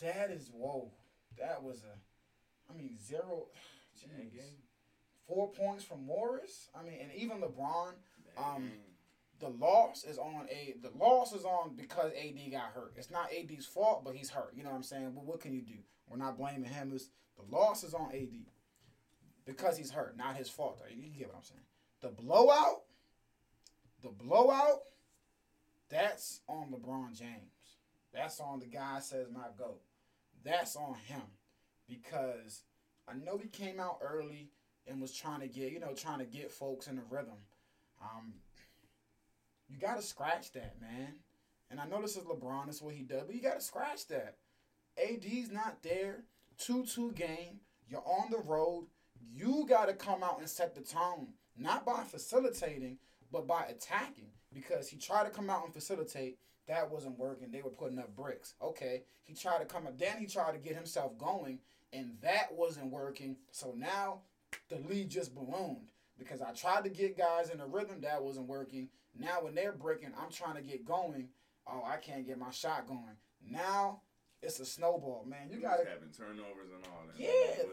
that 0.00 0.30
is 0.30 0.50
whoa. 0.52 0.90
That 1.38 1.62
was 1.62 1.84
a 1.84 2.72
I 2.72 2.76
mean 2.76 2.98
zero 2.98 3.46
jeez. 3.98 4.40
Four 5.26 5.50
points 5.52 5.84
from 5.84 6.04
Morris. 6.04 6.68
I 6.78 6.82
mean, 6.82 6.98
and 7.00 7.12
even 7.14 7.40
LeBron, 7.40 7.94
Um, 8.36 8.72
the 9.40 9.48
loss 9.48 10.04
is 10.04 10.18
on 10.18 10.48
a 10.50 10.74
the 10.80 10.90
loss 10.96 11.32
is 11.32 11.44
on 11.44 11.74
because 11.76 12.12
AD 12.12 12.50
got 12.50 12.72
hurt. 12.74 12.94
It's 12.96 13.10
not 13.10 13.30
AD's 13.32 13.66
fault, 13.66 14.04
but 14.04 14.14
he's 14.14 14.30
hurt. 14.30 14.52
You 14.56 14.62
know 14.62 14.70
what 14.70 14.76
I'm 14.76 14.82
saying? 14.82 15.12
But 15.14 15.24
what 15.24 15.40
can 15.40 15.52
you 15.52 15.62
do? 15.62 15.78
We're 16.08 16.16
not 16.16 16.38
blaming 16.38 16.70
him. 16.70 16.92
It's, 16.94 17.08
the 17.36 17.56
loss 17.56 17.84
is 17.84 17.94
on 17.94 18.10
AD 18.12 18.46
because 19.44 19.76
he's 19.76 19.90
hurt, 19.90 20.16
not 20.16 20.36
his 20.36 20.48
fault. 20.48 20.78
Though. 20.78 20.94
You 20.94 21.08
get 21.08 21.28
what 21.28 21.36
I'm 21.36 21.42
saying? 21.42 21.60
The 22.00 22.08
blowout, 22.08 22.82
the 24.02 24.10
blowout, 24.10 24.80
that's 25.88 26.40
on 26.48 26.72
LeBron 26.72 27.18
James. 27.18 27.78
That's 28.12 28.40
on 28.40 28.60
the 28.60 28.66
guy 28.66 29.00
says 29.00 29.26
my 29.32 29.46
goat. 29.58 29.80
That's 30.44 30.76
on 30.76 30.94
him 31.06 31.22
because 31.88 32.62
I 33.08 33.14
know 33.14 33.38
he 33.38 33.48
came 33.48 33.80
out 33.80 33.98
early 34.02 34.50
and 34.86 35.00
was 35.00 35.12
trying 35.12 35.40
to 35.40 35.48
get 35.48 35.72
you 35.72 35.80
know 35.80 35.94
trying 35.94 36.18
to 36.18 36.24
get 36.24 36.50
folks 36.50 36.86
in 36.86 36.96
the 36.96 37.02
rhythm. 37.10 37.38
Um, 38.02 38.34
you 39.68 39.78
gotta 39.78 40.02
scratch 40.02 40.52
that, 40.52 40.76
man. 40.80 41.14
And 41.70 41.80
I 41.80 41.86
know 41.86 42.00
this 42.00 42.16
is 42.16 42.24
LeBron, 42.24 42.66
this 42.66 42.76
is 42.76 42.82
what 42.82 42.94
he 42.94 43.02
does, 43.02 43.22
but 43.26 43.34
you 43.34 43.42
gotta 43.42 43.60
scratch 43.60 44.06
that. 44.08 44.36
AD's 44.96 45.50
not 45.50 45.82
there. 45.82 46.24
2 46.58 46.84
2 46.86 47.12
game. 47.12 47.60
You're 47.88 48.04
on 48.06 48.30
the 48.30 48.38
road. 48.38 48.86
You 49.32 49.66
gotta 49.68 49.94
come 49.94 50.22
out 50.22 50.38
and 50.38 50.48
set 50.48 50.74
the 50.74 50.82
tone. 50.82 51.28
Not 51.56 51.84
by 51.84 52.02
facilitating, 52.04 52.98
but 53.32 53.46
by 53.46 53.64
attacking. 53.64 54.30
Because 54.52 54.88
he 54.88 54.96
tried 54.96 55.24
to 55.24 55.30
come 55.30 55.50
out 55.50 55.64
and 55.64 55.74
facilitate. 55.74 56.38
That 56.68 56.90
wasn't 56.90 57.18
working. 57.18 57.50
They 57.50 57.62
were 57.62 57.70
putting 57.70 57.98
up 57.98 58.14
bricks. 58.14 58.54
Okay. 58.62 59.02
He 59.24 59.34
tried 59.34 59.58
to 59.58 59.64
come 59.64 59.86
up. 59.86 59.98
Then 59.98 60.18
he 60.18 60.26
tried 60.26 60.52
to 60.52 60.58
get 60.58 60.76
himself 60.76 61.18
going. 61.18 61.58
And 61.92 62.16
that 62.22 62.52
wasn't 62.52 62.90
working. 62.90 63.36
So 63.50 63.74
now 63.76 64.20
the 64.68 64.76
lead 64.88 65.10
just 65.10 65.34
ballooned. 65.34 65.88
Because 66.18 66.40
I 66.40 66.52
tried 66.52 66.84
to 66.84 66.90
get 66.90 67.18
guys 67.18 67.50
in 67.50 67.58
the 67.58 67.66
rhythm. 67.66 68.00
That 68.02 68.22
wasn't 68.22 68.46
working. 68.46 68.88
Now 69.18 69.42
when 69.42 69.54
they're 69.54 69.72
breaking, 69.72 70.12
I'm 70.20 70.30
trying 70.30 70.54
to 70.56 70.62
get 70.62 70.84
going. 70.84 71.28
Oh, 71.66 71.82
I 71.84 71.96
can't 71.96 72.26
get 72.26 72.38
my 72.38 72.50
shot 72.50 72.86
going. 72.86 73.16
Now 73.50 74.02
it's 74.42 74.60
a 74.60 74.64
snowball, 74.66 75.24
man. 75.28 75.48
You 75.50 75.56
He 75.56 75.62
gotta 75.62 75.84
having 75.88 76.10
turnovers 76.16 76.70
and 76.74 76.84
all 76.86 77.02
that. 77.06 77.20
Yeah. 77.20 77.64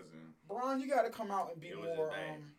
Bron, 0.47 0.79
you 0.79 0.87
got 0.87 1.03
to 1.03 1.09
come 1.11 1.29
out 1.31 1.51
and 1.51 1.61
be 1.61 1.67
It 1.69 1.77
was 1.79 1.87
just 1.89 1.97
more. 1.97 2.09
Um, 2.11 2.51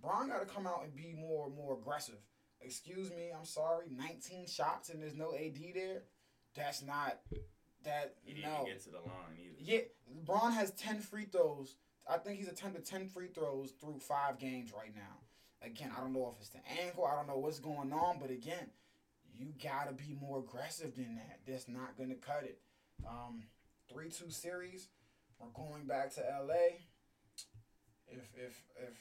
Bron 0.00 0.28
got 0.28 0.40
to 0.40 0.46
come 0.46 0.66
out 0.66 0.82
and 0.84 0.94
be 0.94 1.14
more 1.16 1.48
more 1.50 1.78
aggressive. 1.78 2.18
Excuse 2.60 3.10
me, 3.10 3.30
I'm 3.36 3.44
sorry. 3.44 3.86
19 3.90 4.46
shots 4.46 4.88
and 4.90 5.00
there's 5.02 5.14
no 5.16 5.34
AD 5.34 5.58
there. 5.74 6.02
That's 6.54 6.82
not. 6.82 7.20
that 7.84 8.14
He 8.24 8.34
didn't 8.34 8.50
no. 8.50 8.60
even 8.62 8.66
get 8.72 8.82
to 8.84 8.90
the 8.90 8.98
line 8.98 9.36
either. 9.38 9.56
Yeah, 9.58 9.80
LeBron 10.16 10.52
has 10.52 10.70
ten 10.72 11.00
free 11.00 11.24
throws. 11.26 11.76
I 12.08 12.18
think 12.18 12.38
he's 12.38 12.48
attempted 12.48 12.84
ten 12.84 13.08
free 13.08 13.28
throws 13.28 13.72
through 13.80 13.98
five 13.98 14.38
games 14.38 14.72
right 14.72 14.94
now. 14.94 15.20
Again, 15.64 15.92
I 15.96 16.00
don't 16.00 16.12
know 16.12 16.32
if 16.34 16.40
it's 16.40 16.50
the 16.50 16.60
ankle. 16.82 17.06
I 17.06 17.14
don't 17.14 17.28
know 17.28 17.38
what's 17.38 17.60
going 17.60 17.92
on, 17.92 18.18
but 18.20 18.30
again, 18.30 18.70
you 19.32 19.52
gotta 19.62 19.92
be 19.92 20.16
more 20.20 20.40
aggressive 20.40 20.96
than 20.96 21.14
that. 21.16 21.40
That's 21.46 21.68
not 21.68 21.96
gonna 21.96 22.16
cut 22.16 22.44
it. 22.44 22.58
Um, 23.08 23.44
three 23.88 24.10
two 24.10 24.30
series. 24.30 24.88
We're 25.38 25.48
going 25.54 25.86
back 25.86 26.12
to 26.14 26.20
LA. 26.20 26.86
If 28.08 28.28
if 28.34 28.62
if 28.76 28.94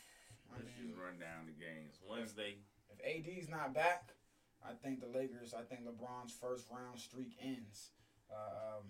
I 0.52 0.58
Let's 0.58 0.66
mean, 0.78 0.90
just 0.90 1.00
run 1.00 1.18
down 1.20 1.48
the 1.48 1.58
games. 1.58 2.00
Wednesday, 2.08 2.58
if 2.90 3.00
AD's 3.02 3.50
not 3.50 3.74
back, 3.74 4.14
I 4.64 4.74
think 4.74 5.02
the 5.02 5.08
Lakers. 5.08 5.54
I 5.54 5.64
think 5.64 5.82
LeBron's 5.86 6.34
first 6.34 6.68
round 6.70 7.00
streak 7.00 7.34
ends. 7.42 7.92
Uh, 8.30 8.78
um, 8.78 8.84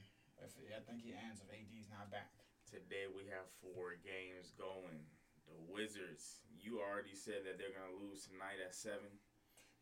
if 0.44 0.52
I 0.58 0.82
think 0.84 1.02
he 1.02 1.14
ends 1.14 1.42
if 1.42 1.50
AD's 1.50 1.90
not 1.90 2.12
back. 2.12 2.41
Today 2.72 3.12
we 3.12 3.28
have 3.28 3.46
four 3.60 4.00
games 4.00 4.56
going. 4.56 5.04
The 5.46 5.60
Wizards, 5.68 6.40
you 6.56 6.80
already 6.80 7.14
said 7.14 7.44
that 7.44 7.60
they're 7.60 7.76
gonna 7.76 8.00
lose 8.00 8.24
tonight 8.24 8.64
at 8.64 8.72
seven. 8.72 9.20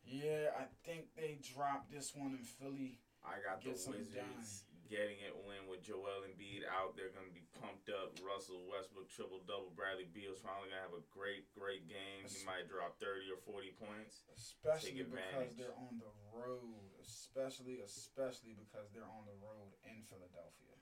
Yeah, 0.02 0.50
I 0.58 0.66
think 0.82 1.14
they 1.14 1.38
dropped 1.38 1.94
this 1.94 2.10
one 2.10 2.34
in 2.34 2.42
Philly. 2.42 2.98
I 3.22 3.38
got 3.38 3.62
the 3.62 3.70
Wizards 3.70 4.66
getting 4.90 5.22
it 5.22 5.30
win 5.46 5.70
with 5.70 5.86
Joel 5.86 6.26
Embiid 6.26 6.66
out. 6.66 6.98
They're 6.98 7.14
gonna 7.14 7.30
be 7.30 7.46
pumped 7.62 7.86
up. 7.94 8.18
Russell 8.18 8.66
Westbrook 8.66 9.06
triple 9.06 9.38
double. 9.46 9.70
Bradley 9.70 10.10
Beal's 10.10 10.42
finally 10.42 10.74
gonna 10.74 10.82
have 10.82 10.98
a 10.98 11.06
great, 11.14 11.46
great 11.54 11.86
game. 11.86 12.26
He 12.26 12.42
might 12.42 12.66
drop 12.66 12.98
thirty 12.98 13.30
or 13.30 13.38
forty 13.46 13.70
points. 13.78 14.26
Especially 14.34 15.06
because 15.06 15.54
they're 15.54 15.78
on 15.78 16.02
the 16.02 16.10
road. 16.34 16.90
Especially, 16.98 17.78
especially 17.86 18.58
because 18.58 18.90
they're 18.90 19.06
on 19.06 19.30
the 19.30 19.38
road 19.38 19.78
in 19.86 20.02
Philadelphia. 20.10 20.74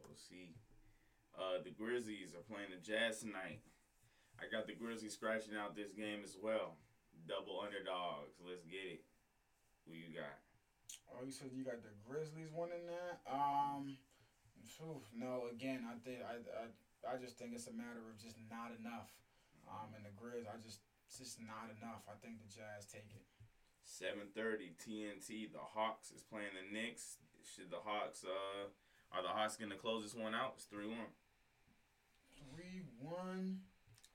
We'll 0.00 0.16
see. 0.16 0.56
Uh, 1.36 1.60
the 1.60 1.70
Grizzlies 1.70 2.32
are 2.32 2.44
playing 2.48 2.72
the 2.72 2.80
Jazz 2.80 3.20
tonight. 3.20 3.60
I 4.40 4.48
got 4.48 4.66
the 4.66 4.72
Grizzlies 4.76 5.12
scratching 5.12 5.52
out 5.52 5.76
this 5.76 5.92
game 5.92 6.24
as 6.24 6.36
well. 6.40 6.80
Double 7.28 7.60
underdogs. 7.60 8.40
Let's 8.40 8.64
get 8.64 9.00
it. 9.00 9.04
Who 9.84 9.92
you 9.92 10.16
got? 10.16 10.40
Oh, 11.12 11.24
you 11.24 11.32
said 11.32 11.52
you 11.52 11.64
got 11.64 11.84
the 11.84 11.92
Grizzlies 12.04 12.52
winning 12.52 12.88
that? 12.88 13.20
Um, 13.28 13.96
phew, 14.64 15.00
no. 15.14 15.48
Again, 15.52 15.84
I 15.86 15.96
think 16.00 16.24
I, 16.24 16.40
I 16.40 16.64
I 17.04 17.14
just 17.20 17.38
think 17.38 17.54
it's 17.54 17.70
a 17.70 17.76
matter 17.76 18.02
of 18.02 18.18
just 18.18 18.36
not 18.50 18.74
enough. 18.74 19.12
Um, 19.68 19.94
and 19.94 20.02
the 20.02 20.14
Grizz, 20.14 20.48
I 20.48 20.58
just 20.58 20.82
it's 21.06 21.18
just 21.18 21.38
not 21.38 21.70
enough. 21.70 22.02
I 22.10 22.18
think 22.18 22.42
the 22.42 22.50
Jazz 22.50 22.90
take 22.90 23.12
it. 23.14 23.24
7:30 23.86 24.74
TNT. 24.74 25.52
The 25.52 25.62
Hawks 25.62 26.10
is 26.10 26.26
playing 26.26 26.54
the 26.58 26.66
Knicks. 26.66 27.22
Should 27.46 27.70
the 27.70 27.82
Hawks 27.84 28.24
uh 28.26 28.72
are 29.14 29.22
the 29.22 29.30
Hawks 29.30 29.56
gonna 29.56 29.78
close 29.78 30.02
this 30.02 30.18
one 30.18 30.34
out? 30.34 30.58
It's 30.58 30.66
three 30.66 30.88
one. 30.90 31.14
Three 32.52 32.82
one. 33.00 33.60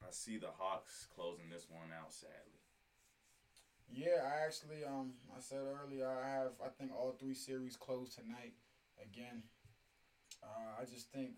I 0.02 0.12
see 0.12 0.38
the 0.38 0.50
Hawks 0.58 1.08
closing 1.14 1.50
this 1.50 1.68
one 1.70 1.90
out. 1.98 2.12
Sadly, 2.12 2.60
Yeah, 3.90 4.24
I 4.26 4.46
actually 4.46 4.84
um 4.84 5.14
I 5.36 5.40
said 5.40 5.60
earlier 5.62 6.08
I 6.08 6.28
have 6.30 6.54
I 6.64 6.70
think 6.70 6.92
all 6.92 7.12
three 7.12 7.36
series 7.36 7.76
closed 7.76 8.14
tonight. 8.16 8.54
Again, 9.02 9.44
uh, 10.44 10.82
I 10.82 10.86
just 10.86 11.12
think, 11.12 11.38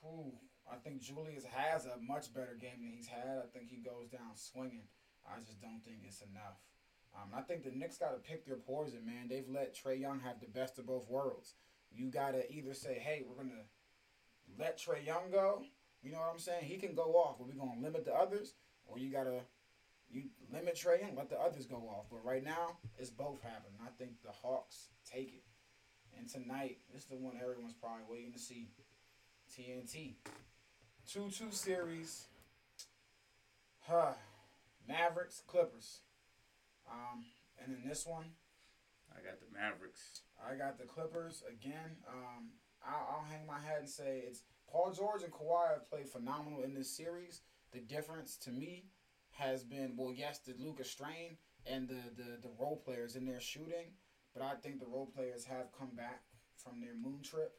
whew, 0.00 0.32
I 0.70 0.76
think 0.76 1.02
Julius 1.02 1.44
has 1.44 1.84
a 1.86 1.98
much 2.00 2.32
better 2.32 2.56
game 2.58 2.80
than 2.80 2.92
he's 2.96 3.08
had. 3.08 3.38
I 3.42 3.46
think 3.52 3.68
he 3.68 3.76
goes 3.76 4.08
down 4.08 4.34
swinging. 4.34 4.88
I 5.26 5.40
just 5.40 5.60
don't 5.60 5.84
think 5.84 5.98
it's 6.04 6.22
enough. 6.22 6.56
Um, 7.14 7.30
I 7.36 7.42
think 7.42 7.64
the 7.64 7.70
Knicks 7.70 7.98
got 7.98 8.12
to 8.12 8.18
pick 8.18 8.44
their 8.46 8.56
poison, 8.56 9.04
man. 9.04 9.28
They've 9.28 9.48
let 9.48 9.74
Trae 9.74 10.00
Young 10.00 10.20
have 10.20 10.40
the 10.40 10.46
best 10.46 10.78
of 10.78 10.86
both 10.86 11.08
worlds. 11.08 11.54
You 11.90 12.10
got 12.10 12.32
to 12.32 12.50
either 12.52 12.74
say, 12.74 12.98
hey, 13.02 13.22
we're 13.26 13.36
going 13.42 13.50
to 13.54 13.64
let 14.58 14.78
Trae 14.78 15.04
Young 15.04 15.30
go. 15.30 15.62
You 16.06 16.12
know 16.12 16.18
what 16.18 16.30
I'm 16.32 16.38
saying? 16.38 16.66
He 16.66 16.76
can 16.76 16.94
go 16.94 17.14
off, 17.14 17.34
but 17.36 17.48
we're 17.48 17.60
going 17.60 17.78
to 17.78 17.82
limit 17.82 18.04
the 18.04 18.14
others. 18.14 18.54
Or 18.86 18.96
you 18.96 19.10
got 19.10 19.24
to 19.24 19.40
you 20.08 20.22
limit 20.52 20.76
Trae 20.76 21.00
Young, 21.00 21.16
let 21.16 21.28
the 21.28 21.40
others 21.40 21.66
go 21.66 21.78
off. 21.78 22.06
But 22.08 22.24
right 22.24 22.44
now, 22.44 22.78
it's 22.96 23.10
both 23.10 23.42
happening. 23.42 23.80
I 23.82 23.90
think 23.98 24.12
the 24.24 24.30
Hawks 24.30 24.90
take 25.04 25.34
it. 25.34 25.42
And 26.16 26.28
tonight, 26.28 26.78
this 26.92 27.02
is 27.02 27.08
the 27.08 27.16
one 27.16 27.34
everyone's 27.42 27.74
probably 27.74 28.04
waiting 28.08 28.32
to 28.32 28.38
see. 28.38 28.68
TNT. 29.52 30.14
2 31.10 31.28
2 31.28 31.50
series. 31.50 32.28
Huh. 33.88 34.12
Mavericks, 34.86 35.42
Clippers. 35.44 36.02
Um, 36.88 37.24
and 37.60 37.76
in 37.76 37.88
this 37.88 38.06
one, 38.06 38.26
I 39.10 39.16
got 39.28 39.40
the 39.40 39.52
Mavericks. 39.52 40.20
I 40.38 40.54
got 40.54 40.78
the 40.78 40.84
Clippers 40.84 41.42
again. 41.50 41.96
Um, 42.08 42.50
I'll, 42.86 43.16
I'll 43.18 43.26
hang 43.28 43.44
my 43.44 43.58
hat 43.58 43.78
and 43.80 43.88
say 43.88 44.22
it's 44.24 44.42
Paul 44.70 44.92
George 44.92 45.22
and 45.22 45.32
Kawhi 45.32 45.70
have 45.72 45.88
played 45.88 46.08
phenomenal 46.08 46.62
in 46.62 46.74
this 46.74 46.90
series. 46.90 47.40
The 47.72 47.80
difference 47.80 48.36
to 48.38 48.50
me 48.50 48.84
has 49.30 49.62
been 49.62 49.94
well, 49.96 50.12
yes, 50.14 50.38
the 50.38 50.54
Luka's 50.58 50.90
strain 50.90 51.36
and 51.66 51.88
the, 51.88 52.02
the 52.16 52.38
the 52.42 52.50
role 52.58 52.76
players 52.84 53.16
in 53.16 53.26
their 53.26 53.40
shooting, 53.40 53.92
but 54.34 54.42
I 54.42 54.54
think 54.54 54.80
the 54.80 54.86
role 54.86 55.06
players 55.06 55.44
have 55.44 55.72
come 55.78 55.90
back 55.96 56.22
from 56.56 56.80
their 56.80 56.94
moon 56.94 57.22
trip. 57.22 57.52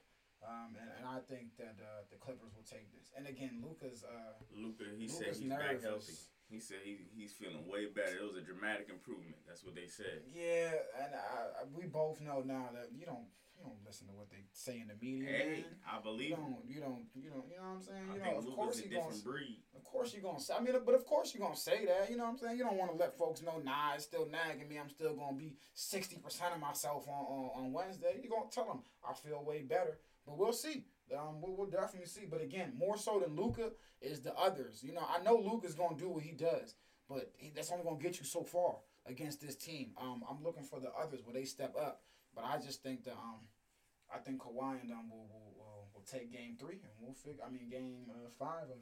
Um, 0.47 0.77
and, 0.79 0.89
and 0.99 1.05
I 1.07 1.17
think 1.25 1.57
that 1.57 1.81
uh, 1.81 2.05
the 2.11 2.17
Clippers 2.17 2.53
will 2.55 2.63
take 2.69 2.93
this. 2.93 3.09
And 3.17 3.25
again, 3.25 3.57
Luka's 3.65 4.03
uh, 4.05 4.37
Luka, 4.55 4.83
he 4.95 5.07
said 5.07 5.33
he's 5.33 5.49
back 5.49 5.81
healthy. 5.81 6.13
He 6.47 6.59
said 6.59 6.77
he, 6.85 6.99
he's 7.11 7.33
feeling 7.33 7.67
way 7.67 7.87
better. 7.87 8.21
It 8.21 8.23
was 8.23 8.37
a 8.37 8.45
dramatic 8.45 8.87
improvement. 8.89 9.35
That's 9.47 9.63
what 9.65 9.73
they 9.75 9.87
said. 9.87 10.21
yeah, 10.31 10.71
and 11.03 11.11
I, 11.15 11.61
I, 11.61 11.65
we 11.73 11.85
both 11.87 12.21
know 12.21 12.43
now 12.45 12.69
that 12.73 12.89
you 12.93 13.05
don't 13.05 13.25
you 13.57 13.63
don't 13.65 13.81
listen 13.85 14.07
to 14.07 14.13
what 14.13 14.29
they 14.29 14.45
say 14.53 14.79
in 14.79 14.87
the 14.87 14.95
media, 15.01 15.27
Hey, 15.29 15.65
man. 15.65 15.75
I 15.89 15.99
believe 16.01 16.31
him. 16.37 16.39
don't, 16.39 16.65
you 16.67 16.79
don't, 16.79 17.05
you 17.15 17.29
don't, 17.29 17.45
you 17.49 17.57
know 17.57 17.73
what 17.73 17.75
I'm 17.77 17.81
saying? 17.81 18.05
I 18.09 18.13
You 18.15 18.21
think 18.21 18.33
know, 18.33 18.39
of 18.39 18.55
course 18.55 18.77
you're 18.79 18.89
gonna, 18.89 19.01
different 19.13 19.23
breed. 19.23 19.57
of 19.75 19.83
course 19.83 20.13
you're 20.13 20.21
gonna 20.23 20.39
say. 20.39 20.53
I 20.53 20.61
mean, 20.61 20.75
but 20.85 20.95
of 20.95 21.05
course 21.05 21.33
you're 21.33 21.41
gonna 21.43 21.55
say 21.57 21.85
that. 21.85 22.09
You 22.09 22.17
know 22.17 22.23
what 22.25 22.29
I'm 22.31 22.37
saying? 22.37 22.57
You 22.57 22.63
don't 22.63 22.77
want 22.77 22.91
to 22.91 22.97
let 22.97 23.17
folks 23.17 23.41
know, 23.41 23.57
nah, 23.63 23.95
it's 23.95 24.03
still 24.05 24.27
nagging 24.29 24.67
me. 24.69 24.77
I'm 24.79 24.89
still 24.89 25.13
gonna 25.15 25.37
be 25.37 25.55
sixty 25.73 26.17
percent 26.17 26.53
of 26.53 26.59
myself 26.61 27.07
on, 27.07 27.25
on 27.25 27.49
on 27.65 27.73
Wednesday. 27.73 28.19
You're 28.21 28.31
gonna 28.31 28.49
tell 28.51 28.65
them 28.65 28.81
I 29.07 29.13
feel 29.13 29.43
way 29.43 29.61
better, 29.63 29.97
but 30.25 30.37
we'll 30.37 30.53
see. 30.53 30.85
Um, 31.17 31.41
we'll, 31.41 31.55
we'll 31.55 31.69
definitely 31.69 32.07
see. 32.07 32.25
But 32.29 32.41
again, 32.41 32.73
more 32.77 32.97
so 32.97 33.19
than 33.19 33.35
Luka 33.35 33.71
is 34.01 34.19
the 34.21 34.33
others. 34.35 34.83
You 34.83 34.93
know, 34.93 35.05
I 35.07 35.23
know 35.23 35.35
Luka's 35.37 35.73
gonna 35.73 35.95
do 35.97 36.09
what 36.09 36.23
he 36.23 36.33
does, 36.33 36.75
but 37.09 37.31
he, 37.37 37.51
that's 37.55 37.71
only 37.71 37.83
gonna 37.85 37.97
get 37.97 38.19
you 38.19 38.25
so 38.25 38.43
far 38.43 38.75
against 39.05 39.39
this 39.41 39.55
team. 39.55 39.91
Um, 39.97 40.21
I'm 40.29 40.43
looking 40.43 40.63
for 40.63 40.81
the 40.81 40.89
others 41.01 41.21
where 41.23 41.33
they 41.33 41.45
step 41.45 41.73
up, 41.81 42.01
but 42.37 42.45
I 42.45 42.61
just 42.61 42.85
think 42.85 43.03
that 43.09 43.17
um. 43.17 43.49
I 44.07 44.23
think 44.23 44.39
Kawhi 44.39 44.79
and 44.79 44.87
them 44.87 45.11
will 45.11 45.27
will, 45.27 45.51
will, 45.59 45.83
will 45.91 46.07
take 46.07 46.31
game 46.31 46.55
three 46.55 46.79
and 46.79 46.95
we'll 47.01 47.11
figure. 47.11 47.43
I 47.43 47.51
mean 47.51 47.67
game 47.67 48.07
uh, 48.07 48.31
five 48.39 48.71
and 48.71 48.79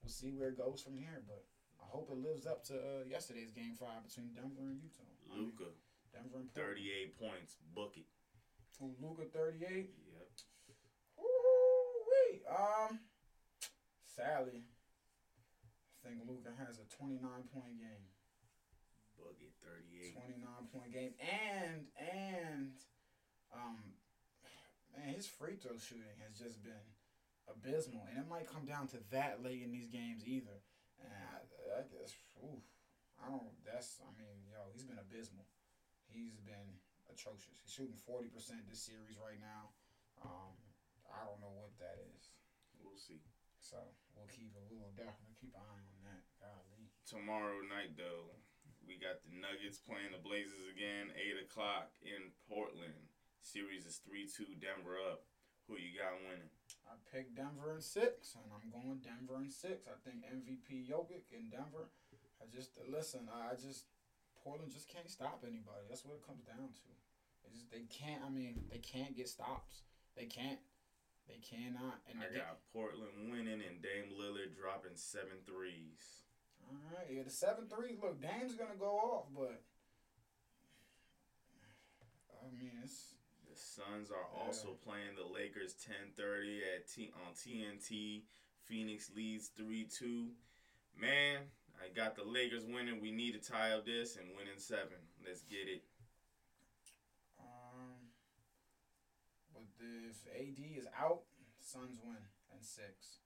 we'll 0.00 0.08
see 0.08 0.32
where 0.32 0.48
it 0.48 0.56
goes 0.56 0.80
from 0.80 0.96
here. 0.96 1.20
But 1.28 1.44
I 1.76 1.84
hope 1.92 2.08
it 2.08 2.16
lives 2.16 2.48
up 2.48 2.64
to 2.72 2.80
uh, 2.80 3.04
yesterday's 3.04 3.52
game 3.52 3.76
five 3.76 4.00
between 4.00 4.32
Denver 4.32 4.64
and 4.64 4.80
Utah. 4.80 5.04
I 5.04 5.36
mean, 5.36 5.52
Luka, 5.52 5.76
Denver 6.08 6.40
and 6.40 6.48
Portland. 6.56 7.12
38 7.12 7.20
points. 7.20 7.60
Book 7.76 8.00
it. 8.00 8.08
Luka 8.80 9.28
thirty 9.28 9.60
eight. 9.60 9.92
Yep. 10.08 10.28
Wait, 11.20 12.40
um, 12.48 12.98
sadly, 14.08 14.64
I 14.64 16.08
think 16.08 16.24
Luka 16.24 16.48
has 16.56 16.80
a 16.80 16.88
twenty 16.88 17.20
nine 17.20 17.44
point 17.52 17.76
game. 17.76 18.08
It. 18.08 18.12
38. 19.62 20.18
29 20.18 20.74
point 20.74 20.92
game 20.92 21.14
and 21.22 21.86
and 21.94 22.74
um 23.54 23.78
man 24.96 25.11
his 25.22 25.30
free 25.30 25.54
throw 25.54 25.78
shooting 25.78 26.18
has 26.26 26.34
just 26.34 26.58
been 26.66 26.82
abysmal 27.46 28.02
and 28.10 28.18
it 28.18 28.26
might 28.26 28.50
come 28.50 28.66
down 28.66 28.90
to 28.90 28.98
that 29.14 29.38
late 29.38 29.62
in 29.62 29.70
these 29.70 29.86
games 29.86 30.26
either. 30.26 30.58
And 30.98 31.14
I, 31.14 31.38
I 31.78 31.86
guess 31.86 32.10
ooh, 32.42 32.58
I 33.22 33.30
don't 33.30 33.54
that's 33.62 34.02
I 34.02 34.10
mean 34.18 34.50
yo 34.50 34.66
he's 34.74 34.82
been 34.82 34.98
abysmal. 34.98 35.46
He's 36.10 36.42
been 36.42 36.74
atrocious. 37.06 37.54
He's 37.62 37.70
shooting 37.70 37.94
40% 38.02 38.34
this 38.66 38.82
series 38.82 39.14
right 39.22 39.38
now. 39.38 39.70
Um 40.26 40.58
I 41.06 41.22
don't 41.22 41.38
know 41.38 41.54
what 41.54 41.70
that 41.78 42.02
is. 42.02 42.34
We'll 42.82 42.98
see. 42.98 43.22
so 43.62 43.78
we'll 44.18 44.26
keep 44.26 44.50
a 44.58 44.62
we'll 44.74 44.90
definitely 44.98 45.38
keep 45.38 45.54
an 45.54 45.62
eye 45.62 45.86
on 45.86 46.02
that. 46.10 46.26
Golly. 46.42 46.90
Tomorrow 47.06 47.62
night, 47.70 47.94
though, 47.94 48.34
we 48.82 48.98
got 48.98 49.22
the 49.22 49.30
Nuggets 49.38 49.78
playing 49.78 50.10
the 50.10 50.18
Blazers 50.18 50.66
again, 50.72 51.14
8 51.14 51.46
o'clock 51.46 51.94
in 52.02 52.34
Portland. 52.48 53.11
Series 53.42 53.84
is 53.84 53.98
3 54.06 54.30
2, 54.30 54.62
Denver 54.62 54.96
up. 55.02 55.26
Who 55.66 55.74
you 55.78 55.94
got 55.94 56.18
winning? 56.26 56.50
I 56.86 56.98
picked 57.10 57.38
Denver 57.38 57.70
in 57.74 57.82
six, 57.82 58.34
and 58.34 58.50
I'm 58.50 58.66
going 58.70 58.98
Denver 58.98 59.38
in 59.38 59.50
six. 59.50 59.86
I 59.86 59.94
think 60.02 60.26
MVP 60.26 60.90
Jokic 60.90 61.30
in 61.30 61.50
Denver. 61.50 61.90
I 62.42 62.50
just 62.50 62.74
listen. 62.90 63.30
I 63.30 63.54
just 63.54 63.86
Portland 64.42 64.74
just 64.74 64.90
can't 64.90 65.06
stop 65.06 65.46
anybody. 65.46 65.86
That's 65.86 66.02
what 66.04 66.18
it 66.18 66.26
comes 66.26 66.42
down 66.42 66.74
to. 66.74 66.88
It's 67.46 67.62
just, 67.62 67.70
they 67.70 67.86
can't. 67.86 68.22
I 68.26 68.30
mean, 68.30 68.66
they 68.70 68.82
can't 68.82 69.14
get 69.14 69.30
stops. 69.30 69.86
They 70.18 70.26
can't. 70.26 70.58
They 71.30 71.38
cannot. 71.38 72.02
And 72.10 72.18
I 72.18 72.26
they, 72.28 72.42
got 72.42 72.58
Portland 72.74 73.30
winning 73.30 73.62
and 73.62 73.78
Dame 73.78 74.18
Lillard 74.18 74.58
dropping 74.58 74.98
seven 74.98 75.38
threes. 75.46 76.26
all 76.66 76.82
right. 76.90 77.06
Yeah, 77.06 77.22
the 77.22 77.30
seven 77.30 77.70
threes. 77.70 78.02
Look, 78.02 78.18
Dame's 78.18 78.58
gonna 78.58 78.78
go 78.78 78.98
off, 78.98 79.30
but 79.30 79.62
I 82.42 82.50
mean, 82.58 82.82
it's 82.82 83.11
Suns 83.72 84.10
are 84.10 84.28
also 84.36 84.76
playing 84.84 85.16
the 85.16 85.24
Lakers 85.24 85.74
10:30 85.80 86.60
at 86.76 86.88
T 86.88 87.10
on 87.24 87.32
TNT. 87.32 88.24
Phoenix 88.68 89.10
leads 89.16 89.48
3-2. 89.48 90.34
Man, 90.94 91.40
I 91.80 91.88
got 91.88 92.14
the 92.14 92.22
Lakers 92.22 92.66
winning. 92.66 93.00
We 93.00 93.10
need 93.10 93.32
to 93.32 93.40
tie 93.40 93.72
up 93.72 93.86
this 93.86 94.16
and 94.16 94.28
win 94.36 94.46
in 94.52 94.60
7. 94.60 94.88
Let's 95.24 95.40
get 95.42 95.68
it. 95.68 95.84
Um, 97.40 98.12
but 99.54 99.62
if 99.80 100.20
AD 100.36 100.60
is 100.76 100.86
out, 100.94 101.22
the 101.58 101.64
Suns 101.64 101.98
win 102.04 102.20
in 102.52 102.62
six. 102.62 103.20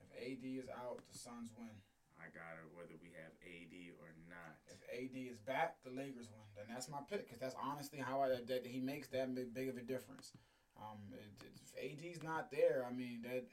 If 0.00 0.10
AD 0.18 0.44
is 0.44 0.68
out, 0.70 1.02
the 1.12 1.16
Suns 1.16 1.52
win. 1.56 1.70
I 2.18 2.30
got 2.30 2.56
it 2.60 2.70
whether 2.72 2.96
we 3.02 3.10
have 3.18 3.34
AD 3.42 3.74
or 4.00 4.14
not. 4.30 4.58
If 4.70 4.80
AD 4.88 5.16
is 5.16 5.38
back, 5.42 5.82
the 5.82 5.90
Lakers 5.90 6.30
win. 6.30 6.46
Then 6.56 6.66
that's 6.70 6.88
my 6.88 7.02
pick 7.10 7.26
because 7.26 7.40
that's 7.40 7.58
honestly 7.58 7.98
how 7.98 8.22
I 8.22 8.40
that 8.46 8.66
he 8.66 8.80
makes 8.80 9.08
that 9.10 9.34
big, 9.34 9.52
big 9.52 9.68
of 9.68 9.76
a 9.76 9.84
difference. 9.84 10.32
Um, 10.78 10.98
it, 11.12 11.30
it, 11.42 11.54
if 11.62 11.70
AD's 11.78 12.22
not 12.22 12.50
there, 12.50 12.86
I 12.88 12.92
mean 12.92 13.22
that 13.22 13.46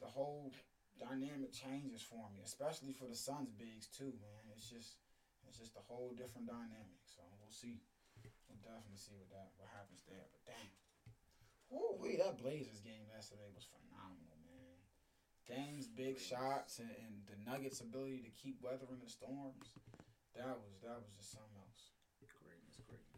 the 0.00 0.08
whole 0.08 0.52
dynamic 1.00 1.52
changes 1.52 2.04
for 2.04 2.28
me, 2.32 2.44
especially 2.44 2.92
for 2.92 3.08
the 3.08 3.16
Suns 3.16 3.52
bigs 3.56 3.88
too, 3.88 4.12
man. 4.20 4.42
It's 4.52 4.68
just 4.68 5.00
it's 5.48 5.58
just 5.58 5.74
a 5.74 5.84
whole 5.88 6.12
different 6.14 6.46
dynamic. 6.46 7.00
So 7.08 7.24
we'll 7.40 7.52
see. 7.52 7.80
We'll 8.46 8.60
definitely 8.60 9.00
see 9.00 9.16
what 9.16 9.32
that 9.32 9.56
what 9.56 9.72
happens 9.72 10.04
there. 10.04 10.28
But 10.28 10.44
damn, 10.44 10.70
woo 11.72 11.96
wee, 11.96 12.20
that 12.20 12.38
Blazers 12.38 12.84
game 12.84 13.08
yesterday 13.08 13.48
was 13.56 13.66
phenomenal, 13.66 14.29
man. 15.50 15.58
Games, 15.58 15.86
big 15.88 16.18
shots, 16.18 16.78
and, 16.78 16.90
and 16.90 17.14
the 17.26 17.50
Nuggets' 17.50 17.80
ability 17.80 18.22
to 18.24 18.30
keep 18.30 18.56
weathering 18.62 19.00
the 19.02 19.10
storms. 19.10 19.74
That 20.36 20.46
was 20.46 20.78
that 20.82 20.96
was 21.02 21.10
just 21.16 21.32
something 21.32 21.58
else. 21.58 21.90
Greatness, 22.38 22.78
greatness. 22.86 23.10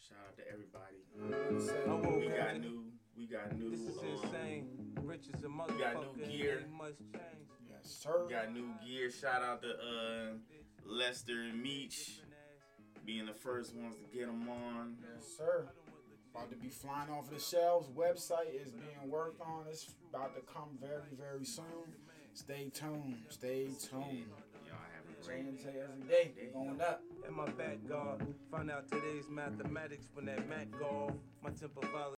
Shout 0.00 0.18
out 0.24 0.36
to 0.36 0.44
everybody. 0.48 1.04
I 1.12 1.94
woke 1.94 2.18
We 2.18 2.28
up 2.32 2.36
got 2.38 2.60
new. 2.60 2.84
We 3.16 3.26
got 3.26 3.56
new. 3.58 3.70
This 3.70 3.80
is 3.80 3.98
um, 3.98 4.04
insane. 4.24 4.68
Rich 5.02 5.26
as 5.34 5.44
a 5.44 5.48
motherfucker. 5.48 5.78
got 5.78 6.16
new 6.16 6.26
gear. 6.26 6.58
ain't 6.60 6.72
much 6.72 6.98
change. 7.12 7.48
Yes, 7.68 7.84
sir. 7.84 8.24
We 8.26 8.32
got 8.32 8.52
new 8.52 8.72
gear. 8.86 9.10
Shout 9.10 9.42
out 9.42 9.62
to 9.62 9.68
uh, 9.68 10.32
Lester 10.86 11.42
and 11.42 11.62
Meach 11.64 12.20
being 13.04 13.26
the 13.26 13.34
first 13.34 13.74
ones 13.74 13.96
to 13.96 14.16
get 14.16 14.26
them 14.26 14.48
on. 14.48 14.96
Yes, 15.00 15.26
sir. 15.36 15.68
About 16.38 16.50
to 16.50 16.56
be 16.56 16.68
flying 16.68 17.10
off 17.10 17.28
the 17.30 17.40
shelves. 17.40 17.88
Website 17.88 18.54
is 18.54 18.70
being 18.70 19.10
worked 19.10 19.40
on. 19.40 19.64
It's 19.68 19.88
about 20.08 20.36
to 20.36 20.42
come 20.42 20.78
very, 20.80 21.10
very 21.18 21.44
soon. 21.44 21.64
Stay 22.32 22.70
tuned. 22.72 23.16
Stay 23.28 23.66
tuned. 23.90 24.22
Change 25.26 25.60
every 25.66 26.08
day. 26.08 26.30
Going 26.52 26.80
up. 26.80 27.02
And 27.26 27.34
my 27.34 27.46
back 27.46 27.78
guard. 27.88 28.24
Find 28.52 28.70
out 28.70 28.88
today's 28.88 29.24
mathematics 29.28 30.06
when 30.14 30.26
that 30.26 30.48
Mac 30.48 30.68
golf. 30.78 31.14
My 31.42 31.50
temper 31.50 31.80
violent. 31.92 32.17